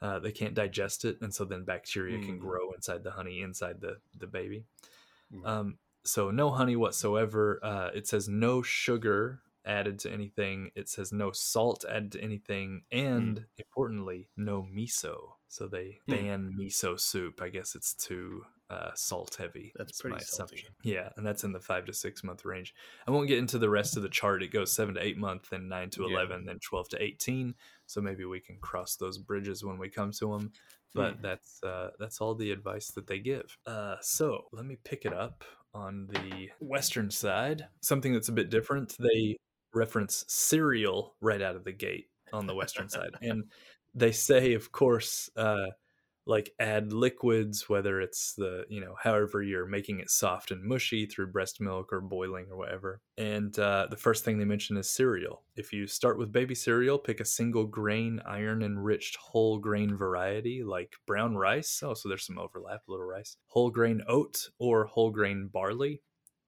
Uh, 0.00 0.18
they 0.18 0.32
can't 0.32 0.54
digest 0.54 1.04
it, 1.04 1.18
and 1.22 1.34
so 1.34 1.44
then 1.44 1.64
bacteria 1.64 2.18
can 2.20 2.38
Mm. 2.38 2.38
grow 2.38 2.72
inside 2.72 3.04
the 3.04 3.12
honey 3.12 3.42
inside 3.42 3.80
the 3.80 4.00
the 4.18 4.26
baby. 4.28 4.66
Um, 5.44 5.78
so 6.04 6.30
no 6.30 6.50
honey 6.50 6.76
whatsoever. 6.76 7.60
Uh, 7.62 7.90
it 7.94 8.06
says 8.06 8.28
no 8.28 8.62
sugar 8.62 9.40
added 9.66 9.98
to 10.00 10.10
anything. 10.12 10.70
It 10.74 10.88
says 10.88 11.12
no 11.12 11.32
salt 11.32 11.84
added 11.88 12.12
to 12.12 12.20
anything, 12.20 12.82
and 12.92 13.38
Hmm. 13.38 13.44
importantly, 13.58 14.28
no 14.36 14.62
miso. 14.62 15.36
So 15.48 15.68
they 15.68 16.00
Hmm. 16.06 16.10
ban 16.10 16.52
miso 16.58 16.98
soup. 17.00 17.40
I 17.40 17.48
guess 17.48 17.74
it's 17.74 17.94
too 17.94 18.44
uh, 18.70 18.90
salt 18.94 19.34
heavy. 19.36 19.72
That's 19.76 20.00
pretty 20.00 20.18
salty. 20.24 20.66
Yeah, 20.82 21.10
and 21.16 21.24
that's 21.24 21.44
in 21.44 21.52
the 21.52 21.60
five 21.60 21.84
to 21.84 21.92
six 21.92 22.24
month 22.24 22.44
range. 22.46 22.74
I 23.06 23.10
won't 23.10 23.28
get 23.28 23.38
into 23.38 23.58
the 23.58 23.68
rest 23.68 23.96
of 23.98 24.02
the 24.02 24.08
chart. 24.08 24.42
It 24.42 24.48
goes 24.52 24.72
seven 24.72 24.94
to 24.94 25.02
eight 25.04 25.18
month, 25.18 25.50
then 25.50 25.68
nine 25.68 25.90
to 25.90 26.02
Yeah. 26.02 26.08
eleven, 26.08 26.44
then 26.46 26.58
twelve 26.60 26.88
to 26.88 27.00
eighteen. 27.02 27.54
So 27.86 28.00
maybe 28.00 28.24
we 28.24 28.40
can 28.40 28.58
cross 28.58 28.96
those 28.96 29.18
bridges 29.18 29.62
when 29.62 29.78
we 29.78 29.90
come 29.90 30.12
to 30.12 30.32
them. 30.32 30.52
But 30.94 31.16
Hmm. 31.16 31.22
that's 31.22 31.62
uh, 31.62 31.90
that's 31.98 32.20
all 32.22 32.34
the 32.34 32.50
advice 32.52 32.88
that 32.92 33.06
they 33.06 33.18
give. 33.18 33.56
Uh, 33.66 33.96
so 34.00 34.48
let 34.52 34.64
me 34.64 34.76
pick 34.82 35.04
it 35.04 35.12
up 35.12 35.44
on 35.74 36.08
the 36.12 36.50
western 36.60 37.10
side. 37.10 37.66
Something 37.80 38.12
that's 38.12 38.28
a 38.28 38.32
bit 38.32 38.50
different. 38.50 38.96
They 38.98 39.36
reference 39.74 40.24
cereal 40.28 41.16
right 41.20 41.42
out 41.42 41.56
of 41.56 41.64
the 41.64 41.72
gate 41.72 42.06
on 42.32 42.46
the 42.46 42.54
western 42.54 42.88
side, 42.88 43.10
and 43.20 43.44
they 43.94 44.12
say, 44.12 44.54
of 44.54 44.72
course, 44.72 45.30
uh, 45.36 45.66
like 46.26 46.50
add 46.58 46.92
liquids, 46.92 47.68
whether 47.68 48.00
it's 48.00 48.34
the, 48.34 48.64
you 48.68 48.80
know, 48.80 48.94
however 49.02 49.42
you're 49.42 49.66
making 49.66 50.00
it 50.00 50.10
soft 50.10 50.50
and 50.50 50.62
mushy 50.62 51.06
through 51.06 51.26
breast 51.26 51.60
milk 51.60 51.92
or 51.92 52.00
boiling 52.00 52.46
or 52.50 52.56
whatever. 52.56 53.00
And 53.18 53.56
uh, 53.58 53.88
the 53.90 53.96
first 53.96 54.24
thing 54.24 54.38
they 54.38 54.44
mention 54.44 54.76
is 54.76 54.88
cereal. 54.88 55.42
If 55.54 55.72
you 55.72 55.86
start 55.86 56.18
with 56.18 56.32
baby 56.32 56.54
cereal, 56.54 56.98
pick 56.98 57.20
a 57.20 57.24
single 57.24 57.66
grain, 57.66 58.20
iron 58.24 58.62
enriched 58.62 59.16
whole 59.16 59.58
grain 59.58 59.96
variety 59.96 60.62
like 60.62 60.94
brown 61.06 61.36
rice. 61.36 61.82
Oh, 61.82 61.94
so 61.94 62.08
there's 62.08 62.26
some 62.26 62.38
overlap, 62.38 62.82
a 62.88 62.90
little 62.90 63.06
rice. 63.06 63.36
Whole 63.48 63.70
grain 63.70 64.02
oat 64.08 64.48
or 64.58 64.86
whole 64.86 65.10
grain 65.10 65.50
barley. 65.52 66.02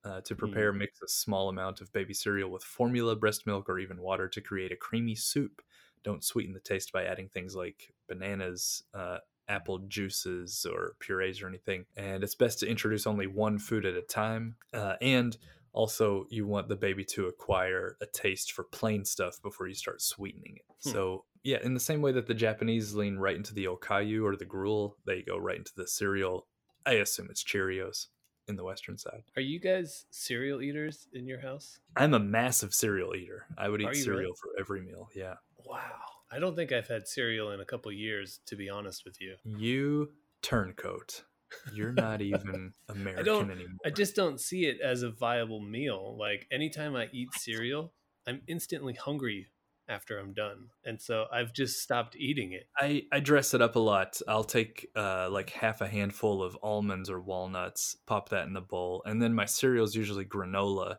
Uh, 0.04 0.20
to 0.20 0.36
prepare, 0.36 0.72
mix 0.72 1.02
a 1.02 1.08
small 1.08 1.48
amount 1.48 1.80
of 1.80 1.92
baby 1.92 2.14
cereal 2.14 2.48
with 2.48 2.62
formula, 2.62 3.16
breast 3.16 3.44
milk, 3.44 3.68
or 3.68 3.80
even 3.80 4.00
water 4.00 4.28
to 4.28 4.40
create 4.40 4.70
a 4.70 4.76
creamy 4.76 5.16
soup. 5.16 5.60
Don't 6.04 6.22
sweeten 6.22 6.52
the 6.54 6.60
taste 6.60 6.92
by 6.92 7.06
adding 7.06 7.28
things 7.28 7.56
like 7.56 7.92
bananas, 8.08 8.84
uh, 8.94 9.18
apple 9.48 9.78
juices, 9.88 10.66
or 10.70 10.94
purees 11.00 11.42
or 11.42 11.48
anything. 11.48 11.84
And 11.96 12.22
it's 12.24 12.34
best 12.34 12.60
to 12.60 12.68
introduce 12.68 13.06
only 13.06 13.26
one 13.26 13.58
food 13.58 13.84
at 13.84 13.94
a 13.94 14.02
time. 14.02 14.56
Uh, 14.72 14.94
and 15.00 15.36
also, 15.72 16.26
you 16.30 16.46
want 16.46 16.68
the 16.68 16.76
baby 16.76 17.04
to 17.04 17.26
acquire 17.26 17.96
a 18.00 18.06
taste 18.06 18.52
for 18.52 18.64
plain 18.64 19.04
stuff 19.04 19.40
before 19.42 19.68
you 19.68 19.74
start 19.74 20.00
sweetening 20.00 20.56
it. 20.56 20.64
Hmm. 20.84 20.90
So, 20.90 21.24
yeah, 21.42 21.58
in 21.62 21.74
the 21.74 21.80
same 21.80 22.00
way 22.00 22.12
that 22.12 22.26
the 22.26 22.34
Japanese 22.34 22.94
lean 22.94 23.18
right 23.18 23.36
into 23.36 23.52
the 23.52 23.66
okayu 23.66 24.24
or 24.24 24.36
the 24.36 24.46
gruel, 24.46 24.96
they 25.04 25.22
go 25.22 25.36
right 25.36 25.58
into 25.58 25.72
the 25.76 25.86
cereal. 25.86 26.46
I 26.86 26.92
assume 26.92 27.28
it's 27.30 27.44
Cheerios 27.44 28.06
in 28.48 28.56
the 28.56 28.64
Western 28.64 28.96
side. 28.96 29.24
Are 29.36 29.42
you 29.42 29.60
guys 29.60 30.06
cereal 30.10 30.62
eaters 30.62 31.08
in 31.12 31.26
your 31.26 31.40
house? 31.40 31.78
I'm 31.96 32.14
a 32.14 32.18
massive 32.18 32.72
cereal 32.72 33.14
eater. 33.14 33.46
I 33.58 33.68
would 33.68 33.82
eat 33.82 33.96
cereal 33.96 34.20
really? 34.20 34.32
for 34.40 34.50
every 34.58 34.80
meal. 34.80 35.10
Yeah. 35.14 35.34
Wow. 35.64 36.15
I 36.30 36.38
don't 36.38 36.56
think 36.56 36.72
I've 36.72 36.88
had 36.88 37.06
cereal 37.06 37.52
in 37.52 37.60
a 37.60 37.64
couple 37.64 37.92
years, 37.92 38.40
to 38.46 38.56
be 38.56 38.68
honest 38.68 39.04
with 39.04 39.20
you. 39.20 39.36
You 39.44 40.10
turncoat. 40.42 41.24
You're 41.72 41.92
not 41.92 42.22
even 42.22 42.72
American 42.88 43.50
anymore. 43.50 43.78
I 43.84 43.90
just 43.90 44.16
don't 44.16 44.40
see 44.40 44.66
it 44.66 44.80
as 44.80 45.02
a 45.02 45.10
viable 45.10 45.60
meal. 45.60 46.16
Like 46.18 46.46
anytime 46.50 46.96
I 46.96 47.08
eat 47.12 47.28
cereal, 47.34 47.92
I'm 48.26 48.42
instantly 48.48 48.94
hungry 48.94 49.46
after 49.88 50.18
I'm 50.18 50.32
done. 50.34 50.68
And 50.84 51.00
so 51.00 51.26
I've 51.32 51.52
just 51.52 51.80
stopped 51.80 52.16
eating 52.16 52.52
it. 52.52 52.68
I, 52.76 53.04
I 53.12 53.20
dress 53.20 53.54
it 53.54 53.62
up 53.62 53.76
a 53.76 53.80
lot. 53.80 54.20
I'll 54.26 54.44
take 54.44 54.88
uh, 54.96 55.28
like 55.30 55.50
half 55.50 55.80
a 55.80 55.88
handful 55.88 56.42
of 56.42 56.58
almonds 56.62 57.08
or 57.08 57.20
walnuts, 57.20 57.96
pop 58.06 58.30
that 58.30 58.46
in 58.46 58.52
the 58.52 58.60
bowl, 58.60 59.02
and 59.06 59.22
then 59.22 59.34
my 59.34 59.44
cereal 59.44 59.84
is 59.84 59.94
usually 59.94 60.24
granola. 60.24 60.96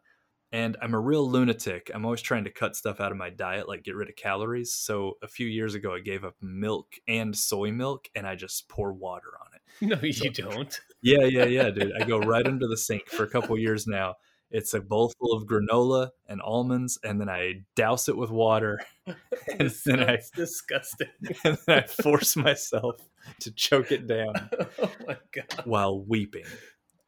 And 0.51 0.77
I'm 0.81 0.93
a 0.93 0.99
real 0.99 1.29
lunatic. 1.29 1.91
I'm 1.93 2.05
always 2.05 2.21
trying 2.21 2.45
to 2.45 2.51
cut 2.51 2.75
stuff 2.75 3.01
out 3.01 3.12
of 3.12 3.17
my 3.17 3.29
diet, 3.29 3.67
like 3.67 3.83
get 3.83 3.95
rid 3.95 4.10
of 4.10 4.15
calories. 4.15 4.73
So 4.73 5.17
a 5.21 5.27
few 5.27 5.47
years 5.47 5.75
ago, 5.75 5.93
I 5.93 5.99
gave 5.99 6.23
up 6.23 6.36
milk 6.41 6.93
and 7.07 7.36
soy 7.36 7.71
milk, 7.71 8.07
and 8.15 8.25
I 8.25 8.36
just 8.36 8.69
pour 8.69 8.93
water 8.93 9.31
on 9.39 9.47
it. 9.53 9.62
No, 9.79 9.97
you 10.01 10.31
don't. 10.31 10.79
Yeah, 11.03 11.25
yeah, 11.25 11.45
yeah, 11.45 11.69
dude. 11.69 11.93
I 11.99 12.03
go 12.03 12.17
right 12.17 12.47
under 12.47 12.67
the 12.67 12.77
sink 12.77 13.10
for 13.10 13.23
a 13.23 13.29
couple 13.29 13.57
years 13.60 13.86
now. 13.86 14.15
It's 14.49 14.73
a 14.73 14.79
bowl 14.79 15.13
full 15.19 15.33
of 15.33 15.45
granola 15.45 16.10
and 16.27 16.41
almonds, 16.41 16.97
and 17.03 17.19
then 17.19 17.29
I 17.29 17.65
douse 17.75 18.07
it 18.07 18.15
with 18.15 18.31
water, 18.31 18.79
and 19.05 19.73
then 19.86 19.99
I 20.01 20.19
disgusting. 20.36 21.10
and 21.43 21.57
then 21.67 21.79
I 21.79 21.88
force 21.88 22.38
myself 22.38 22.95
to 23.41 23.51
choke 23.51 23.91
it 23.91 24.07
down 24.07 24.49
oh 24.79 24.91
my 25.05 25.17
god. 25.33 25.65
while 25.65 26.01
weeping. 26.01 26.45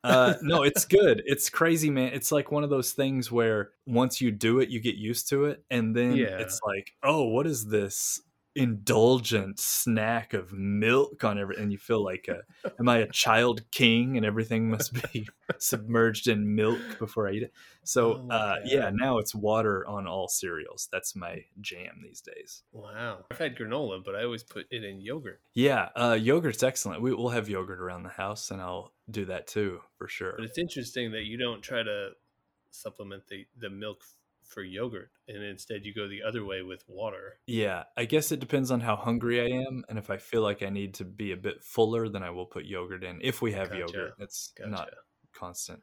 Uh, 0.03 0.35
no, 0.41 0.63
it's 0.63 0.85
good. 0.85 1.21
It's 1.25 1.49
crazy, 1.49 1.89
man. 1.89 2.13
It's 2.13 2.31
like 2.31 2.51
one 2.51 2.63
of 2.63 2.69
those 2.69 2.93
things 2.93 3.31
where 3.31 3.71
once 3.85 4.21
you 4.21 4.31
do 4.31 4.59
it, 4.59 4.69
you 4.69 4.79
get 4.79 4.95
used 4.95 5.27
to 5.29 5.45
it, 5.45 5.63
and 5.69 5.95
then 5.95 6.15
Yeah. 6.15 6.37
it's 6.39 6.59
like, 6.65 6.93
oh, 7.03 7.25
what 7.25 7.45
is 7.45 7.67
this 7.67 8.21
indulgent 8.59 9.59
snack 9.59 10.33
of 10.33 10.53
milk 10.53 11.23
on 11.23 11.39
every? 11.39 11.55
And 11.57 11.71
you 11.71 11.77
feel 11.77 12.03
like, 12.03 12.27
a, 12.27 12.41
am 12.79 12.89
I 12.89 12.97
a 12.97 13.07
child 13.07 13.69
king? 13.71 14.17
And 14.17 14.25
everything 14.25 14.69
must 14.69 14.93
be 15.11 15.27
submerged 15.57 16.27
in 16.27 16.55
milk 16.55 16.79
before 16.99 17.27
I 17.27 17.31
eat 17.31 17.43
it. 17.43 17.53
So, 17.83 18.27
Oh 18.29 18.33
uh, 18.33 18.55
yeah, 18.65 18.91
now 18.93 19.17
it's 19.17 19.33
water 19.33 19.87
on 19.87 20.05
all 20.05 20.27
cereals. 20.27 20.87
That's 20.91 21.15
my 21.15 21.43
jam 21.61 22.01
these 22.03 22.21
days. 22.21 22.63
Wow. 22.71 23.25
I've 23.31 23.37
had 23.37 23.57
granola, 23.57 24.03
but 24.03 24.15
I 24.15 24.23
always 24.23 24.43
put 24.43 24.65
it 24.69 24.83
in 24.83 25.01
yogurt. 25.01 25.41
Yeah, 25.53 25.89
uh, 25.95 26.17
yogurt's 26.19 26.63
excellent. 26.63 27.01
We, 27.01 27.13
we'll 27.13 27.29
have 27.29 27.49
yogurt 27.49 27.79
around 27.79 28.03
the 28.03 28.09
house, 28.09 28.51
and 28.51 28.61
I'll 28.61 28.93
do 29.09 29.25
that 29.25 29.47
too 29.47 29.79
for 29.97 30.07
sure. 30.07 30.33
But 30.37 30.45
it's 30.45 30.57
interesting 30.57 31.11
that 31.13 31.23
you 31.23 31.37
don't 31.37 31.61
try 31.61 31.81
to 31.81 32.09
supplement 32.71 33.27
the, 33.27 33.45
the 33.57 33.69
milk 33.69 34.03
for 34.49 34.61
yogurt 34.63 35.11
and 35.27 35.41
instead 35.43 35.85
you 35.85 35.93
go 35.93 36.07
the 36.07 36.23
other 36.23 36.43
way 36.43 36.61
with 36.61 36.83
water. 36.87 37.39
Yeah, 37.47 37.83
I 37.95 38.05
guess 38.05 38.31
it 38.31 38.39
depends 38.39 38.71
on 38.71 38.81
how 38.81 38.95
hungry 38.95 39.39
I 39.41 39.57
am, 39.65 39.85
and 39.87 39.97
if 39.97 40.09
I 40.09 40.17
feel 40.17 40.41
like 40.41 40.61
I 40.63 40.69
need 40.69 40.95
to 40.95 41.05
be 41.05 41.31
a 41.31 41.37
bit 41.37 41.63
fuller, 41.63 42.09
then 42.09 42.23
I 42.23 42.31
will 42.31 42.45
put 42.45 42.65
yogurt 42.65 43.03
in. 43.03 43.19
If 43.21 43.41
we 43.41 43.51
have 43.53 43.69
Gotcha. 43.69 43.79
yogurt, 43.79 44.13
it's 44.19 44.51
Gotcha. 44.57 44.69
not 44.69 44.89
constant. 45.33 45.81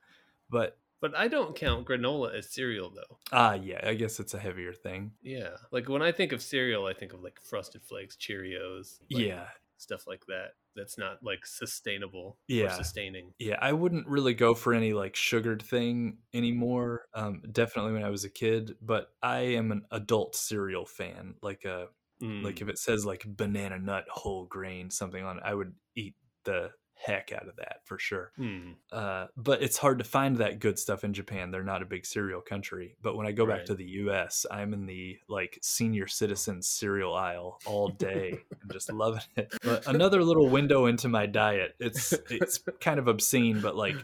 But 0.50 0.76
But 1.00 1.14
I 1.16 1.28
don't 1.28 1.54
count 1.56 1.86
granola 1.86 2.34
as 2.34 2.50
cereal 2.50 2.90
though. 2.90 3.18
ah, 3.32 3.54
yeah, 3.54 3.80
I 3.82 3.94
guess 3.94 4.18
it's 4.20 4.34
a 4.34 4.38
heavier 4.38 4.72
thing. 4.72 5.12
Yeah. 5.22 5.50
Like 5.70 5.88
when 5.88 6.02
I 6.02 6.12
think 6.12 6.32
of 6.32 6.42
cereal, 6.42 6.86
I 6.86 6.92
think 6.94 7.12
of 7.12 7.22
like 7.22 7.38
Frosted 7.42 7.82
Flakes, 7.84 8.16
Cheerios, 8.16 8.98
like 9.10 9.24
yeah, 9.24 9.46
stuff 9.78 10.06
like 10.06 10.24
that. 10.26 10.52
That's 10.74 10.98
not 10.98 11.22
like 11.22 11.46
sustainable 11.46 12.38
Yeah. 12.48 12.66
or 12.66 12.70
sustaining. 12.70 13.32
yeah, 13.38 13.58
I 13.60 13.72
wouldn't 13.72 14.06
really 14.08 14.34
go 14.34 14.54
for 14.54 14.74
any 14.74 14.92
like 14.92 15.16
sugared 15.16 15.62
thing 15.62 16.18
anymore. 16.34 17.06
Um, 17.14 17.42
definitely 17.52 17.92
when 17.92 18.04
I 18.04 18.10
was 18.10 18.24
a 18.24 18.30
kid, 18.30 18.76
but 18.80 19.08
I 19.22 19.38
am 19.40 19.72
an 19.72 19.86
adult 19.90 20.36
cereal 20.36 20.86
fan. 20.86 21.36
Like 21.42 21.64
a 21.64 21.88
Mm. 22.22 22.42
like 22.44 22.62
if 22.62 22.68
it 22.70 22.78
says 22.78 23.04
like 23.04 23.24
banana 23.26 23.78
nut 23.78 24.06
whole 24.08 24.46
grain 24.46 24.88
something 24.90 25.22
on 25.22 25.36
it, 25.36 25.42
I 25.44 25.52
would 25.52 25.74
eat 25.94 26.14
the 26.44 26.70
heck 26.96 27.30
out 27.32 27.46
of 27.46 27.56
that 27.56 27.80
for 27.84 27.98
sure. 27.98 28.32
Hmm. 28.36 28.72
uh, 28.90 29.26
but 29.36 29.62
it's 29.62 29.76
hard 29.76 29.98
to 29.98 30.04
find 30.04 30.38
that 30.38 30.58
good 30.58 30.78
stuff 30.78 31.04
in 31.04 31.12
Japan. 31.12 31.50
They're 31.50 31.62
not 31.62 31.82
a 31.82 31.86
big 31.86 32.06
cereal 32.06 32.40
country. 32.40 32.96
But 33.02 33.16
when 33.16 33.26
I 33.26 33.32
go 33.32 33.46
back 33.46 33.66
to 33.66 33.74
the 33.74 33.84
U.S., 33.84 34.46
I'm 34.50 34.72
in 34.72 34.86
the 34.86 35.18
like 35.28 35.58
senior 35.62 36.06
citizen 36.06 36.62
cereal 36.62 37.14
aisle 37.14 37.60
all 37.66 37.88
day 37.88 38.40
and 38.62 38.72
just 38.72 38.92
loving 38.92 39.22
it. 39.36 39.52
But 39.62 39.86
another 39.86 40.22
little 40.22 40.48
window 40.48 40.86
into 40.86 41.08
my 41.08 41.26
diet. 41.26 41.74
It's 41.78 42.12
it's 42.30 42.58
kind 42.80 42.98
of 42.98 43.08
obscene, 43.08 43.60
but 43.60 43.76
like 43.76 43.96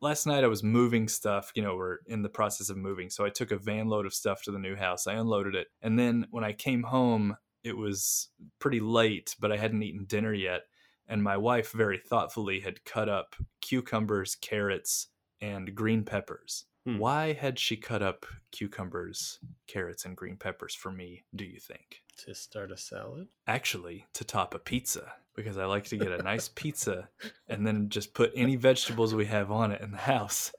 last 0.00 0.26
night 0.26 0.44
I 0.44 0.48
was 0.48 0.62
moving 0.62 1.08
stuff. 1.08 1.52
You 1.54 1.62
know, 1.62 1.76
we're 1.76 1.98
in 2.06 2.22
the 2.22 2.28
process 2.28 2.68
of 2.68 2.76
moving, 2.76 3.10
so 3.10 3.24
I 3.24 3.30
took 3.30 3.50
a 3.50 3.58
van 3.58 3.88
load 3.88 4.06
of 4.06 4.14
stuff 4.14 4.42
to 4.42 4.52
the 4.52 4.58
new 4.58 4.76
house. 4.76 5.06
I 5.06 5.14
unloaded 5.14 5.54
it, 5.54 5.68
and 5.82 5.98
then 5.98 6.26
when 6.30 6.44
I 6.44 6.52
came 6.52 6.82
home, 6.82 7.36
it 7.64 7.76
was 7.76 8.28
pretty 8.58 8.80
late, 8.80 9.34
but 9.40 9.50
I 9.50 9.56
hadn't 9.56 9.82
eaten 9.82 10.04
dinner 10.04 10.32
yet 10.32 10.62
and 11.08 11.22
my 11.22 11.36
wife 11.36 11.72
very 11.72 11.98
thoughtfully 11.98 12.60
had 12.60 12.84
cut 12.84 13.08
up 13.08 13.36
cucumbers, 13.60 14.34
carrots, 14.34 15.08
and 15.40 15.74
green 15.74 16.04
peppers. 16.04 16.64
Hmm. 16.86 16.98
Why 16.98 17.32
had 17.32 17.58
she 17.58 17.76
cut 17.76 18.02
up 18.02 18.26
cucumbers, 18.52 19.40
carrots, 19.66 20.04
and 20.04 20.16
green 20.16 20.36
peppers 20.36 20.74
for 20.74 20.92
me, 20.92 21.24
do 21.34 21.44
you 21.44 21.58
think? 21.58 22.02
To 22.24 22.34
start 22.34 22.70
a 22.70 22.76
salad? 22.76 23.28
Actually, 23.46 24.06
to 24.14 24.24
top 24.24 24.54
a 24.54 24.58
pizza, 24.58 25.12
because 25.34 25.58
I 25.58 25.64
like 25.66 25.84
to 25.86 25.96
get 25.96 26.12
a 26.12 26.22
nice 26.22 26.48
pizza 26.54 27.08
and 27.48 27.66
then 27.66 27.88
just 27.88 28.14
put 28.14 28.32
any 28.36 28.56
vegetables 28.56 29.14
we 29.14 29.26
have 29.26 29.50
on 29.50 29.72
it 29.72 29.80
in 29.80 29.90
the 29.90 29.98
house. 29.98 30.52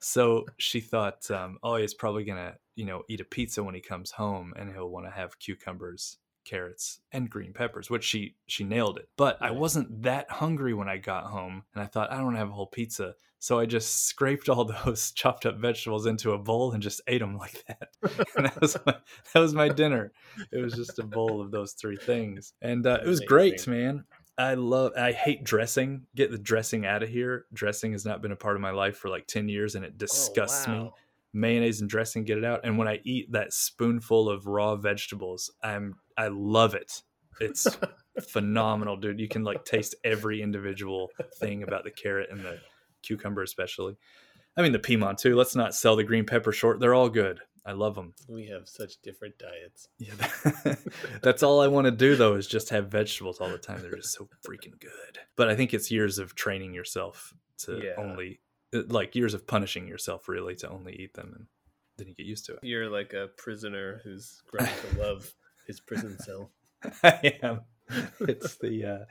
So 0.00 0.46
she 0.58 0.80
thought, 0.80 1.30
um, 1.30 1.58
oh, 1.62 1.76
he's 1.76 1.94
probably 1.94 2.24
gonna, 2.24 2.54
you 2.74 2.84
know, 2.84 3.02
eat 3.08 3.20
a 3.20 3.24
pizza 3.24 3.62
when 3.62 3.74
he 3.74 3.80
comes 3.80 4.10
home, 4.10 4.54
and 4.56 4.72
he'll 4.72 4.90
want 4.90 5.06
to 5.06 5.12
have 5.12 5.38
cucumbers, 5.38 6.18
carrots, 6.48 7.00
and 7.12 7.28
green 7.28 7.52
peppers, 7.52 7.90
which 7.90 8.04
she 8.04 8.36
she 8.46 8.64
nailed 8.64 8.98
it. 8.98 9.08
But 9.16 9.38
I 9.40 9.50
wasn't 9.50 10.02
that 10.02 10.30
hungry 10.30 10.74
when 10.74 10.88
I 10.88 10.96
got 10.96 11.24
home, 11.24 11.64
and 11.74 11.82
I 11.82 11.86
thought 11.86 12.10
I 12.10 12.16
don't 12.16 12.24
want 12.24 12.36
to 12.36 12.40
have 12.40 12.50
a 12.50 12.52
whole 12.52 12.66
pizza, 12.66 13.14
so 13.38 13.58
I 13.58 13.66
just 13.66 14.06
scraped 14.06 14.48
all 14.48 14.64
those 14.84 15.12
chopped 15.12 15.46
up 15.46 15.58
vegetables 15.58 16.06
into 16.06 16.32
a 16.32 16.38
bowl 16.38 16.72
and 16.72 16.82
just 16.82 17.00
ate 17.06 17.20
them 17.20 17.36
like 17.36 17.64
that. 17.66 17.88
and 18.36 18.46
that 18.46 18.60
was 18.60 18.76
my, 18.86 18.94
that 19.34 19.40
was 19.40 19.54
my 19.54 19.68
dinner. 19.68 20.12
It 20.52 20.58
was 20.62 20.74
just 20.74 20.98
a 20.98 21.04
bowl 21.04 21.40
of 21.40 21.50
those 21.50 21.72
three 21.72 21.96
things, 21.96 22.52
and 22.62 22.86
uh, 22.86 22.98
it 23.02 23.08
was 23.08 23.20
great, 23.20 23.66
man. 23.66 24.04
I 24.36 24.54
love. 24.54 24.92
I 24.96 25.12
hate 25.12 25.42
dressing. 25.42 26.06
Get 26.14 26.30
the 26.30 26.38
dressing 26.38 26.86
out 26.86 27.02
of 27.02 27.08
here. 27.08 27.46
Dressing 27.52 27.92
has 27.92 28.04
not 28.04 28.22
been 28.22 28.30
a 28.32 28.36
part 28.36 28.54
of 28.54 28.62
my 28.62 28.70
life 28.70 28.96
for 28.96 29.08
like 29.08 29.26
ten 29.26 29.48
years, 29.48 29.74
and 29.74 29.84
it 29.84 29.98
disgusts 29.98 30.68
me 30.68 30.74
Oh, 30.74 30.82
wow. 30.84 30.94
Mayonnaise 31.38 31.80
and 31.80 31.88
dressing 31.88 32.24
get 32.24 32.38
it 32.38 32.44
out 32.44 32.60
and 32.64 32.76
when 32.78 32.88
i 32.88 33.00
eat 33.04 33.30
that 33.32 33.52
spoonful 33.52 34.28
of 34.28 34.46
raw 34.46 34.76
vegetables 34.76 35.50
i'm 35.62 35.94
i 36.16 36.28
love 36.28 36.74
it 36.74 37.02
it's 37.40 37.68
phenomenal, 38.28 38.96
dude. 38.96 39.20
You 39.20 39.28
can 39.28 39.44
like 39.44 39.64
taste 39.64 39.94
every 40.04 40.42
individual 40.42 41.10
thing 41.38 41.62
about 41.62 41.84
the 41.84 41.90
carrot 41.90 42.30
and 42.30 42.40
the 42.44 42.58
cucumber, 43.02 43.42
especially. 43.42 43.96
I 44.56 44.62
mean, 44.62 44.72
the 44.72 44.78
piman 44.78 45.16
too. 45.16 45.36
Let's 45.36 45.54
not 45.54 45.74
sell 45.74 45.96
the 45.96 46.04
green 46.04 46.24
pepper 46.26 46.52
short. 46.52 46.80
They're 46.80 46.94
all 46.94 47.08
good. 47.08 47.40
I 47.64 47.72
love 47.72 47.94
them. 47.94 48.14
We 48.28 48.46
have 48.46 48.68
such 48.68 48.94
different 49.02 49.34
diets. 49.38 49.88
Yeah, 49.98 50.74
that's 51.22 51.42
all 51.42 51.60
I 51.60 51.68
want 51.68 51.84
to 51.84 51.90
do 51.90 52.16
though 52.16 52.34
is 52.34 52.46
just 52.46 52.70
have 52.70 52.88
vegetables 52.88 53.40
all 53.40 53.50
the 53.50 53.58
time. 53.58 53.82
They're 53.82 53.94
just 53.94 54.14
so 54.14 54.28
freaking 54.46 54.78
good. 54.80 55.18
But 55.36 55.48
I 55.48 55.54
think 55.54 55.74
it's 55.74 55.90
years 55.90 56.18
of 56.18 56.34
training 56.34 56.74
yourself 56.74 57.32
to 57.58 57.82
Yeah. 57.84 58.02
only, 58.02 58.40
like 58.72 59.14
years 59.14 59.34
of 59.34 59.46
punishing 59.46 59.86
yourself 59.88 60.28
really 60.28 60.54
to 60.56 60.68
only 60.68 60.94
eat 60.94 61.14
them, 61.14 61.32
and 61.34 61.46
then 61.96 62.08
you 62.08 62.14
get 62.14 62.26
used 62.26 62.46
to 62.46 62.54
it. 62.54 62.60
You're 62.62 62.90
like 62.90 63.12
a 63.12 63.28
prisoner 63.36 64.00
who's 64.04 64.42
grown 64.50 64.68
to 64.68 64.98
love 65.00 65.32
his 65.66 65.80
prison 65.80 66.18
cell. 66.18 66.50
I 67.02 67.38
am. 67.42 67.60
It's 68.20 68.56
the 68.56 68.84
uh 68.84 69.04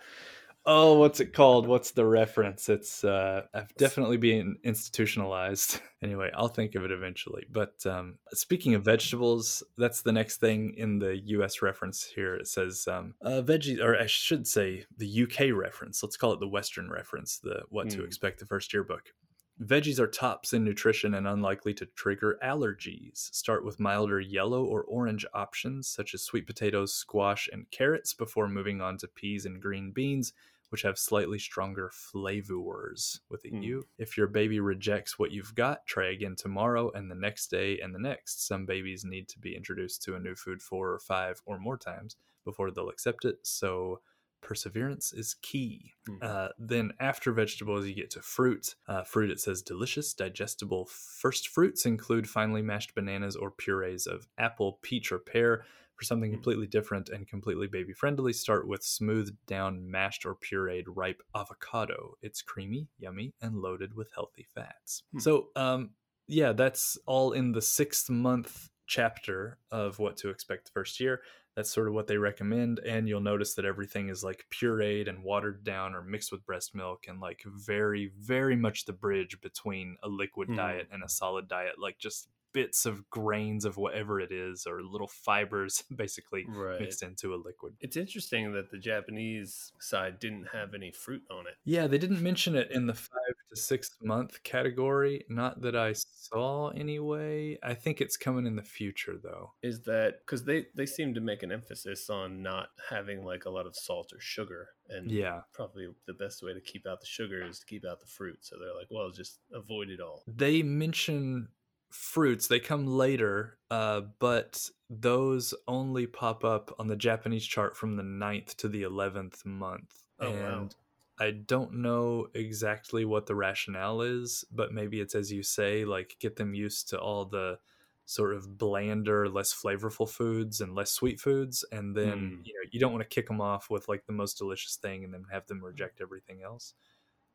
oh, 0.69 0.99
what's 0.99 1.19
it 1.19 1.33
called? 1.33 1.65
What's 1.65 1.91
the 1.91 2.05
reference? 2.05 2.69
It's 2.69 3.03
uh 3.03 3.43
I've 3.53 3.73
definitely 3.75 4.17
been 4.17 4.57
institutionalized. 4.63 5.79
anyway, 6.03 6.29
I'll 6.35 6.47
think 6.47 6.75
of 6.75 6.83
it 6.85 6.91
eventually. 6.91 7.45
But 7.51 7.85
um 7.85 8.15
speaking 8.33 8.73
of 8.75 8.83
vegetables, 8.85 9.63
that's 9.77 10.01
the 10.01 10.11
next 10.11 10.37
thing 10.37 10.73
in 10.77 10.99
the 10.99 11.17
US 11.25 11.61
reference 11.61 12.03
here. 12.03 12.35
It 12.35 12.47
says 12.47 12.87
um 12.87 13.15
uh 13.21 13.41
veggies 13.43 13.81
or 13.81 13.97
I 13.99 14.05
should 14.05 14.45
say 14.47 14.85
the 14.97 15.23
UK 15.23 15.55
reference. 15.57 16.03
Let's 16.03 16.17
call 16.17 16.33
it 16.33 16.39
the 16.39 16.47
Western 16.47 16.89
reference, 16.89 17.39
the 17.39 17.63
what 17.69 17.89
to 17.91 17.97
Hmm. 17.99 18.05
expect 18.05 18.39
the 18.39 18.45
first 18.45 18.73
year 18.73 18.83
book. 18.83 19.13
Veggies 19.59 19.97
are 19.99 20.07
tops 20.07 20.53
in 20.53 20.63
nutrition 20.63 21.15
and 21.15 21.27
unlikely 21.27 21.73
to 21.75 21.85
trigger 21.87 22.37
allergies. 22.43 23.33
Start 23.33 23.65
with 23.65 23.79
milder 23.79 24.19
yellow 24.19 24.63
or 24.63 24.83
orange 24.83 25.25
options 25.33 25.87
such 25.87 26.13
as 26.13 26.21
sweet 26.21 26.45
potatoes, 26.45 26.93
squash, 26.93 27.49
and 27.51 27.69
carrots 27.71 28.13
before 28.13 28.47
moving 28.47 28.81
on 28.81 28.97
to 28.97 29.07
peas 29.07 29.45
and 29.47 29.59
green 29.61 29.91
beans, 29.91 30.31
which 30.69 30.83
have 30.83 30.99
slightly 30.99 31.39
stronger 31.39 31.89
flavors 31.89 33.21
within 33.29 33.55
a 33.55 33.57
Hmm. 33.57 33.63
U. 33.63 33.87
If 33.97 34.15
your 34.15 34.27
baby 34.27 34.59
rejects 34.59 35.17
what 35.17 35.31
you've 35.31 35.55
got, 35.55 35.87
try 35.87 36.09
again 36.09 36.35
tomorrow 36.35 36.91
and 36.91 37.09
the 37.09 37.15
next 37.15 37.47
day 37.47 37.79
and 37.79 37.95
the 37.95 37.99
next. 37.99 38.45
Some 38.45 38.65
babies 38.67 39.03
need 39.05 39.27
to 39.29 39.39
be 39.39 39.55
introduced 39.55 40.03
to 40.03 40.15
a 40.15 40.19
new 40.19 40.35
food 40.35 40.61
four 40.61 40.91
or 40.91 40.99
five 40.99 41.41
or 41.45 41.57
more 41.57 41.77
times 41.77 42.15
before 42.43 42.69
they'll 42.69 42.89
accept 42.89 43.25
it, 43.25 43.39
so 43.47 44.01
perseverance 44.47 45.11
is 45.13 45.35
key. 45.41 45.93
Mhm. 46.07 46.17
Uh, 46.21 46.49
then 46.57 46.93
after 46.99 47.31
vegetables, 47.33 47.85
you 47.85 47.93
get 47.93 48.09
to 48.11 48.21
fruit. 48.21 48.75
Uh, 48.87 49.03
fruit, 49.03 49.29
it 49.29 49.39
says 49.41 49.61
delicious, 49.61 50.13
digestible. 50.13 50.85
First 50.85 51.49
fruits 51.49 51.85
include 51.85 52.29
finely 52.29 52.61
mashed 52.61 52.95
bananas 52.95 53.35
or 53.35 53.51
purees 53.51 54.07
of 54.07 54.27
apple, 54.37 54.79
peach, 54.81 55.11
or 55.11 55.19
pear. 55.19 55.65
For 55.97 56.05
something 56.05 56.29
Mm. 56.29 56.35
completely 56.35 56.67
different 56.67 57.09
and 57.09 57.27
completely 57.27 57.65
baby 57.67 57.91
friendly, 57.91 58.31
start 58.31 58.67
with 58.67 58.83
smoothed 58.83 59.35
down, 59.47 59.89
mashed, 59.89 60.27
or 60.27 60.35
pureed 60.35 60.83
ripe 60.87 61.23
avocado. 61.33 62.13
It's 62.21 62.43
creamy, 62.43 62.87
yummy, 62.99 63.33
and 63.41 63.55
loaded 63.57 63.95
with 63.95 64.11
healthy 64.13 64.43
fats. 64.53 65.01
Hmm. 65.11 65.19
So, 65.19 65.49
um, 65.55 65.95
yeah, 66.27 66.53
that's 66.53 66.97
all 67.07 67.31
in 67.33 67.51
the 67.51 67.63
sixth 67.63 68.09
month 68.11 68.69
chapter 68.87 69.59
of 69.71 69.99
what 69.99 70.17
to 70.17 70.29
expect 70.29 70.65
the 70.65 70.71
first 70.71 70.99
year 70.99 71.21
that's 71.55 71.71
sort 71.71 71.87
of 71.87 71.93
what 71.93 72.07
they 72.07 72.17
recommend 72.17 72.79
and 72.79 73.07
you'll 73.07 73.19
notice 73.21 73.55
that 73.55 73.65
everything 73.65 74.09
is 74.09 74.23
like 74.23 74.45
pureed 74.51 75.09
and 75.09 75.23
watered 75.23 75.63
down 75.63 75.93
or 75.95 76.01
mixed 76.01 76.31
with 76.31 76.45
breast 76.45 76.73
milk 76.75 77.05
and 77.07 77.19
like 77.19 77.43
very 77.45 78.11
very 78.17 78.55
much 78.55 78.85
the 78.85 78.93
bridge 78.93 79.39
between 79.41 79.97
a 80.03 80.07
liquid 80.09 80.49
Hmm. 80.49 80.55
diet 80.55 80.87
and 80.91 81.03
a 81.03 81.09
solid 81.09 81.47
diet 81.47 81.79
like 81.79 81.97
just 81.97 82.29
bits 82.59 82.85
of 82.85 82.95
grains 83.19 83.63
of 83.65 83.77
whatever 83.77 84.19
it 84.19 84.31
is 84.31 84.65
or 84.69 84.81
little 84.81 85.11
fibers 85.27 85.83
basically 86.03 86.43
Right. 86.47 86.79
mixed 86.81 87.03
into 87.03 87.33
a 87.35 87.37
liquid 87.47 87.73
It's 87.85 87.97
interesting 87.97 88.43
that 88.53 88.71
the 88.71 88.79
Japanese 88.79 89.71
side 89.79 90.19
didn't 90.19 90.47
have 90.53 90.73
any 90.73 90.91
fruit 90.91 91.23
on 91.29 91.43
it. 91.51 91.55
yeah 91.65 91.85
they 91.87 91.97
didn't 92.03 92.21
mention 92.31 92.55
it 92.55 92.69
in 92.71 92.87
the 92.87 92.93
five 93.11 93.35
to 93.49 93.55
six 93.55 93.83
month 94.01 94.41
category 94.43 95.23
not 95.29 95.61
that 95.61 95.75
i 95.75 95.93
saw 95.93 96.69
anyway 96.69 97.57
i 97.63 97.73
think 97.73 98.01
it's 98.01 98.17
coming 98.17 98.45
in 98.47 98.55
the 98.55 98.63
future 98.79 99.15
though 99.21 99.45
Is 99.61 99.77
that 99.83 100.11
because 100.25 100.43
they 100.45 100.59
they 100.75 100.85
seem 100.85 101.13
to 101.13 101.21
make 101.21 101.43
an 101.43 101.51
emphasis 101.51 102.09
on 102.09 102.41
not 102.41 102.67
having 102.89 103.23
like 103.31 103.45
a 103.45 103.49
lot 103.57 103.65
of 103.67 103.75
salt 103.75 104.11
or 104.13 104.19
sugar, 104.19 104.63
and 104.89 105.09
yeah 105.11 105.41
probably 105.53 105.87
the 106.07 106.13
best 106.13 106.41
way 106.43 106.53
to 106.53 106.61
keep 106.71 106.85
out 106.89 106.99
the 107.01 107.07
sugar 107.17 107.39
is 107.49 107.59
to 107.59 107.65
keep 107.65 107.83
out 107.89 107.99
the 107.99 108.05
fruit. 108.17 108.39
So 108.41 108.55
they're 108.59 108.73
like, 108.81 108.87
well, 108.89 109.09
just 109.11 109.39
avoid 109.53 109.89
it 109.89 109.99
all. 109.99 110.23
they 110.27 110.63
mention 110.63 111.47
fruits 111.89 112.47
they 112.47 112.59
come 112.59 112.85
later 112.85 113.57
uh, 113.71 114.01
but 114.19 114.69
those 114.89 115.53
only 115.67 116.05
pop 116.07 116.43
up 116.43 116.73
on 116.79 116.87
the 116.87 116.95
japanese 116.95 117.45
chart 117.45 117.75
from 117.75 117.95
the 117.95 118.03
9th 118.03 118.55
to 118.55 118.67
the 118.67 118.83
11th 118.83 119.45
month 119.45 120.03
Oh, 120.19 120.31
wow. 120.31 120.59
and 120.61 120.75
i 121.19 121.31
don't 121.31 121.73
know 121.73 122.27
exactly 122.33 123.05
what 123.05 123.25
the 123.25 123.35
rationale 123.35 124.01
is 124.01 124.43
but 124.51 124.73
maybe 124.73 124.99
it's 124.99 125.15
as 125.15 125.31
you 125.31 125.43
say 125.43 125.85
like 125.85 126.15
get 126.19 126.35
them 126.35 126.53
used 126.53 126.89
to 126.89 126.99
all 126.99 127.25
the 127.25 127.57
sort 128.05 128.33
of 128.33 128.57
blander 128.57 129.27
less 129.27 129.53
flavorful 129.53 130.09
foods 130.09 130.61
and 130.61 130.73
less 130.73 130.91
sweet 130.91 131.19
foods 131.19 131.65
and 131.71 131.95
then 131.95 132.07
Mm. 132.07 132.45
you 132.45 132.53
know 132.53 132.69
you 132.71 132.79
don't 132.79 132.93
want 132.93 133.01
to 133.03 133.13
kick 133.13 133.27
them 133.27 133.41
off 133.41 133.69
with 133.69 133.87
like 133.89 134.05
the 134.05 134.13
most 134.13 134.37
delicious 134.37 134.75
thing 134.77 135.03
and 135.03 135.13
then 135.13 135.25
have 135.31 135.45
them 135.47 135.63
reject 135.63 135.99
everything 136.01 136.41
else 136.41 136.73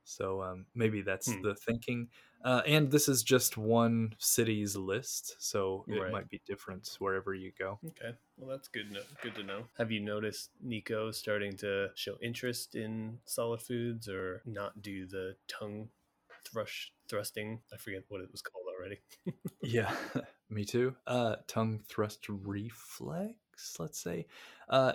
so 0.05 0.43
um, 0.43 0.67
maybe 0.75 1.03
that's 1.03 1.27
Hmm. 1.33 1.43
the 1.43 1.55
thinking 1.55 2.09
uh, 2.45 2.61
and 2.67 2.91
this 2.91 3.09
is 3.09 3.23
just 3.23 3.57
one 3.57 4.15
city's 4.19 4.75
list, 4.77 5.37
so 5.39 5.85
it 5.89 6.01
Right. 6.01 6.11
might 6.11 6.29
be 6.29 6.41
different 6.45 6.97
wherever 6.99 7.35
you 7.35 7.53
go. 7.57 7.79
Okay, 7.87 8.17
well 8.37 8.51
that's 8.51 8.67
good. 8.67 8.91
No- 8.91 9.03
good 9.23 9.37
to 9.37 9.45
know. 9.45 9.65
Have 9.79 9.93
you 9.93 10.01
noticed 10.01 10.51
Nico 10.61 11.13
starting 11.13 11.57
to 11.59 11.91
show 11.95 12.17
interest 12.21 12.75
in 12.75 13.21
solid 13.27 13.63
foods 13.63 14.09
or 14.09 14.43
not 14.45 14.83
do 14.83 15.07
the 15.07 15.37
tongue 15.47 15.89
thrush 16.45 16.93
thrusting? 17.09 17.61
I 17.73 17.77
forget 17.77 18.03
what 18.09 18.21
it 18.23 18.33
was 18.33 18.43
called 18.43 18.67
already. 18.77 18.99
Yeah, 19.63 19.95
me 20.51 20.65
too. 20.65 20.97
Uh, 21.07 21.37
tongue 21.47 21.81
thrust 21.89 22.27
reflex, 22.29 23.37
let's 23.79 24.01
say. 24.01 24.27
Uh, 24.69 24.95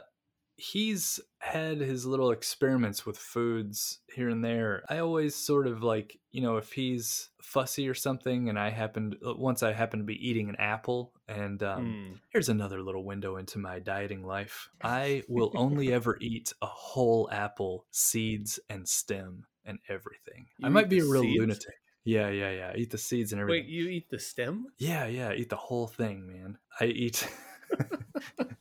he's 0.57 1.19
had 1.39 1.77
his 1.79 2.05
little 2.05 2.31
experiments 2.31 3.05
with 3.05 3.17
foods 3.17 3.99
here 4.13 4.27
and 4.27 4.43
there. 4.43 4.83
I 4.89 4.97
always 4.97 5.35
sort 5.35 5.67
of 5.67 5.83
like, 5.83 6.19
you 6.31 6.41
know, 6.41 6.57
if 6.57 6.73
he's 6.73 7.29
fussy 7.41 7.87
or 7.87 7.93
something, 7.93 8.49
and 8.49 8.57
I 8.59 8.69
happened 8.71 9.17
once 9.21 9.61
I 9.63 9.71
happened 9.71 10.01
to 10.01 10.05
be 10.05 10.27
eating 10.27 10.49
an 10.49 10.55
apple, 10.57 11.13
and 11.27 11.61
um, 11.63 11.85
Hmm. 11.85 12.13
here's 12.29 12.49
another 12.49 12.81
little 12.81 13.03
window 13.05 13.37
into 13.37 13.59
my 13.59 13.79
dieting 13.79 14.25
life. 14.25 14.69
I 14.83 15.23
will 15.29 15.51
only 15.55 15.93
ever 15.93 16.17
eat 16.19 16.51
a 16.61 16.65
whole 16.65 17.29
apple, 17.31 17.85
seeds 17.91 18.59
and 18.69 18.87
stem 18.87 19.45
and 19.63 19.79
everything. 19.87 20.47
I 20.63 20.69
might 20.69 20.89
be 20.89 20.99
a 20.99 21.05
real 21.05 21.21
seeds? 21.21 21.39
lunatic. 21.39 21.75
Yeah, 22.03 22.29
yeah, 22.29 22.51
yeah. 22.51 22.73
Eat 22.75 22.89
the 22.91 22.97
seeds 22.97 23.31
and 23.33 23.41
everything. 23.41 23.65
Wait, 23.65 23.69
you 23.69 23.89
eat 23.89 24.09
the 24.09 24.17
stem? 24.19 24.67
Yeah, 24.77 25.05
yeah, 25.07 25.33
eat 25.33 25.49
the 25.49 25.55
whole 25.57 25.87
thing, 25.87 26.25
man. 26.25 26.57
I 26.79 26.85
eat 26.85 27.27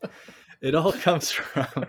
It 0.62 0.74
all 0.74 0.92
comes 1.06 1.30
from 1.30 1.86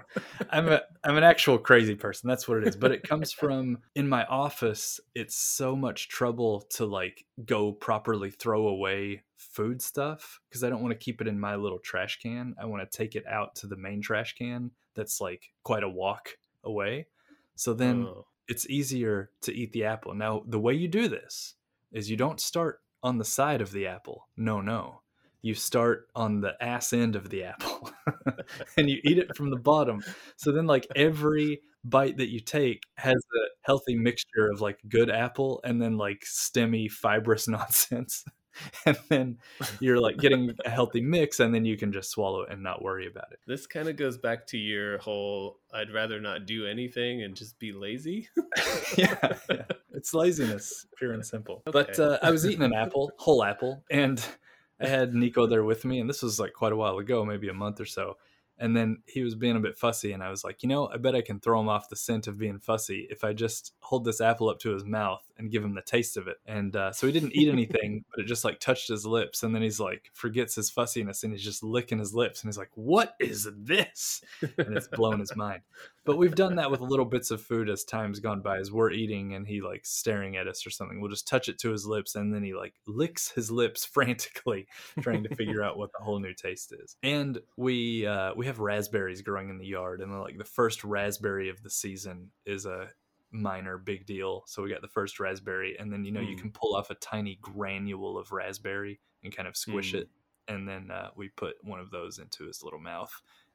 I'm 0.50 0.70
a 0.70 0.82
I'm 1.04 1.18
an 1.18 1.24
actual 1.24 1.58
crazy 1.58 1.96
person. 1.96 2.28
That's 2.28 2.48
what 2.48 2.58
it 2.60 2.68
is. 2.68 2.76
But 2.76 2.92
it 2.92 3.04
comes 3.04 3.32
from 3.40 3.80
in 3.96 4.08
my 4.08 4.26
office, 4.26 5.00
it's 5.16 5.36
so 5.36 5.76
much 5.76 6.10
trouble 6.10 6.62
to 6.72 6.86
like 6.86 7.26
go 7.46 7.72
properly 7.72 8.32
throw 8.32 8.68
away 8.68 9.24
food 9.38 9.82
stuff 9.82 10.40
because 10.50 10.64
I 10.64 10.70
don't 10.70 10.82
want 10.82 10.92
to 10.92 10.98
keep 11.04 11.22
it 11.22 11.28
in 11.28 11.40
my 11.40 11.56
little 11.56 11.80
trash 11.80 12.20
can. 12.20 12.56
I 12.62 12.66
want 12.66 12.90
to 12.90 12.98
take 12.98 13.16
it 13.16 13.26
out 13.28 13.56
to 13.58 13.68
the 13.68 13.78
main 13.78 14.02
trash 14.02 14.36
can 14.36 14.72
that's 14.96 15.22
like 15.22 15.52
quite 15.64 15.84
a 15.84 15.90
walk 15.90 16.38
away. 16.64 17.08
So 17.56 17.74
then 17.74 18.04
Oh. 18.08 18.26
it's 18.48 18.70
easier 18.70 19.32
to 19.42 19.54
eat 19.54 19.72
the 19.74 19.86
apple. 19.86 20.14
Now, 20.14 20.44
the 20.48 20.60
way 20.60 20.74
you 20.74 20.88
do 20.88 21.08
this 21.08 21.56
is 21.92 22.10
you 22.10 22.18
don't 22.18 22.40
start 22.40 22.82
on 23.04 23.18
the 23.18 23.26
side 23.26 23.62
of 23.62 23.72
the 23.72 23.88
apple. 23.88 24.28
No, 24.36 24.60
no. 24.62 25.02
You 25.48 25.54
start 25.54 26.10
on 26.14 26.42
the 26.42 26.62
ass 26.62 26.92
end 26.92 27.16
of 27.16 27.30
the 27.30 27.46
apple 27.46 27.90
and 28.78 28.90
you 28.90 29.00
eat 29.06 29.18
it 29.18 29.34
from 29.36 29.50
the 29.50 29.58
bottom. 29.58 30.04
So 30.36 30.52
then, 30.52 30.68
like, 30.68 30.86
every 30.94 31.62
bite 31.86 32.18
that 32.18 32.30
you 32.30 32.42
take 32.42 32.84
has 32.98 33.16
a 33.16 33.40
healthy 33.62 33.96
mixture 33.96 34.52
of 34.52 34.60
like 34.60 34.78
good 34.90 35.10
apple 35.10 35.62
and 35.64 35.82
then 35.82 35.98
like 35.98 36.22
stemmy, 36.26 36.92
fibrous 36.92 37.48
nonsense. 37.48 38.26
And 38.86 38.98
then 39.08 39.38
you're 39.80 40.00
like 40.00 40.18
getting 40.18 40.52
a 40.66 40.70
healthy 40.70 41.00
mix, 41.00 41.40
and 41.40 41.54
then 41.54 41.64
you 41.64 41.78
can 41.78 41.92
just 41.92 42.10
swallow 42.10 42.42
it 42.42 42.52
and 42.52 42.64
not 42.64 42.82
worry 42.82 43.06
about 43.06 43.32
it. 43.32 43.40
This 43.46 43.68
kind 43.68 43.88
of 43.88 43.98
goes 43.98 44.18
back 44.18 44.48
to 44.48 44.58
your 44.58 44.98
whole 44.98 45.60
I'd 45.72 45.94
rather 45.94 46.20
not 46.20 46.48
do 46.48 46.66
anything 46.66 47.22
and 47.22 47.36
just 47.36 47.60
be 47.60 47.72
lazy. 47.72 48.30
yeah, 48.98 49.36
yeah. 49.48 49.66
it's 49.94 50.12
laziness, 50.16 50.88
pure 50.98 51.14
and 51.14 51.24
simple. 51.24 51.62
But 51.66 52.00
uh, 52.00 52.18
I 52.24 52.32
was 52.32 52.48
eating 52.48 52.64
an 52.64 52.74
apple, 52.74 53.12
whole 53.18 53.44
apple, 53.44 53.84
and 53.92 54.26
I 54.80 54.88
had 54.88 55.14
Nico 55.14 55.48
there 55.48 55.64
with 55.64 55.86
me, 55.86 56.00
and 56.00 56.10
this 56.10 56.22
was 56.22 56.40
like 56.40 56.54
quite 56.54 56.74
a 56.74 56.78
while 56.78 56.98
ago, 56.98 57.26
maybe 57.26 57.50
a 57.50 57.54
month 57.54 57.80
or 57.80 57.86
so. 57.86 58.18
And 58.60 58.76
then 58.76 59.04
he 59.06 59.22
was 59.22 59.36
being 59.36 59.56
a 59.56 59.60
bit 59.60 59.78
fussy, 59.78 60.14
and 60.14 60.24
I 60.24 60.32
was 60.32 60.44
like, 60.44 60.64
you 60.64 60.70
know, 60.70 60.88
I 60.88 60.98
bet 60.98 61.16
I 61.16 61.22
can 61.22 61.40
throw 61.40 61.60
him 61.60 61.70
off 61.70 61.90
the 61.90 61.96
scent 61.96 62.26
of 62.26 62.40
being 62.40 62.58
fussy 62.58 63.08
if 63.12 63.24
I 63.24 63.34
just 63.34 63.74
hold 63.82 64.04
this 64.04 64.20
apple 64.20 64.50
up 64.50 64.58
to 64.62 64.74
his 64.74 64.84
mouth 64.84 65.22
and 65.38 65.52
give 65.52 65.64
him 65.64 65.76
the 65.76 65.82
taste 65.84 66.18
of 66.18 66.28
it. 66.28 66.38
And 66.48 66.76
uh, 66.76 66.92
so 66.92 67.06
he 67.06 67.14
didn't 67.14 67.36
eat 67.36 67.50
anything, 67.50 68.04
but 68.12 68.24
it 68.24 68.28
just 68.28 68.44
like 68.44 68.60
touched 68.60 68.88
his 68.88 69.06
lips, 69.06 69.44
and 69.44 69.54
then 69.54 69.62
he's 69.62 69.80
like 69.80 70.10
forgets 70.14 70.56
his 70.56 70.72
fussiness, 70.72 71.24
and 71.24 71.34
he's 71.34 71.44
just 71.44 71.64
licking 71.64 72.00
his 72.00 72.16
lips, 72.16 72.42
and 72.42 72.50
he's 72.50 72.58
like, 72.58 72.72
"What 72.74 73.14
is 73.20 73.48
this?" 73.56 74.22
And 74.42 74.76
it's 74.76 74.88
blown 74.88 75.20
his 75.20 75.36
mind. 75.36 75.62
But 76.08 76.18
we've 76.18 76.36
done 76.36 76.56
that 76.56 76.72
with 76.72 76.80
little 76.80 77.06
bits 77.06 77.32
of 77.32 77.42
food 77.42 77.70
as 77.70 77.84
time's 77.84 78.22
gone 78.22 78.42
by 78.42 78.58
as 78.58 78.72
we're 78.72 78.92
eating 78.92 79.36
and 79.36 79.46
he 79.46 79.62
like 79.62 79.86
staring 79.86 80.38
at 80.38 80.48
us 80.48 80.66
or 80.66 80.70
something 80.70 81.02
we'll 81.02 81.12
just 81.12 81.28
touch 81.28 81.50
it 81.50 81.60
to 81.60 81.70
his 81.70 81.86
lips 81.86 82.16
and 82.16 82.34
then 82.34 82.42
he 82.42 82.54
like 82.54 82.74
licks 82.88 83.30
his 83.32 83.52
lips 83.52 83.84
frantically 83.94 84.66
trying 85.02 85.22
to 85.22 85.36
figure 85.36 85.62
out 85.62 85.78
what 85.78 85.92
the 85.92 86.04
whole 86.04 86.20
new 86.20 86.34
taste 86.34 86.74
is 86.82 86.96
and 87.04 87.40
we 87.58 88.08
uh 88.08 88.32
we 88.36 88.46
have 88.46 88.60
raspberries 88.60 89.22
growing 89.22 89.50
in 89.50 89.58
the 89.58 89.66
yard 89.66 90.02
and 90.02 90.18
like 90.22 90.38
the 90.38 90.46
first 90.46 90.84
raspberry 90.86 91.50
of 91.50 91.62
the 91.62 91.70
season 91.70 92.32
is 92.46 92.66
a 92.66 92.88
minor 93.30 93.78
big 93.78 94.06
deal 94.06 94.44
so 94.48 94.64
we 94.64 94.70
got 94.70 94.82
the 94.82 94.88
first 94.88 95.20
raspberry 95.20 95.76
and 95.78 95.92
then 95.92 96.06
you 96.06 96.12
know 96.14 96.22
mm. 96.22 96.30
you 96.30 96.36
hmm. 96.36 96.44
can 96.44 96.52
pull 96.52 96.74
off 96.74 96.90
a 96.90 96.96
tiny 96.96 97.38
granule 97.42 98.18
of 98.18 98.32
raspberry 98.32 99.02
and 99.24 99.36
kind 99.36 99.50
of 99.50 99.58
squish 99.58 99.94
mm. 99.94 100.00
it 100.00 100.10
and 100.48 100.66
then 100.66 100.90
uh, 100.90 101.10
we 101.18 101.28
put 101.28 101.56
one 101.62 101.82
of 101.82 101.92
those 101.92 102.20
into 102.20 102.46
his 102.46 102.64
little 102.64 102.80
mouth 102.80 103.12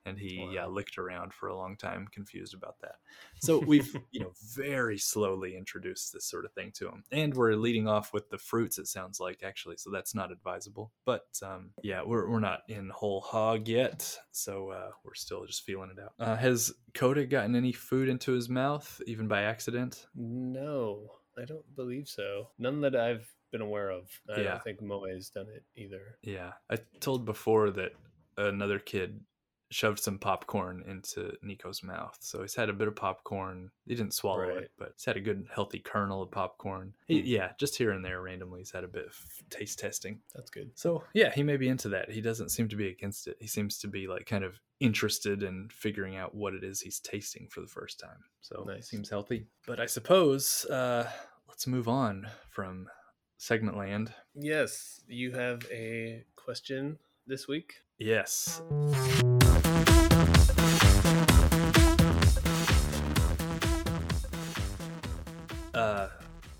and 0.06 0.18
he 0.18 0.40
wow. 0.40 0.50
yeah 0.52 0.66
licked 0.66 0.98
around 0.98 1.32
for 1.32 1.48
a 1.48 1.56
long 1.56 1.76
time 1.76 2.06
confused 2.12 2.54
about 2.54 2.76
that 2.80 2.96
so 3.40 3.58
we've 3.66 3.96
you 4.10 4.20
know 4.20 4.32
very 4.54 4.98
slowly 4.98 5.56
introduced 5.56 6.12
this 6.12 6.24
sort 6.24 6.44
of 6.44 6.52
thing 6.52 6.70
to 6.72 6.88
him 6.88 7.04
and 7.12 7.34
we're 7.34 7.54
leading 7.54 7.88
off 7.88 8.12
with 8.12 8.28
the 8.30 8.38
fruits 8.38 8.78
it 8.78 8.86
sounds 8.86 9.20
like 9.20 9.42
actually 9.42 9.76
so 9.76 9.90
that's 9.90 10.14
not 10.14 10.32
advisable 10.32 10.92
but 11.04 11.26
um, 11.42 11.70
yeah 11.82 12.02
we're, 12.04 12.28
we're 12.28 12.40
not 12.40 12.60
in 12.68 12.90
whole 12.90 13.20
hog 13.20 13.68
yet 13.68 14.16
so 14.32 14.70
uh, 14.70 14.90
we're 15.04 15.14
still 15.14 15.44
just 15.46 15.64
feeling 15.64 15.90
it 15.90 16.02
out 16.02 16.12
uh, 16.18 16.36
has 16.36 16.72
coda 16.94 17.24
gotten 17.24 17.54
any 17.54 17.72
food 17.72 18.08
into 18.08 18.32
his 18.32 18.48
mouth 18.48 19.00
even 19.06 19.28
by 19.28 19.42
accident 19.42 20.06
no 20.14 21.10
i 21.38 21.44
don't 21.44 21.74
believe 21.76 22.08
so 22.08 22.48
none 22.58 22.80
that 22.80 22.94
i've 22.94 23.28
been 23.52 23.60
aware 23.60 23.90
of. 23.90 24.08
I 24.34 24.40
yeah. 24.40 24.48
don't 24.48 24.64
think 24.64 24.82
Moe's 24.82 25.28
done 25.28 25.46
it 25.54 25.62
either. 25.76 26.18
Yeah. 26.22 26.52
I 26.68 26.78
told 26.98 27.24
before 27.24 27.70
that 27.70 27.92
another 28.36 28.78
kid 28.78 29.20
shoved 29.72 29.98
some 29.98 30.18
popcorn 30.18 30.84
into 30.86 31.32
Nico's 31.42 31.82
mouth. 31.82 32.16
So 32.20 32.42
he's 32.42 32.54
had 32.54 32.68
a 32.68 32.74
bit 32.74 32.88
of 32.88 32.96
popcorn. 32.96 33.70
He 33.86 33.94
didn't 33.94 34.14
swallow 34.14 34.40
right. 34.40 34.56
it, 34.58 34.72
but 34.78 34.92
he's 34.96 35.04
had 35.04 35.16
a 35.16 35.20
good 35.20 35.46
healthy 35.52 35.78
kernel 35.78 36.22
of 36.22 36.30
popcorn. 36.30 36.94
He, 37.06 37.20
hmm. 37.20 37.26
yeah, 37.26 37.50
just 37.58 37.76
here 37.76 37.92
and 37.92 38.04
there 38.04 38.20
randomly 38.20 38.60
he's 38.60 38.70
had 38.70 38.84
a 38.84 38.88
bit 38.88 39.06
of 39.06 39.18
taste 39.50 39.78
testing. 39.78 40.20
That's 40.34 40.50
good. 40.50 40.70
So 40.74 41.04
yeah, 41.14 41.32
he 41.32 41.42
may 41.42 41.56
be 41.56 41.68
into 41.68 41.88
that. 41.90 42.10
He 42.10 42.20
doesn't 42.20 42.50
seem 42.50 42.68
to 42.68 42.76
be 42.76 42.88
against 42.88 43.26
it. 43.26 43.36
He 43.40 43.46
seems 43.46 43.78
to 43.78 43.88
be 43.88 44.06
like 44.06 44.26
kind 44.26 44.44
of 44.44 44.60
interested 44.80 45.42
in 45.42 45.68
figuring 45.72 46.16
out 46.16 46.34
what 46.34 46.54
it 46.54 46.64
is 46.64 46.80
he's 46.80 47.00
tasting 47.00 47.48
for 47.50 47.60
the 47.60 47.66
first 47.66 47.98
time. 47.98 48.18
So 48.40 48.64
nice. 48.66 48.88
seems 48.88 49.08
healthy. 49.08 49.46
But 49.66 49.80
I 49.80 49.86
suppose 49.86 50.64
uh, 50.66 51.08
let's 51.48 51.66
move 51.66 51.88
on 51.88 52.26
from 52.50 52.88
segment 53.38 53.76
land. 53.76 54.12
Yes, 54.34 55.00
you 55.06 55.32
have 55.32 55.66
a 55.70 56.24
question 56.36 56.98
this 57.26 57.48
week. 57.48 57.74
Yes. 57.98 58.62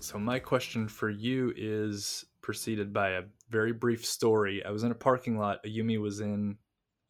So 0.03 0.19
my 0.19 0.37
question 0.37 0.89
for 0.89 1.09
you 1.09 1.53
is 1.55 2.25
preceded 2.41 2.91
by 2.91 3.11
a 3.11 3.23
very 3.49 3.71
brief 3.71 4.05
story. 4.05 4.61
I 4.65 4.71
was 4.71 4.83
in 4.83 4.91
a 4.91 4.95
parking 4.95 5.37
lot. 5.37 5.63
Ayumi 5.63 5.97
was 5.97 6.19
in 6.19 6.57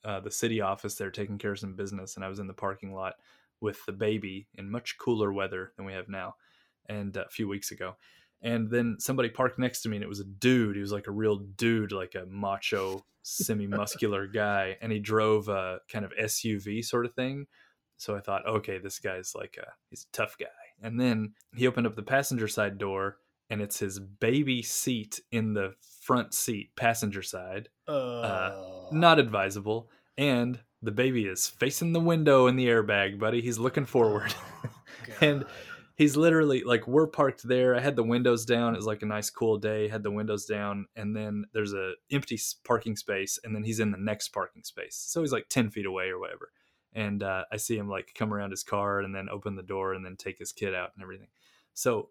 uh, 0.06 0.20
the 0.20 0.30
city 0.30 0.62
office 0.62 0.94
there 0.94 1.10
taking 1.10 1.40
care 1.40 1.54
of 1.54 1.60
some 1.60 1.76
business, 1.76 2.16
and 2.16 2.24
I 2.24 2.28
was 2.28 2.38
in 2.38 2.46
the 2.46 2.54
parking 2.54 2.94
lot 2.94 3.16
with 3.60 3.84
the 3.88 3.94
baby 3.94 4.48
in 4.54 4.70
much 4.70 5.00
cooler 5.00 5.34
weather 5.34 5.72
than 5.76 5.88
we 5.88 5.94
have 5.94 6.08
now, 6.08 6.36
and 6.88 7.18
uh, 7.18 7.24
a 7.26 7.30
few 7.30 7.48
weeks 7.48 7.72
ago. 7.72 7.96
And 8.44 8.70
then 8.70 8.98
somebody 9.00 9.30
parked 9.30 9.58
next 9.58 9.82
to 9.82 9.90
me, 9.90 9.98
and 9.98 10.04
it 10.04 10.10
was 10.10 10.20
a 10.20 10.26
dude. 10.26 10.76
He 10.76 10.82
was 10.82 10.92
like 10.92 11.08
a 11.08 11.12
real 11.12 11.38
dude, 11.38 11.92
like 11.92 12.14
a 12.14 12.28
macho, 12.28 13.04
semi-muscular 13.24 14.28
guy, 14.34 14.78
and 14.84 14.92
he 14.92 15.00
drove 15.00 15.50
a 15.50 15.80
kind 15.90 16.06
of 16.06 16.14
SUV 16.22 16.86
sort 16.86 17.08
of 17.08 17.16
thing. 17.16 17.48
So 17.98 18.16
I 18.16 18.20
thought, 18.20 18.46
okay, 18.46 18.78
this 18.78 19.00
guy's 19.00 19.34
like 19.34 19.58
a 19.60 19.72
he's 19.90 20.06
a 20.08 20.16
tough 20.16 20.38
guy. 20.38 20.63
And 20.84 21.00
then 21.00 21.34
he 21.56 21.66
opened 21.66 21.88
up 21.88 21.96
the 21.96 22.04
passenger 22.04 22.48
side 22.48 22.78
door, 22.78 23.18
and 23.50 23.62
it's 23.62 23.80
his 23.80 24.00
baby 24.00 24.62
seat 24.62 25.22
in 25.32 25.54
the 25.54 25.74
front 26.02 26.34
seat, 26.34 26.76
passenger 26.76 27.24
side. 27.24 27.70
Uh, 27.88 28.20
uh, 28.20 28.86
not 28.92 29.18
advisable. 29.18 29.90
And 30.18 30.60
the 30.82 30.92
baby 30.92 31.26
is 31.26 31.48
facing 31.48 31.94
the 31.94 32.00
window 32.00 32.48
in 32.48 32.58
the 32.58 32.68
airbag, 32.68 33.18
buddy. 33.18 33.42
He's 33.42 33.58
looking 33.58 33.86
forward. 33.86 34.36
Oh, 34.64 34.70
and 35.22 35.46
he's 35.96 36.18
literally 36.18 36.64
like 36.64 36.88
we're 36.88 37.08
parked 37.08 37.44
there. 37.44 37.76
I 37.76 37.80
had 37.80 37.96
the 37.96 38.04
windows 38.04 38.46
down. 38.46 38.74
It 38.74 38.78
was 38.78 38.86
like 38.86 39.02
a 39.02 39.08
nice 39.08 39.30
cool 39.30 39.58
day. 39.58 39.88
Had 39.88 40.04
the 40.04 40.12
windows 40.12 40.46
down, 40.46 40.88
and 40.96 41.16
then 41.16 41.46
there's 41.54 41.74
a 41.74 41.94
empty 42.12 42.40
parking 42.66 42.96
space, 42.96 43.40
and 43.44 43.56
then 43.56 43.64
he's 43.64 43.80
in 43.80 43.92
the 43.92 43.98
next 43.98 44.30
parking 44.30 44.64
space. 44.64 44.96
So 44.96 45.22
he's 45.22 45.32
like 45.32 45.48
ten 45.50 45.70
feet 45.70 45.86
away 45.86 46.10
or 46.10 46.20
whatever. 46.20 46.52
And 46.96 47.24
uh, 47.24 47.46
I 47.52 47.58
see 47.58 47.78
him 47.78 47.90
like 47.90 48.14
come 48.16 48.34
around 48.34 48.52
his 48.52 48.64
car 48.64 49.00
and 49.00 49.14
then 49.14 49.30
open 49.30 49.56
the 49.56 49.64
door 49.64 49.94
and 49.94 50.06
then 50.06 50.16
take 50.16 50.40
his 50.40 50.52
kid 50.52 50.76
out 50.76 50.92
and 50.96 51.04
everything. 51.04 51.30
So 51.74 52.10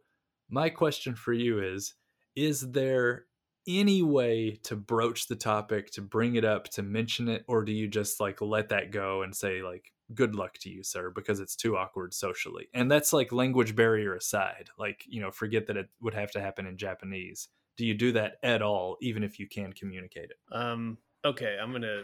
my 0.49 0.69
question 0.69 1.15
for 1.15 1.33
you 1.33 1.61
is: 1.61 1.95
Is 2.35 2.73
there 2.73 3.27
any 3.67 4.03
way 4.03 4.59
to 4.65 4.75
broach 4.75 5.29
the 5.29 5.37
topic, 5.37 5.91
to 5.93 6.03
bring 6.03 6.35
it 6.35 6.45
up, 6.45 6.69
to 6.69 6.83
mention 6.83 7.29
it, 7.29 7.45
or 7.47 7.65
do 7.65 7.73
you 7.73 7.87
just 7.87 8.21
like 8.21 8.41
let 8.41 8.71
that 8.71 8.91
go 8.91 9.23
and 9.23 9.35
say 9.35 9.63
like, 9.63 9.93
good 10.15 10.35
luck 10.35 10.59
to 10.59 10.71
you, 10.71 10.83
sir, 10.83 11.11
because 11.11 11.41
it's 11.41 11.57
too 11.57 11.77
awkward 11.77 12.15
socially. 12.15 12.69
And 12.75 12.91
that's 12.91 13.13
like 13.13 13.33
language 13.33 13.75
barrier 13.75 14.15
aside. 14.15 14.71
Like, 14.79 15.05
you 15.07 15.21
know, 15.21 15.31
forget 15.31 15.67
that 15.67 15.77
it 15.77 15.89
would 16.01 16.15
have 16.15 16.31
to 16.33 16.41
happen 16.41 16.67
in 16.67 16.77
Japanese. 16.77 17.49
Do 17.77 17.87
you 17.87 17.95
do 17.95 18.13
that 18.13 18.35
at 18.43 18.63
all, 18.63 18.97
even 19.01 19.23
if 19.23 19.39
you 19.39 19.49
can 19.49 19.73
communicate 19.73 20.31
it? 20.31 20.37
Um, 20.51 20.99
okay, 21.25 21.57
I'm 21.61 21.73
gonna 21.73 22.03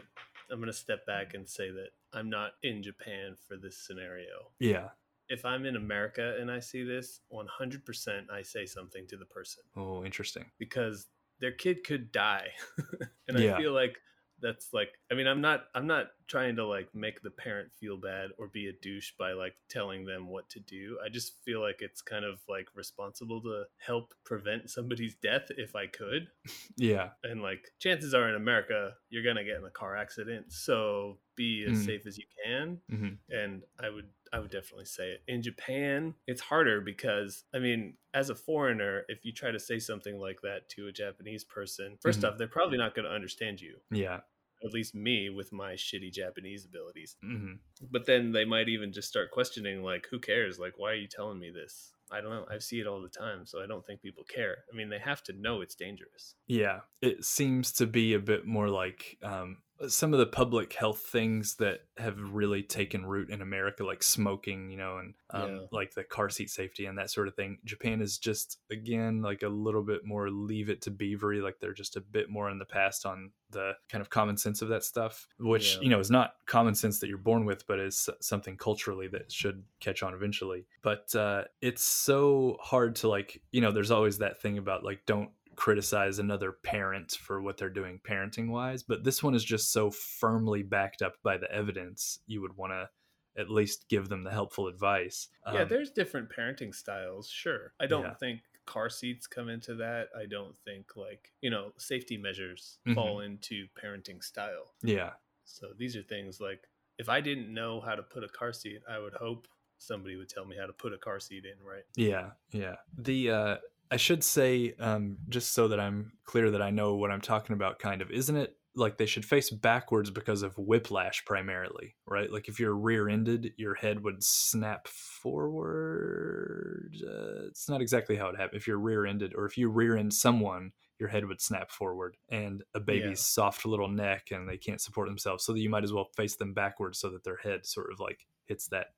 I'm 0.50 0.60
gonna 0.60 0.72
step 0.72 1.04
back 1.06 1.34
and 1.34 1.46
say 1.46 1.70
that 1.70 1.90
I'm 2.12 2.30
not 2.30 2.52
in 2.62 2.82
Japan 2.82 3.34
for 3.46 3.56
this 3.56 3.78
scenario. 3.78 4.52
Yeah. 4.58 4.88
If 5.28 5.44
I'm 5.44 5.66
in 5.66 5.76
America 5.76 6.36
and 6.40 6.50
I 6.50 6.60
see 6.60 6.84
this, 6.84 7.20
100% 7.32 8.30
I 8.32 8.42
say 8.42 8.64
something 8.64 9.06
to 9.08 9.16
the 9.16 9.26
person. 9.26 9.62
Oh, 9.76 10.04
interesting. 10.04 10.46
Because 10.58 11.06
their 11.40 11.52
kid 11.52 11.84
could 11.84 12.10
die. 12.12 12.48
and 13.28 13.38
yeah. 13.38 13.54
I 13.54 13.60
feel 13.60 13.72
like 13.72 13.98
that's 14.40 14.68
like 14.72 14.90
i 15.10 15.14
mean 15.14 15.26
i'm 15.26 15.40
not 15.40 15.64
i'm 15.74 15.86
not 15.86 16.06
trying 16.26 16.56
to 16.56 16.66
like 16.66 16.88
make 16.94 17.22
the 17.22 17.30
parent 17.30 17.68
feel 17.80 17.96
bad 17.96 18.30
or 18.38 18.48
be 18.48 18.68
a 18.68 18.72
douche 18.82 19.12
by 19.18 19.32
like 19.32 19.54
telling 19.68 20.04
them 20.04 20.28
what 20.28 20.48
to 20.48 20.60
do 20.60 20.98
i 21.04 21.08
just 21.08 21.42
feel 21.44 21.60
like 21.60 21.76
it's 21.80 22.02
kind 22.02 22.24
of 22.24 22.38
like 22.48 22.66
responsible 22.74 23.40
to 23.40 23.64
help 23.78 24.14
prevent 24.24 24.70
somebody's 24.70 25.14
death 25.16 25.46
if 25.56 25.74
i 25.74 25.86
could 25.86 26.28
yeah 26.76 27.10
and 27.24 27.42
like 27.42 27.72
chances 27.78 28.14
are 28.14 28.28
in 28.28 28.34
america 28.34 28.92
you're 29.10 29.24
gonna 29.24 29.44
get 29.44 29.56
in 29.56 29.64
a 29.64 29.70
car 29.70 29.96
accident 29.96 30.46
so 30.52 31.18
be 31.36 31.64
as 31.64 31.78
mm-hmm. 31.78 31.86
safe 31.86 32.06
as 32.06 32.18
you 32.18 32.24
can 32.44 32.78
mm-hmm. 32.90 33.14
and 33.30 33.62
i 33.80 33.88
would 33.88 34.08
I 34.32 34.38
would 34.38 34.50
definitely 34.50 34.86
say 34.86 35.10
it. 35.10 35.22
In 35.28 35.42
Japan, 35.42 36.14
it's 36.26 36.40
harder 36.40 36.80
because, 36.80 37.44
I 37.54 37.58
mean, 37.58 37.94
as 38.14 38.30
a 38.30 38.34
foreigner, 38.34 39.04
if 39.08 39.24
you 39.24 39.32
try 39.32 39.50
to 39.50 39.58
say 39.58 39.78
something 39.78 40.18
like 40.18 40.40
that 40.42 40.68
to 40.70 40.88
a 40.88 40.92
Japanese 40.92 41.44
person, 41.44 41.98
1st 42.04 42.16
mm-hmm. 42.16 42.24
off, 42.26 42.38
they're 42.38 42.48
probably 42.48 42.78
not 42.78 42.94
going 42.94 43.06
to 43.06 43.14
understand 43.14 43.60
you. 43.60 43.76
Yeah. 43.90 44.20
At 44.64 44.72
least 44.72 44.94
me 44.94 45.30
with 45.30 45.52
my 45.52 45.74
shitty 45.74 46.12
Japanese 46.12 46.64
abilities. 46.64 47.16
Mm-hmm. 47.24 47.54
But 47.90 48.06
then 48.06 48.32
they 48.32 48.44
might 48.44 48.68
even 48.68 48.92
just 48.92 49.08
start 49.08 49.30
questioning, 49.30 49.82
like, 49.82 50.08
who 50.10 50.18
cares? 50.18 50.58
Like, 50.58 50.74
why 50.76 50.90
are 50.92 50.96
you 50.96 51.08
telling 51.08 51.38
me 51.38 51.50
this? 51.50 51.92
I 52.10 52.20
don't 52.20 52.30
know. 52.30 52.46
I 52.50 52.58
see 52.58 52.80
it 52.80 52.86
all 52.86 53.02
the 53.02 53.08
time, 53.08 53.44
so 53.44 53.62
I 53.62 53.66
don't 53.66 53.86
think 53.86 54.00
people 54.00 54.24
care. 54.24 54.58
I 54.72 54.76
mean, 54.76 54.88
they 54.88 54.98
have 54.98 55.22
to 55.24 55.32
know 55.32 55.60
it's 55.60 55.74
dangerous. 55.74 56.34
Yeah, 56.46 56.80
it 57.02 57.24
seems 57.24 57.72
to 57.72 57.86
be 57.86 58.14
a 58.14 58.18
bit 58.18 58.46
more 58.46 58.68
like 58.68 59.18
um, 59.22 59.58
some 59.86 60.12
of 60.12 60.18
the 60.18 60.26
public 60.26 60.72
health 60.72 61.00
things 61.00 61.54
that 61.56 61.80
have 61.98 62.16
really 62.32 62.62
taken 62.62 63.06
root 63.06 63.30
in 63.30 63.42
America, 63.42 63.84
like 63.84 64.02
smoking, 64.02 64.70
you 64.70 64.76
know, 64.76 64.98
and 64.98 65.14
um, 65.30 65.56
yeah. 65.56 65.60
like 65.70 65.94
the 65.94 66.04
car 66.04 66.28
seat 66.28 66.50
safety 66.50 66.86
and 66.86 66.98
that 66.98 67.10
sort 67.10 67.28
of 67.28 67.34
thing. 67.34 67.58
Japan 67.64 68.00
is 68.00 68.18
just 68.18 68.58
again 68.70 69.22
like 69.22 69.42
a 69.42 69.48
little 69.48 69.82
bit 69.82 70.04
more 70.04 70.30
leave 70.30 70.68
it 70.68 70.82
to 70.82 70.90
beavery, 70.90 71.40
like 71.40 71.60
they're 71.60 71.72
just 71.72 71.96
a 71.96 72.00
bit 72.00 72.28
more 72.28 72.50
in 72.50 72.58
the 72.58 72.64
past 72.64 73.06
on 73.06 73.30
the 73.50 73.72
kind 73.88 74.02
of 74.02 74.10
common 74.10 74.36
sense 74.36 74.62
of 74.62 74.68
that 74.68 74.84
stuff, 74.84 75.26
which 75.38 75.76
yeah. 75.76 75.82
you 75.82 75.88
know 75.88 76.00
is 76.00 76.10
not 76.10 76.34
common 76.46 76.74
sense 76.74 76.98
that 77.00 77.08
you're 77.08 77.18
born 77.18 77.44
with, 77.44 77.66
but 77.66 77.78
is 77.78 78.08
something 78.20 78.56
culturally 78.56 79.08
that 79.08 79.30
should 79.30 79.62
catch 79.80 80.02
on 80.02 80.14
eventually. 80.14 80.66
But 80.82 81.14
uh, 81.14 81.44
it's 81.60 81.82
so 81.82 82.56
hard 82.60 82.96
to 82.96 83.08
like, 83.08 83.40
you 83.52 83.60
know, 83.60 83.72
there's 83.72 83.90
always 83.90 84.18
that 84.18 84.40
thing 84.40 84.58
about 84.58 84.84
like 84.84 85.00
don't 85.06 85.30
criticize 85.58 86.20
another 86.20 86.52
parent 86.52 87.10
for 87.10 87.42
what 87.42 87.56
they're 87.56 87.68
doing 87.68 87.98
parenting 88.08 88.48
wise, 88.48 88.84
but 88.84 89.02
this 89.02 89.24
one 89.24 89.34
is 89.34 89.44
just 89.44 89.72
so 89.72 89.90
firmly 89.90 90.62
backed 90.62 91.02
up 91.02 91.14
by 91.24 91.36
the 91.36 91.50
evidence. 91.52 92.20
You 92.28 92.40
would 92.42 92.56
want 92.56 92.74
to 92.74 92.88
at 93.36 93.50
least 93.50 93.88
give 93.88 94.08
them 94.08 94.22
the 94.22 94.30
helpful 94.30 94.68
advice. 94.68 95.26
Yeah, 95.52 95.62
um, 95.62 95.68
there's 95.68 95.90
different 95.90 96.28
parenting 96.30 96.72
styles. 96.72 97.28
Sure. 97.28 97.72
I 97.80 97.86
don't 97.86 98.04
yeah. 98.04 98.14
think 98.14 98.40
car 98.66 98.88
seats 98.88 99.26
come 99.26 99.48
into 99.48 99.74
that. 99.74 100.10
I 100.16 100.26
don't 100.26 100.54
think 100.64 100.94
like, 100.94 101.32
you 101.40 101.50
know, 101.50 101.72
safety 101.76 102.16
measures 102.16 102.78
mm-hmm. 102.86 102.94
fall 102.94 103.18
into 103.18 103.66
parenting 103.82 104.22
style. 104.22 104.74
Yeah. 104.84 105.10
So 105.44 105.70
these 105.76 105.96
are 105.96 106.02
things 106.02 106.40
like 106.40 106.68
if 106.98 107.08
I 107.08 107.20
didn't 107.20 107.52
know 107.52 107.80
how 107.80 107.96
to 107.96 108.02
put 108.04 108.22
a 108.22 108.28
car 108.28 108.52
seat, 108.52 108.82
I 108.88 109.00
would 109.00 109.14
hope 109.14 109.48
somebody 109.78 110.14
would 110.14 110.28
tell 110.28 110.44
me 110.44 110.56
how 110.56 110.66
to 110.66 110.72
put 110.72 110.92
a 110.92 110.98
car 110.98 111.18
seat 111.18 111.44
in, 111.44 111.66
right? 111.66 111.84
Yeah, 111.96 112.30
yeah. 112.52 112.76
The 112.96 113.30
uh 113.30 113.56
I 113.90 113.96
should 113.96 114.22
say, 114.22 114.74
um, 114.78 115.18
just 115.28 115.54
so 115.54 115.68
that 115.68 115.80
I'm 115.80 116.12
clear 116.24 116.50
that 116.50 116.62
I 116.62 116.70
know 116.70 116.96
what 116.96 117.10
I'm 117.10 117.20
talking 117.20 117.54
about, 117.54 117.78
kind 117.78 118.02
of, 118.02 118.10
isn't 118.10 118.36
it 118.36 118.54
like 118.74 118.98
they 118.98 119.06
should 119.06 119.24
face 119.24 119.50
backwards 119.50 120.10
because 120.10 120.42
of 120.42 120.56
whiplash 120.56 121.24
primarily, 121.24 121.96
right? 122.06 122.30
Like 122.30 122.48
if 122.48 122.60
you're 122.60 122.76
rear-ended, 122.76 123.54
your 123.56 123.74
head 123.74 124.04
would 124.04 124.22
snap 124.22 124.86
forward. 124.88 126.94
Uh, 127.02 127.46
it's 127.48 127.68
not 127.68 127.80
exactly 127.80 128.14
how 128.16 128.28
it 128.28 128.36
happens. 128.36 128.60
If 128.60 128.68
you're 128.68 128.78
rear-ended, 128.78 129.32
or 129.34 129.46
if 129.46 129.56
you 129.58 129.68
rear-end 129.68 130.14
someone, 130.14 130.72
your 131.00 131.08
head 131.08 131.24
would 131.24 131.40
snap 131.40 131.70
forward, 131.70 132.16
and 132.28 132.62
a 132.74 132.80
baby's 132.80 133.20
Yeah. 133.20 133.24
soft 133.24 133.64
little 133.66 133.88
neck, 133.88 134.30
and 134.30 134.48
they 134.48 134.58
can't 134.58 134.80
support 134.80 135.08
themselves, 135.08 135.44
so 135.44 135.52
that 135.52 135.60
you 135.60 135.70
might 135.70 135.84
as 135.84 135.92
well 135.92 136.10
face 136.16 136.36
them 136.36 136.54
backwards 136.54 136.98
so 137.00 137.08
that 137.10 137.24
their 137.24 137.36
head 137.38 137.66
sort 137.66 137.90
of 137.92 137.98
like 138.00 138.26
hits 138.44 138.68
that 138.68 138.88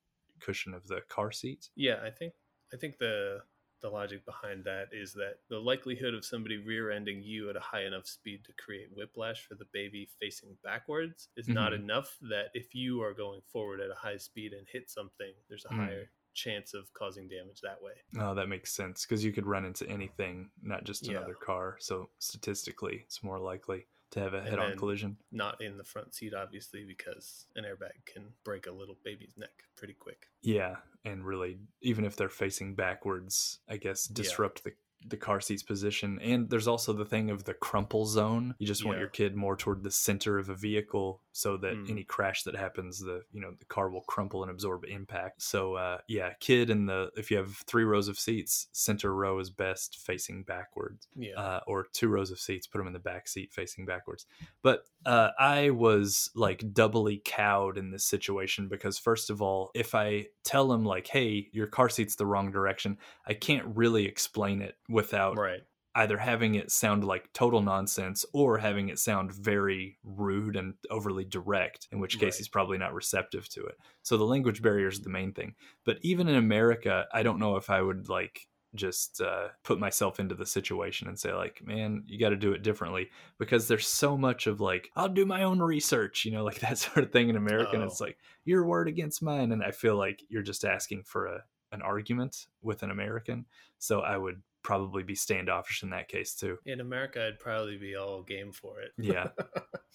cushion 0.41 0.75
of 0.75 0.89
the 0.89 1.01
car 1.09 1.31
seat. 1.31 1.69
Yeah, 1.77 2.01
I 2.03 2.11
think 2.11 2.35
I 2.73 2.77
think 2.77 2.99
the 2.99 3.43
the 3.81 3.89
logic 3.89 4.25
behind 4.25 4.65
that 4.65 4.89
is 4.93 5.13
that 5.15 5.37
the 5.49 5.59
likelihood 5.59 6.15
of 6.15 6.25
somebody 6.25 6.59
rear-ending 6.59 7.23
you 7.23 7.49
at 7.51 7.57
a 7.57 7.61
high 7.61 7.85
enough 7.85 8.07
speed 8.07 8.45
to 8.45 8.53
create 8.63 8.89
whiplash 8.95 9.47
for 9.47 9.55
the 9.55 9.65
baby 9.73 10.09
facing 10.21 10.57
backwards 10.63 11.29
is 11.37 11.49
not 11.49 11.73
Mhm. 11.73 11.77
enough 11.77 12.17
that 12.23 12.51
if 12.55 12.75
you 12.75 13.03
are 13.03 13.15
going 13.15 13.41
forward 13.43 13.81
at 13.81 13.91
a 13.91 13.95
high 13.95 14.17
speed 14.17 14.53
and 14.53 14.67
hit 14.69 14.91
something, 14.91 15.33
there's 15.49 15.65
a 15.65 15.69
Mm. 15.69 15.77
higher 15.87 16.11
chance 16.35 16.75
of 16.75 16.93
causing 16.95 17.29
damage 17.29 17.61
that 17.61 17.81
way. 17.83 17.95
Oh, 18.19 18.35
that 18.35 18.49
makes 18.49 18.73
sense 18.73 19.05
because 19.05 19.25
you 19.25 19.33
could 19.33 19.47
run 19.47 19.65
into 19.65 19.87
anything, 19.89 20.51
not 20.63 20.85
just 20.85 21.07
Yeah. 21.07 21.19
another 21.19 21.35
car. 21.35 21.77
So 21.81 22.11
statistically, 22.19 23.01
it's 23.05 23.23
more 23.23 23.39
likely 23.39 23.87
to 24.11 24.21
have 24.21 24.35
a 24.35 24.43
head-on 24.43 24.77
collision. 24.77 25.17
Not 25.31 25.61
in 25.63 25.79
the 25.79 25.85
front 25.85 26.15
seat, 26.15 26.35
obviously, 26.35 26.85
because 26.85 27.47
an 27.57 27.65
airbag 27.65 28.05
can 28.07 28.25
break 28.45 28.67
a 28.67 28.73
little 28.73 28.97
baby's 29.05 29.37
neck 29.37 29.65
pretty 29.77 29.95
quick. 29.95 30.27
Yeah, 30.43 30.77
and 31.05 31.25
really, 31.25 31.59
even 31.81 32.05
if 32.05 32.17
they're 32.17 32.29
facing 32.29 32.75
backwards, 32.75 33.59
I 33.69 33.77
guess 33.77 34.07
disrupt 34.07 34.65
the 34.65 34.73
the 35.07 35.17
car 35.17 35.41
seat's 35.41 35.63
position. 35.63 36.19
And 36.21 36.51
there's 36.51 36.69
also 36.69 36.93
the 36.93 37.05
thing 37.05 37.31
of 37.31 37.45
the 37.45 37.55
crumple 37.55 38.07
zone. 38.07 38.55
You 38.59 38.67
just 38.67 38.85
want 38.85 38.97
Yeah. 38.97 39.01
your 39.03 39.09
kid 39.09 39.35
more 39.35 39.57
toward 39.57 39.83
the 39.83 39.91
center 39.91 40.39
of 40.39 40.49
a 40.51 40.55
vehicle 40.55 41.23
so 41.33 41.57
that 41.59 41.75
Mm. 41.75 41.91
any 41.91 42.05
crash 42.05 42.43
that 42.43 42.55
happens, 42.55 42.99
the 43.01 43.23
you 43.33 43.41
know 43.41 43.53
the 43.59 43.65
car 43.67 43.89
will 43.91 44.03
crumple 44.03 44.43
and 44.43 44.51
absorb 44.51 44.85
impact. 44.85 45.43
So 45.43 45.75
uh, 45.75 45.99
yeah, 46.09 46.35
kid 46.41 46.69
in 46.71 46.87
the 46.87 47.11
if 47.17 47.31
you 47.31 47.37
have 47.39 47.57
three 47.67 47.85
rows 47.85 48.09
of 48.09 48.19
seats, 48.19 48.69
center 48.73 49.15
row 49.15 49.39
is 49.39 49.49
best 49.51 49.97
facing 49.99 50.43
backwards. 50.43 51.09
Yeah. 51.17 51.35
uh, 51.39 51.61
or 51.67 51.87
two 51.93 52.09
rows 52.09 52.31
of 52.31 52.39
seats, 52.39 52.67
put 52.67 52.79
them 52.79 52.87
in 52.87 52.93
the 52.93 52.99
back 52.99 53.29
seat 53.29 53.53
facing 53.53 53.87
backwards. 53.87 54.27
But 54.63 54.85
uh, 55.07 55.31
I 55.39 55.71
was 55.71 56.31
like 56.35 56.73
doubly 56.75 57.23
cowed 57.25 57.79
in 57.79 57.91
this 57.91 58.05
situation 58.05 58.69
because, 58.69 58.99
first 58.99 59.31
of 59.31 59.41
all, 59.41 59.71
if 59.75 59.95
I 59.95 60.27
tell 60.45 60.73
him, 60.73 60.85
like, 60.85 61.07
hey, 61.07 61.49
your 61.53 61.67
car 61.67 61.89
seat's 61.89 62.17
the 62.17 62.27
wrong 62.27 62.51
direction, 62.51 62.99
I 63.27 63.35
can't 63.35 63.65
really 63.77 64.05
explain 64.07 64.61
it 64.61 64.77
without 64.91 65.37
right. 65.39 65.61
either 65.95 66.19
having 66.19 66.55
it 66.57 66.71
sound 66.71 67.05
like 67.05 67.33
total 67.33 67.63
nonsense 67.63 68.25
or 68.33 68.59
having 68.59 68.89
it 68.89 68.99
sound 68.99 69.33
very 69.33 69.99
rude 70.05 70.57
and 70.57 70.75
overly 70.91 71.25
direct, 71.25 71.89
in 71.93 72.01
which 72.01 72.19
case 72.19 72.35
Right. 72.35 72.39
he's 72.39 72.49
probably 72.49 72.79
not 72.79 72.95
receptive 72.95 73.49
to 73.51 73.65
it. 73.65 73.77
So 74.03 74.17
the 74.17 74.25
language 74.25 74.63
barrier 74.63 74.89
is 74.89 75.01
the 75.01 75.11
main 75.11 75.33
thing. 75.33 75.55
But 75.85 75.99
even 76.03 76.29
in 76.29 76.37
America, 76.37 77.07
I 77.13 77.23
don't 77.23 77.39
know 77.39 77.57
if 77.57 77.71
I 77.71 77.81
would 77.83 78.09
like 78.09 78.47
just 78.77 79.21
uh, 79.21 79.49
put 79.65 79.81
myself 79.81 80.21
into 80.21 80.37
the 80.37 80.47
situation 80.47 81.09
and 81.09 81.19
say 81.19 81.33
like 81.35 81.61
man 81.65 82.05
you 82.07 82.21
got 82.21 82.29
to 82.29 82.37
do 82.37 82.53
it 82.53 82.63
differently 82.63 83.11
because 83.37 83.67
there's 83.67 83.89
so 83.89 84.17
much 84.17 84.47
of 84.47 84.61
like 84.61 84.91
i'll 84.95 85.09
do 85.09 85.27
my 85.27 85.43
own 85.43 85.59
research 85.59 86.25
you 86.25 86.31
know 86.31 86.45
like 86.49 86.61
that 86.61 86.79
sort 86.79 86.99
of 87.05 87.11
thing 87.11 87.29
in 87.29 87.35
america 87.35 87.73
and 87.73 87.83
Oh. 87.83 87.87
it's 87.87 88.01
like 88.01 88.17
your 88.45 88.65
word 88.65 88.87
against 88.87 89.23
mine 89.25 89.51
and 89.51 89.61
i 89.65 89.73
feel 89.73 89.97
like 89.97 90.23
you're 90.29 90.45
just 90.45 90.65
asking 90.65 91.03
for 91.03 91.27
a 91.27 91.43
an 91.73 91.83
argument 91.83 92.47
with 92.63 92.85
an 92.85 92.93
american 92.93 93.45
so 93.81 94.03
i 94.03 94.17
would 94.17 94.41
probably 94.63 95.03
be 95.03 95.15
standoffish 95.15 95.83
in 95.83 95.91
that 95.91 96.09
case 96.09 96.35
too. 96.35 96.59
In 96.67 96.81
America, 96.81 97.27
I'd 97.27 97.39
probably 97.39 97.77
be 97.77 97.97
all 97.97 98.23
game 98.23 98.53
for 98.53 98.81
it. 98.81 98.93
yeah. 98.99 99.29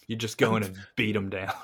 You 0.07 0.15
just 0.15 0.37
go 0.37 0.55
in 0.55 0.61
and 0.61 0.77
beat 0.95 1.13
them 1.13 1.31
down. 1.31 1.55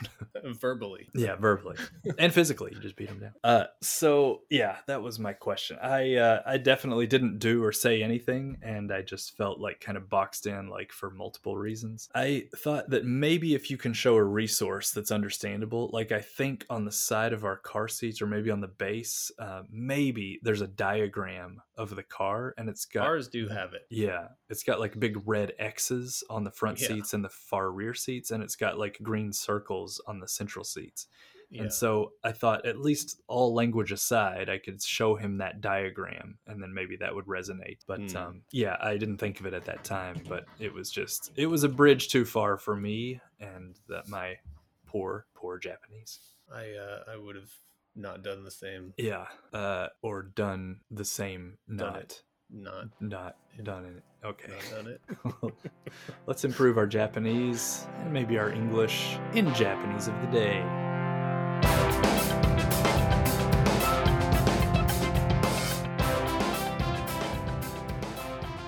Verbally. 0.44 1.08
yeah 1.14 1.36
verbally. 1.36 1.76
And 2.18 2.34
physically 2.34 2.72
you 2.74 2.80
just 2.82 2.96
beat 2.96 3.08
them 3.10 3.20
down. 3.20 3.34
Uh 3.44 3.66
so 3.84 4.42
yeah 4.50 4.78
that 4.88 5.04
was 5.04 5.20
my 5.20 5.34
question. 5.34 5.78
I 5.80 6.16
uh 6.16 6.42
i 6.48 6.58
definitely 6.58 7.06
didn't 7.06 7.38
do 7.38 7.64
or 7.64 7.72
say 7.72 8.02
anything 8.02 8.58
and 8.64 8.92
i 8.92 9.04
just 9.04 9.38
felt 9.38 9.60
like 9.60 9.80
kind 9.80 9.96
of 9.96 10.10
boxed 10.10 10.48
in 10.48 10.70
like 10.70 10.92
for 10.92 11.12
multiple 11.12 11.56
reasons. 11.56 12.10
I 12.16 12.46
thought 12.56 12.90
that 12.90 13.06
maybe 13.06 13.54
if 13.54 13.70
you 13.70 13.78
can 13.78 13.94
show 13.94 14.16
a 14.16 14.24
resource 14.24 14.90
that's 14.90 15.12
understandable 15.12 15.92
like 15.94 16.12
i 16.12 16.20
think 16.22 16.66
on 16.70 16.84
the 16.86 16.92
side 16.92 17.34
of 17.34 17.46
our 17.46 17.58
car 17.58 17.88
seats 17.88 18.24
or 18.24 18.28
maybe 18.28 18.50
on 18.50 18.62
the 18.62 18.68
base 18.68 19.32
uh, 19.38 19.62
maybe 19.70 20.40
there's 20.42 20.62
a 20.62 20.68
diagram 20.68 21.62
of 21.78 21.96
the 21.96 22.04
car 22.04 22.56
and 22.58 22.70
it's 22.70 22.86
got 22.92 23.04
Cars 23.06 23.28
do 23.28 23.48
have 23.48 23.74
it. 23.74 23.86
yeah, 23.90 24.28
it's 24.50 24.64
got 24.64 24.80
like 24.80 25.00
big 25.00 25.18
red 25.28 25.54
X's 25.60 26.24
on 26.30 26.44
the 26.44 26.52
front 26.52 26.80
Yeah. 26.82 26.88
seats 26.90 27.14
and 27.14 27.24
the 27.24 27.30
far 27.30 27.72
rear 27.72 27.94
seats, 27.94 28.32
and 28.32 28.44
it's 28.44 28.56
got 28.56 28.78
like 28.78 29.00
green 29.02 29.32
circles 29.34 30.02
on 30.08 30.20
the 30.20 30.28
central 30.28 30.64
seats. 30.66 31.08
Yeah. 31.50 31.64
And 31.64 31.74
so 31.74 32.14
I 32.24 32.32
thought, 32.32 32.66
at 32.66 32.80
least 32.80 33.22
all 33.28 33.54
language 33.54 33.92
aside, 33.92 34.50
I 34.50 34.58
could 34.58 34.82
show 34.82 35.16
him 35.16 35.40
that 35.40 35.60
diagram, 35.60 36.38
and 36.48 36.64
then 36.64 36.74
maybe 36.74 36.96
that 36.98 37.14
would 37.14 37.26
resonate. 37.26 37.80
But 37.86 38.00
Hmm. 38.12 38.18
um, 38.18 38.42
yeah, 38.52 38.78
I 38.80 38.96
didn't 38.96 39.18
think 39.18 39.40
of 39.42 39.46
it 39.46 39.54
at 39.54 39.66
that 39.66 39.84
time, 39.84 40.22
but 40.30 40.46
it 40.60 40.74
was 40.74 40.90
just 40.90 41.32
it 41.36 41.48
was 41.48 41.64
a 41.66 41.70
bridge 41.70 42.08
too 42.08 42.24
far 42.24 42.58
for 42.58 42.76
me 42.76 43.20
and 43.42 43.78
that 43.90 44.08
my 44.08 44.38
poor 44.86 45.26
poor 45.34 45.58
Japanese. 45.58 46.20
I 46.50 46.72
uh, 46.72 47.04
I 47.12 47.18
would 47.18 47.36
have 47.36 47.52
not 47.96 48.24
done 48.24 48.46
the 48.46 48.52
same. 48.52 48.94
Yeah, 48.98 49.28
uh, 49.52 49.88
or 50.02 50.24
done 50.24 50.80
the 50.90 51.04
same, 51.04 51.58
Done 51.68 51.78
not 51.78 51.96
it. 51.98 52.24
Not 52.54 52.90
not 53.00 53.38
done 53.64 53.86
it. 53.86 54.04
Okay. 54.26 54.52
not 54.52 54.84
done 54.84 54.88
it. 54.94 55.92
Let's 56.28 56.44
improve 56.44 56.78
our 56.78 56.86
Japanese 56.86 57.88
and 58.00 58.12
maybe 58.12 58.38
our 58.38 58.52
English 58.52 59.18
in 59.34 59.54
Japanese 59.54 60.10
of 60.10 60.20
the 60.22 60.28
day. 60.28 60.62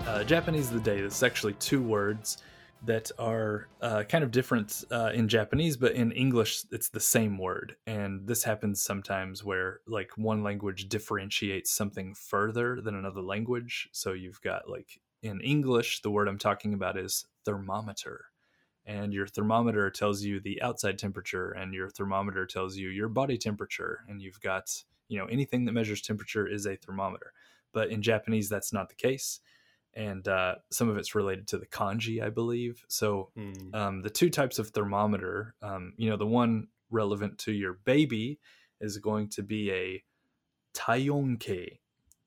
Uh, 0.08 0.24
Japanese 0.24 0.68
of 0.70 0.76
the 0.76 0.80
day. 0.80 1.02
This 1.02 1.18
is 1.18 1.24
actually 1.24 1.54
two 1.54 1.82
words 1.82 2.38
that 2.86 3.12
are 3.18 3.70
uh, 3.82 4.04
kind 4.04 4.24
of 4.24 4.32
different 4.32 4.84
uh, 4.92 5.12
in 5.14 5.28
Japanese, 5.28 5.78
but 5.78 5.94
in 5.94 6.12
English 6.12 6.64
it's 6.72 6.90
the 6.90 7.00
same 7.00 7.38
word. 7.38 7.76
And 7.88 8.28
this 8.28 8.44
happens 8.44 8.82
sometimes 8.82 9.44
where 9.44 9.80
like 9.88 10.12
one 10.18 10.44
language 10.44 10.90
differentiates 10.90 11.72
something 11.72 12.14
further 12.14 12.82
than 12.82 12.96
another 12.96 13.22
language. 13.22 13.90
So 13.92 14.14
you've 14.14 14.42
got 14.42 14.70
like 14.70 15.00
in 15.22 15.40
English, 15.40 16.02
the 16.02 16.12
word 16.12 16.28
I'm 16.28 16.38
talking 16.38 16.74
about 16.74 16.98
is 16.98 17.26
thermometer. 17.46 18.26
And 18.86 19.14
your 19.14 19.28
thermometer 19.28 19.90
tells 19.90 20.24
you 20.24 20.42
the 20.42 20.62
outside 20.62 21.00
temperature, 21.00 21.52
and 21.52 21.74
your 21.74 21.90
thermometer 21.90 22.46
tells 22.46 22.76
you 22.76 22.90
your 22.90 23.08
body 23.08 23.38
temperature. 23.38 24.02
And 24.10 24.22
you've 24.22 24.42
got, 24.42 24.84
you 25.08 25.18
know, 25.18 25.26
anything 25.28 25.64
that 25.66 25.72
measures 25.72 26.02
temperature 26.02 26.46
is 26.46 26.66
a 26.66 26.76
thermometer. 26.76 27.32
But 27.72 27.90
in 27.90 28.02
Japanese, 28.02 28.50
that's 28.50 28.74
not 28.74 28.90
the 28.90 28.96
case. 28.96 29.40
And 29.96 30.28
uh, 30.28 30.56
some 30.72 30.90
of 30.90 30.98
it's 30.98 31.16
related 31.16 31.48
to 31.50 31.58
the 31.58 31.68
kanji, 31.68 32.22
I 32.24 32.30
believe. 32.30 32.84
So 32.88 33.32
Hmm. 33.36 33.74
um, 33.76 34.02
the 34.02 34.10
two 34.10 34.30
types 34.30 34.60
of 34.60 34.70
thermometer, 34.70 35.56
um, 35.62 35.94
you 35.98 36.10
know, 36.10 36.18
the 36.18 36.26
one 36.28 36.68
relevant 36.90 37.38
to 37.40 37.52
your 37.52 37.74
baby 37.74 38.40
is 38.82 38.98
going 38.98 39.30
to 39.30 39.44
be 39.44 39.72
a 39.72 40.04
taionke, 40.74 41.80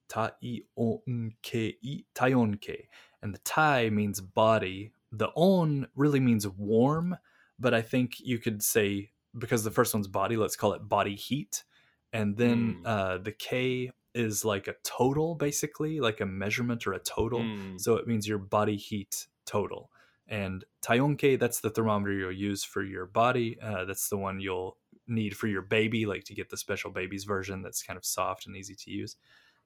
taionke, 0.09 1.77
taionke, 2.15 2.89
and 3.23 3.35
the 3.35 3.39
tai 3.45 3.91
means 3.91 4.21
body. 4.21 4.93
The 5.13 5.29
on 5.35 5.87
really 5.95 6.21
means 6.21 6.47
warm, 6.49 7.17
but 7.59 7.75
I 7.75 7.83
think 7.83 8.21
you 8.21 8.39
could 8.39 8.63
say 8.63 9.11
because 9.39 9.65
the 9.65 9.71
first 9.71 9.95
one's 9.95 10.09
body, 10.09 10.37
let's 10.37 10.57
call 10.57 10.73
it 10.73 10.89
body 10.89 11.15
heat, 11.15 11.65
and 12.13 12.37
then 12.37 12.77
Mm. 12.83 12.87
uh, 12.87 13.19
the 13.19 13.33
k 13.33 13.93
is 14.17 14.45
like 14.45 14.67
a 14.67 14.75
total, 14.83 15.35
basically, 15.35 16.01
like 16.01 16.21
a 16.21 16.27
measurement 16.27 16.87
or 16.87 16.95
a 16.95 16.99
total. 16.99 17.43
Hmm. 17.43 17.77
So 17.79 17.97
it 17.97 18.07
means 18.07 18.27
your 18.27 18.39
body 18.39 18.77
heat 18.77 19.27
total. 19.45 19.91
And 20.27 20.65
Taionke, 20.83 21.39
that's 21.39 21.61
the 21.61 21.71
thermometer 21.71 22.13
you'll 22.13 22.33
use 22.33 22.65
for 22.65 22.83
your 22.83 23.07
body. 23.07 23.59
Uh, 23.61 23.85
that's 23.85 24.09
the 24.09 24.17
one 24.17 24.41
you'll 24.41 24.77
need 25.07 25.37
for 25.37 25.47
your 25.47 25.63
baby, 25.63 26.05
like 26.07 26.25
to 26.25 26.35
get 26.35 26.51
the 26.51 26.57
special 26.57 26.91
baby's 26.91 27.23
version 27.25 27.63
that's 27.63 27.83
kind 27.83 27.97
of 27.97 28.05
soft 28.05 28.47
and 28.47 28.57
easy 28.57 28.75
to 28.75 28.91
use. 28.91 29.17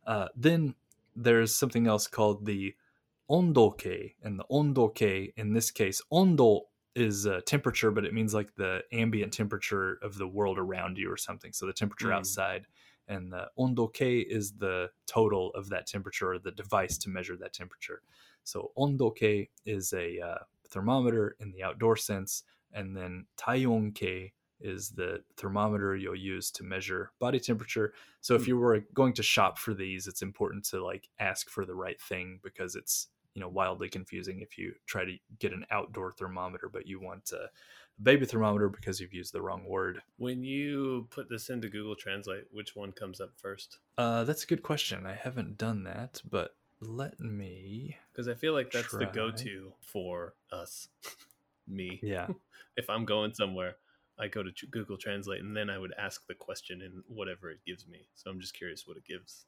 Uh, 0.06 0.28
then 0.36 0.74
there's 1.16 1.56
something 1.56 1.86
else 1.86 2.06
called 2.06 2.44
the 2.44 2.74
ondoke. 3.30 4.14
And 4.22 4.38
the 4.38 4.44
ondoke, 4.50 5.32
in 5.36 5.52
this 5.54 5.70
case, 5.70 6.02
ondo 6.10 6.62
is 6.94 7.26
uh, 7.26 7.40
temperature, 7.46 7.90
but 7.90 8.04
it 8.04 8.12
means 8.12 8.34
like 8.34 8.54
the 8.56 8.82
ambient 8.92 9.32
temperature 9.32 9.98
of 10.02 10.18
the 10.18 10.26
world 10.26 10.58
around 10.58 10.98
you 10.98 11.10
or 11.10 11.16
something. 11.16 11.52
So 11.52 11.66
the 11.66 11.72
temperature 11.72 12.08
Mm. 12.08 12.16
outside. 12.16 12.66
And 13.10 13.32
the 13.32 13.50
ondo 13.58 13.88
ondoke 13.88 14.24
is 14.26 14.52
the 14.58 14.90
total 15.06 15.50
of 15.54 15.68
that 15.70 15.86
temperature 15.86 16.32
or 16.32 16.38
the 16.38 16.52
device 16.52 16.96
to 16.98 17.10
measure 17.10 17.36
that 17.36 17.52
temperature. 17.52 18.02
So 18.44 18.72
ondo 18.76 19.10
ondoke 19.10 19.50
is 19.66 19.92
a 19.92 20.20
uh, 20.20 20.38
thermometer 20.68 21.36
in 21.40 21.52
the 21.52 21.62
outdoor 21.62 21.96
sense, 21.96 22.44
and 22.72 22.96
then 22.96 23.26
taionke 23.36 24.32
is 24.60 24.90
the 24.90 25.24
thermometer 25.36 25.96
you'll 25.96 26.14
use 26.14 26.50
to 26.52 26.62
measure 26.62 27.12
body 27.18 27.40
temperature. 27.40 27.94
So 28.20 28.34
if 28.34 28.46
Hmm. 28.46 28.46
you 28.46 28.58
were 28.58 28.80
going 28.92 29.14
to 29.14 29.22
shop 29.22 29.58
for 29.58 29.72
these, 29.74 30.06
it's 30.06 30.22
important 30.22 30.64
to 30.66 30.84
like 30.84 31.08
ask 31.18 31.48
for 31.48 31.64
the 31.64 31.74
right 31.74 32.00
thing 32.00 32.40
because 32.42 32.76
it's 32.76 33.08
you 33.34 33.40
know 33.40 33.48
wildly 33.48 33.88
confusing 33.88 34.40
if 34.40 34.58
you 34.58 34.74
try 34.86 35.04
to 35.04 35.16
get 35.38 35.52
an 35.52 35.64
outdoor 35.70 36.10
thermometer 36.12 36.68
but 36.68 36.84
you 36.86 36.98
want 36.98 37.30
a 37.32 37.48
baby 38.02 38.26
thermometer 38.26 38.68
because 38.68 39.00
you've 39.00 39.12
used 39.12 39.32
the 39.32 39.42
wrong 39.42 39.64
word 39.64 40.02
When 40.16 40.42
you 40.42 41.06
put 41.10 41.28
this 41.28 41.50
into 41.50 41.68
Google 41.68 41.96
Translate, 41.96 42.44
which 42.52 42.74
one 42.76 42.92
comes 42.92 43.20
up 43.20 43.30
first? 43.36 43.78
uh, 43.98 44.24
that's 44.24 44.44
a 44.44 44.46
good 44.46 44.62
question 44.62 45.06
i 45.06 45.14
haven't 45.14 45.58
done 45.58 45.84
that 45.84 46.20
but 46.28 46.54
let 46.80 47.20
me 47.20 47.96
Because 48.12 48.26
I 48.28 48.34
feel 48.34 48.54
like 48.54 48.70
that's 48.72 48.92
the 48.92 49.04
go-to 49.06 49.72
for 49.80 50.34
us, 50.50 50.88
me. 51.68 52.00
yeah 52.02 52.28
If 52.76 52.88
I'm 52.88 53.04
going 53.04 53.34
somewhere, 53.34 53.76
I 54.18 54.28
go 54.28 54.42
to 54.42 54.50
Google 54.70 54.96
Translate 54.96 55.42
and 55.42 55.54
then 55.54 55.68
I 55.68 55.76
would 55.78 55.92
ask 55.98 56.26
the 56.26 56.34
question 56.34 56.80
in 56.80 57.02
whatever 57.08 57.50
it 57.50 57.58
gives 57.66 57.86
me. 57.86 58.06
So 58.14 58.30
I'm 58.30 58.40
just 58.40 58.54
curious 58.54 58.86
what 58.86 58.96
it 58.96 59.04
gives. 59.04 59.44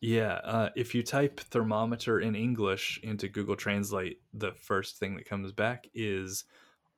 Yeah, 0.00 0.40
uh, 0.42 0.70
if 0.74 0.92
you 0.94 1.04
type 1.04 1.38
thermometer 1.38 2.18
in 2.18 2.34
English 2.34 2.98
into 3.04 3.28
Google 3.28 3.54
Translate, 3.54 4.20
the 4.34 4.50
first 4.52 4.98
thing 4.98 5.14
that 5.16 5.26
comes 5.26 5.52
back 5.52 5.86
is 5.94 6.44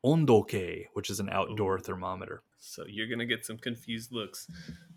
ondoke, 0.05 0.87
which 0.93 1.11
is 1.11 1.21
an 1.21 1.31
outdoor 1.31 1.77
Ooh. 1.77 1.81
thermometer. 1.81 2.43
So 2.59 2.85
you're 2.87 3.09
gonna 3.09 3.27
get 3.27 3.45
some 3.45 3.59
confused 3.59 4.13
looks 4.13 4.47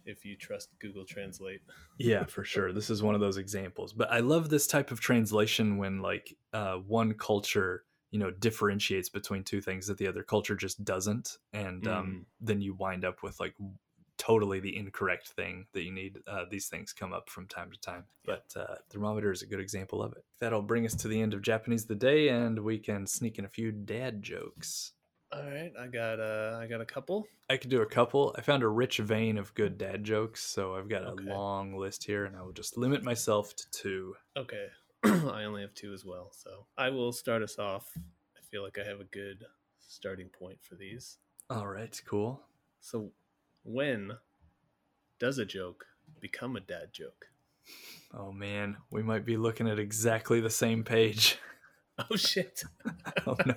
if 0.05 0.25
you 0.25 0.35
trust 0.35 0.69
Google 0.79 1.05
Translate. 1.05 1.61
Yeah, 1.97 2.25
for 2.25 2.43
sure. 2.45 2.71
This 2.73 2.89
is 2.89 3.03
one 3.03 3.15
of 3.15 3.21
those 3.21 3.37
examples. 3.37 3.93
But 3.93 4.11
I 4.11 4.19
love 4.19 4.49
this 4.49 4.67
type 4.67 4.91
of 4.91 4.99
translation 4.99 5.77
when 5.77 6.01
like 6.01 6.35
uh, 6.53 6.75
one 6.75 7.13
culture, 7.13 7.83
you 8.11 8.19
know, 8.19 8.31
differentiates 8.31 9.09
between 9.09 9.43
two 9.43 9.61
things 9.61 9.87
that 9.87 9.97
the 9.97 10.07
other 10.07 10.23
culture 10.23 10.55
just 10.55 10.83
doesn't, 10.83 11.37
and 11.53 11.87
um, 11.87 12.25
then 12.39 12.61
you 12.61 12.73
wind 12.73 13.05
up 13.05 13.23
with 13.23 13.39
like 13.39 13.53
totally 14.17 14.59
the 14.59 14.75
incorrect 14.75 15.29
thing 15.29 15.65
that 15.73 15.83
you 15.83 15.91
need. 15.91 16.17
Uh, 16.27 16.45
these 16.49 16.67
things 16.67 16.93
come 16.93 17.13
up 17.13 17.29
from 17.29 17.47
time 17.47 17.71
to 17.71 17.79
time, 17.79 18.03
but 18.25 18.45
uh, 18.55 18.75
thermometer 18.89 19.31
is 19.31 19.41
a 19.41 19.47
good 19.47 19.59
example 19.59 20.01
of 20.01 20.13
it. 20.13 20.23
That'll 20.39 20.61
bring 20.61 20.85
us 20.85 20.95
to 20.95 21.07
the 21.07 21.21
end 21.21 21.33
of 21.33 21.41
Japanese 21.41 21.85
the 21.85 21.95
day, 21.95 22.29
and 22.29 22.59
we 22.59 22.79
can 22.79 23.05
sneak 23.05 23.37
in 23.39 23.45
a 23.45 23.49
few 23.49 23.71
dad 23.71 24.23
jokes. 24.23 24.93
All 25.31 25.43
right, 25.43 25.71
I 25.77 25.87
got 25.87 26.19
uh, 26.19 26.57
I 26.61 26.67
got 26.67 26.79
a 26.79 26.85
couple. 26.85 27.27
I 27.49 27.57
could 27.57 27.69
do 27.69 27.81
a 27.81 27.85
couple. 27.85 28.33
I 28.37 28.41
found 28.41 28.63
a 28.63 28.67
rich 28.67 28.97
vein 28.99 29.37
of 29.37 29.53
good 29.55 29.77
dad 29.77 30.03
jokes, 30.03 30.41
so 30.43 30.75
I've 30.75 30.87
got 30.87 31.03
a 31.03 31.11
Okay. 31.11 31.25
long 31.29 31.75
list 31.77 32.05
here, 32.05 32.25
and 32.25 32.35
I 32.35 32.41
will 32.41 32.53
just 32.53 32.77
limit 32.77 33.03
myself 33.03 33.53
to 33.55 33.71
two. 33.71 34.15
Okay, 34.37 34.67
I 35.03 35.43
only 35.43 35.61
have 35.61 35.73
two 35.73 35.93
as 35.93 36.05
well, 36.05 36.31
so 36.31 36.65
I 36.77 36.89
will 36.89 37.11
start 37.11 37.41
us 37.41 37.59
off. 37.59 37.91
I 37.97 38.39
feel 38.49 38.63
like 38.63 38.77
I 38.77 38.87
have 38.87 39.01
a 39.01 39.05
good 39.05 39.43
starting 39.79 40.29
point 40.29 40.59
for 40.61 40.75
these. 40.75 41.17
All 41.49 41.67
right, 41.67 41.99
cool. 42.05 42.41
So, 42.79 43.11
when 43.63 44.13
does 45.19 45.37
a 45.39 45.45
joke 45.45 45.85
become 46.21 46.55
a 46.55 46.61
dad 46.61 46.93
joke? 46.93 47.27
Oh 48.13 48.31
man, 48.31 48.77
we 48.89 49.03
might 49.03 49.25
be 49.25 49.35
looking 49.35 49.67
at 49.67 49.77
exactly 49.79 50.39
the 50.39 50.49
same 50.49 50.83
page. 50.85 51.37
Oh 52.11 52.15
shit! 52.15 52.63
oh 53.25 53.35
no. 53.43 53.55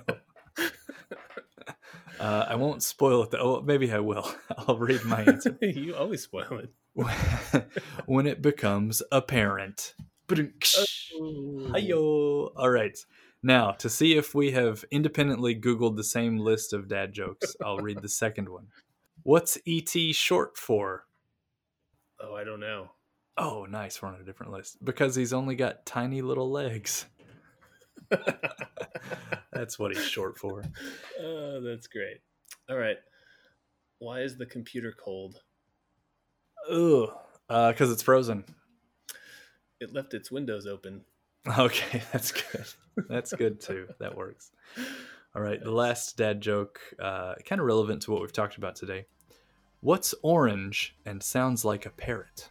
Uh, 2.21 2.45
I 2.49 2.55
won't 2.55 2.83
spoil 2.83 3.23
it 3.23 3.31
though. 3.31 3.57
Oh, 3.57 3.61
maybe 3.61 3.91
I 3.91 3.97
will. 3.97 4.31
I'll 4.57 4.77
read 4.77 5.03
my 5.05 5.23
answer. 5.23 5.57
you 5.61 5.95
always 5.95 6.21
spoil 6.21 6.61
it. 6.61 6.69
when 8.05 8.27
it 8.27 8.43
becomes 8.43 9.01
apparent. 9.11 9.95
Hiyo. 10.29 11.97
All 12.55 12.69
right. 12.69 12.95
Now, 13.41 13.71
to 13.71 13.89
see 13.89 14.15
if 14.15 14.35
we 14.35 14.51
have 14.51 14.85
independently 14.91 15.59
Googled 15.59 15.97
the 15.97 16.03
same 16.03 16.37
list 16.37 16.73
of 16.73 16.87
dad 16.87 17.11
jokes, 17.11 17.55
I'll 17.65 17.79
read 17.79 18.03
the 18.03 18.09
second 18.09 18.49
one. 18.49 18.67
What's 19.23 19.57
ET 19.67 19.89
short 20.13 20.57
for? 20.57 21.05
Oh, 22.19 22.35
I 22.35 22.43
don't 22.43 22.59
know. 22.59 22.91
Oh, 23.35 23.65
nice. 23.67 23.99
We're 23.99 24.09
on 24.09 24.21
a 24.21 24.23
different 24.23 24.51
list. 24.51 24.77
Because 24.85 25.15
he's 25.15 25.33
only 25.33 25.55
got 25.55 25.87
tiny 25.87 26.21
little 26.21 26.51
legs. 26.51 27.07
That's 29.53 29.77
what 29.77 29.95
he's 29.95 30.05
short 30.05 30.37
for. 30.37 30.63
oh, 31.21 31.61
that's 31.61 31.87
great. 31.87 32.17
All 32.69 32.77
right. 32.77 32.97
Why 33.99 34.21
is 34.21 34.37
the 34.37 34.45
computer 34.45 34.93
cold? 34.97 35.41
Ugh. 36.69 37.09
Because 37.47 37.91
it's 37.91 38.01
frozen. 38.01 38.45
It 39.79 39.93
left 39.93 40.13
its 40.13 40.31
windows 40.31 40.65
open. 40.65 41.01
Okay, 41.57 42.01
that's 42.11 42.31
good. 42.31 42.65
That's 43.09 43.33
good 43.33 43.59
too. 43.59 43.87
That 43.99 44.15
works. 44.15 44.51
All 45.35 45.41
right, 45.41 45.61
the 45.61 45.71
last 45.71 46.17
dad 46.17 46.41
joke, 46.41 46.79
uh, 46.99 47.35
kind 47.45 47.59
of 47.59 47.67
relevant 47.67 48.03
to 48.03 48.11
what 48.11 48.21
we've 48.21 48.33
talked 48.33 48.57
about 48.57 48.75
today. 48.75 49.05
What's 49.79 50.13
orange 50.21 50.95
and 51.05 51.23
sounds 51.23 51.65
like 51.65 51.85
a 51.85 51.89
parrot? 51.89 52.49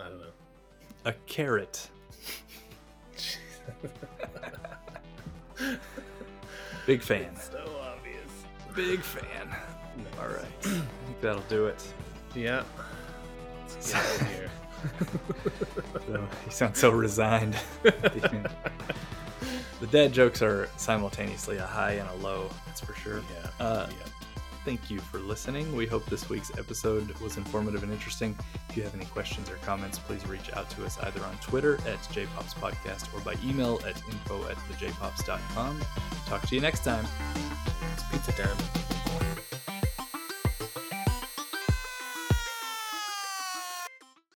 I 0.00 0.08
don't 0.08 0.18
know. 0.18 0.32
A 1.04 1.12
carrot. 1.26 1.88
Big 6.86 7.02
fan. 7.02 7.30
It's 7.34 7.50
so 7.50 7.80
obvious. 7.82 8.30
Big 8.74 9.00
fan. 9.00 9.48
Nice. 9.48 10.06
All 10.20 10.28
right, 10.28 10.44
I 10.60 10.68
think 11.06 11.20
that'll 11.20 11.42
do 11.42 11.66
it. 11.66 11.86
Yeah. 12.34 12.62
Let's 13.62 13.92
get 13.92 14.00
out 14.00 14.20
of 14.20 14.28
here. 14.28 14.50
So, 16.06 16.28
you 16.44 16.50
sound 16.50 16.76
so 16.76 16.90
resigned. 16.90 17.56
the 17.82 18.50
dad 19.90 20.12
jokes 20.12 20.42
are 20.42 20.68
simultaneously 20.76 21.56
a 21.56 21.64
high 21.66 21.92
and 21.92 22.08
a 22.10 22.14
low. 22.16 22.50
That's 22.66 22.80
for 22.80 22.94
sure. 22.94 23.22
Yeah. 23.32 23.64
Uh, 23.64 23.86
yeah. 23.88 24.23
Thank 24.64 24.90
you 24.90 24.98
for 24.98 25.18
listening. 25.18 25.76
We 25.76 25.86
hope 25.86 26.06
this 26.06 26.30
week's 26.30 26.50
episode 26.56 27.12
was 27.20 27.36
informative 27.36 27.82
and 27.82 27.92
interesting. 27.92 28.34
If 28.70 28.78
you 28.78 28.82
have 28.82 28.94
any 28.94 29.04
questions 29.04 29.50
or 29.50 29.56
comments, 29.56 29.98
please 29.98 30.26
reach 30.26 30.50
out 30.54 30.70
to 30.70 30.86
us 30.86 30.98
either 31.00 31.22
on 31.22 31.36
Twitter 31.36 31.74
at 31.86 31.98
jpopspodcast 32.04 33.14
or 33.14 33.20
by 33.20 33.34
email 33.46 33.78
at 33.86 34.02
info 34.10 34.48
at 34.48 34.56
thejpops.com. 34.56 35.82
Talk 36.26 36.46
to 36.48 36.54
you 36.54 36.62
next 36.62 36.82
time. 36.82 37.06
It's 37.92 38.04
pizza 38.10 38.32
time. 38.32 38.93